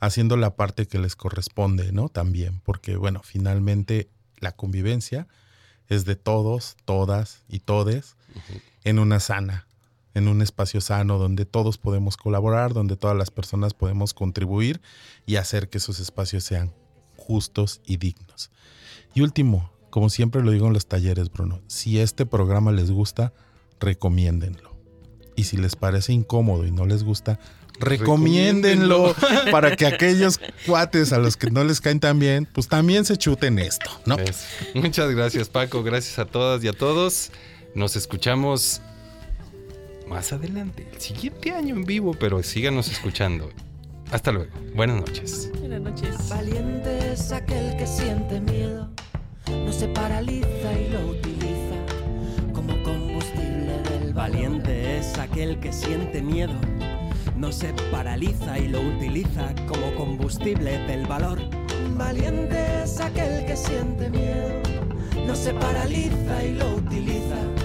haciendo 0.00 0.36
la 0.36 0.54
parte 0.54 0.86
que 0.86 0.98
les 0.98 1.16
corresponde, 1.16 1.92
¿no? 1.92 2.10
También, 2.10 2.60
porque 2.64 2.96
bueno, 2.96 3.22
finalmente 3.24 4.10
la 4.38 4.52
convivencia 4.52 5.28
es 5.88 6.04
de 6.04 6.14
todos, 6.16 6.76
todas 6.84 7.42
y 7.48 7.60
todes 7.60 8.16
en 8.84 8.98
una 8.98 9.18
sana, 9.20 9.66
en 10.18 10.28
un 10.28 10.42
espacio 10.42 10.80
sano 10.80 11.18
donde 11.18 11.46
todos 11.46 11.78
podemos 11.78 12.16
colaborar, 12.16 12.74
donde 12.74 12.96
todas 12.96 13.16
las 13.16 13.30
personas 13.30 13.74
podemos 13.74 14.14
contribuir 14.14 14.80
y 15.26 15.36
hacer 15.36 15.68
que 15.68 15.78
esos 15.78 16.00
espacios 16.00 16.44
sean 16.44 16.74
justos 17.16 17.80
y 17.86 17.96
dignos. 17.96 18.50
Y 19.14 19.22
último, 19.22 19.72
como 19.90 20.10
siempre 20.10 20.42
lo 20.42 20.50
digo 20.50 20.66
en 20.66 20.72
los 20.72 20.86
talleres, 20.86 21.30
Bruno, 21.30 21.60
si 21.66 21.98
este 21.98 22.26
programa 22.26 22.72
les 22.72 22.90
gusta, 22.90 23.32
recomiéndenlo. 23.80 24.76
Y 25.36 25.44
si 25.44 25.56
les 25.56 25.76
parece 25.76 26.12
incómodo 26.12 26.66
y 26.66 26.72
no 26.72 26.84
les 26.84 27.04
gusta, 27.04 27.38
recomiéndenlo 27.78 29.14
para 29.52 29.76
que 29.76 29.86
aquellos 29.86 30.40
cuates 30.66 31.12
a 31.12 31.18
los 31.18 31.36
que 31.36 31.50
no 31.50 31.64
les 31.64 31.80
caen 31.80 32.00
tan 32.00 32.18
bien, 32.18 32.46
pues 32.52 32.68
también 32.68 33.04
se 33.04 33.16
chuten 33.16 33.58
esto, 33.58 33.90
¿no? 34.04 34.16
Muchas 34.74 35.10
gracias 35.10 35.48
Paco, 35.48 35.82
gracias 35.82 36.18
a 36.18 36.24
todas 36.24 36.62
y 36.64 36.68
a 36.68 36.72
todos. 36.72 37.30
Nos 37.74 37.96
escuchamos 37.96 38.80
más 40.08 40.32
adelante, 40.32 40.88
el 40.92 41.00
siguiente 41.00 41.52
año 41.52 41.74
en 41.74 41.84
vivo, 41.84 42.14
pero 42.18 42.42
síganos 42.42 42.90
escuchando. 42.90 43.50
Hasta 44.10 44.32
luego. 44.32 44.50
Buenas 44.74 44.96
noches. 44.96 45.50
Buenas 45.60 45.80
noches. 45.82 46.28
Valiente 46.28 47.12
es 47.12 47.30
aquel 47.30 47.76
que 47.76 47.86
siente 47.86 48.40
miedo, 48.40 48.88
no 49.46 49.72
se 49.72 49.88
paraliza 49.88 50.72
y 50.72 50.88
lo 50.88 51.10
utiliza 51.10 51.68
como 52.54 52.82
combustible 52.82 53.82
del 53.90 54.14
Valiente 54.14 54.98
es 54.98 55.18
aquel 55.18 55.60
que 55.60 55.72
siente 55.72 56.22
miedo, 56.22 56.54
no 57.36 57.52
se 57.52 57.72
paraliza 57.90 58.58
y 58.58 58.68
lo 58.68 58.80
utiliza 58.80 59.54
como 59.68 59.94
combustible 59.94 60.78
del 60.86 61.06
valor. 61.06 61.38
Valiente 61.96 62.82
es 62.82 63.00
aquel 63.00 63.44
que 63.46 63.56
siente 63.56 64.08
miedo, 64.10 64.60
no 65.26 65.36
se 65.36 65.52
paraliza 65.52 66.44
y 66.44 66.54
lo 66.54 66.76
utiliza 66.76 67.57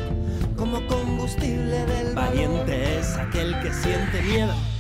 como 0.56 0.86
combustible 0.88 1.86
del. 1.86 2.16
Valiente 2.16 3.00
es 3.00 3.16
aquel 3.16 3.60
que 3.62 3.74
siente 3.74 4.22
miedo 4.24 4.73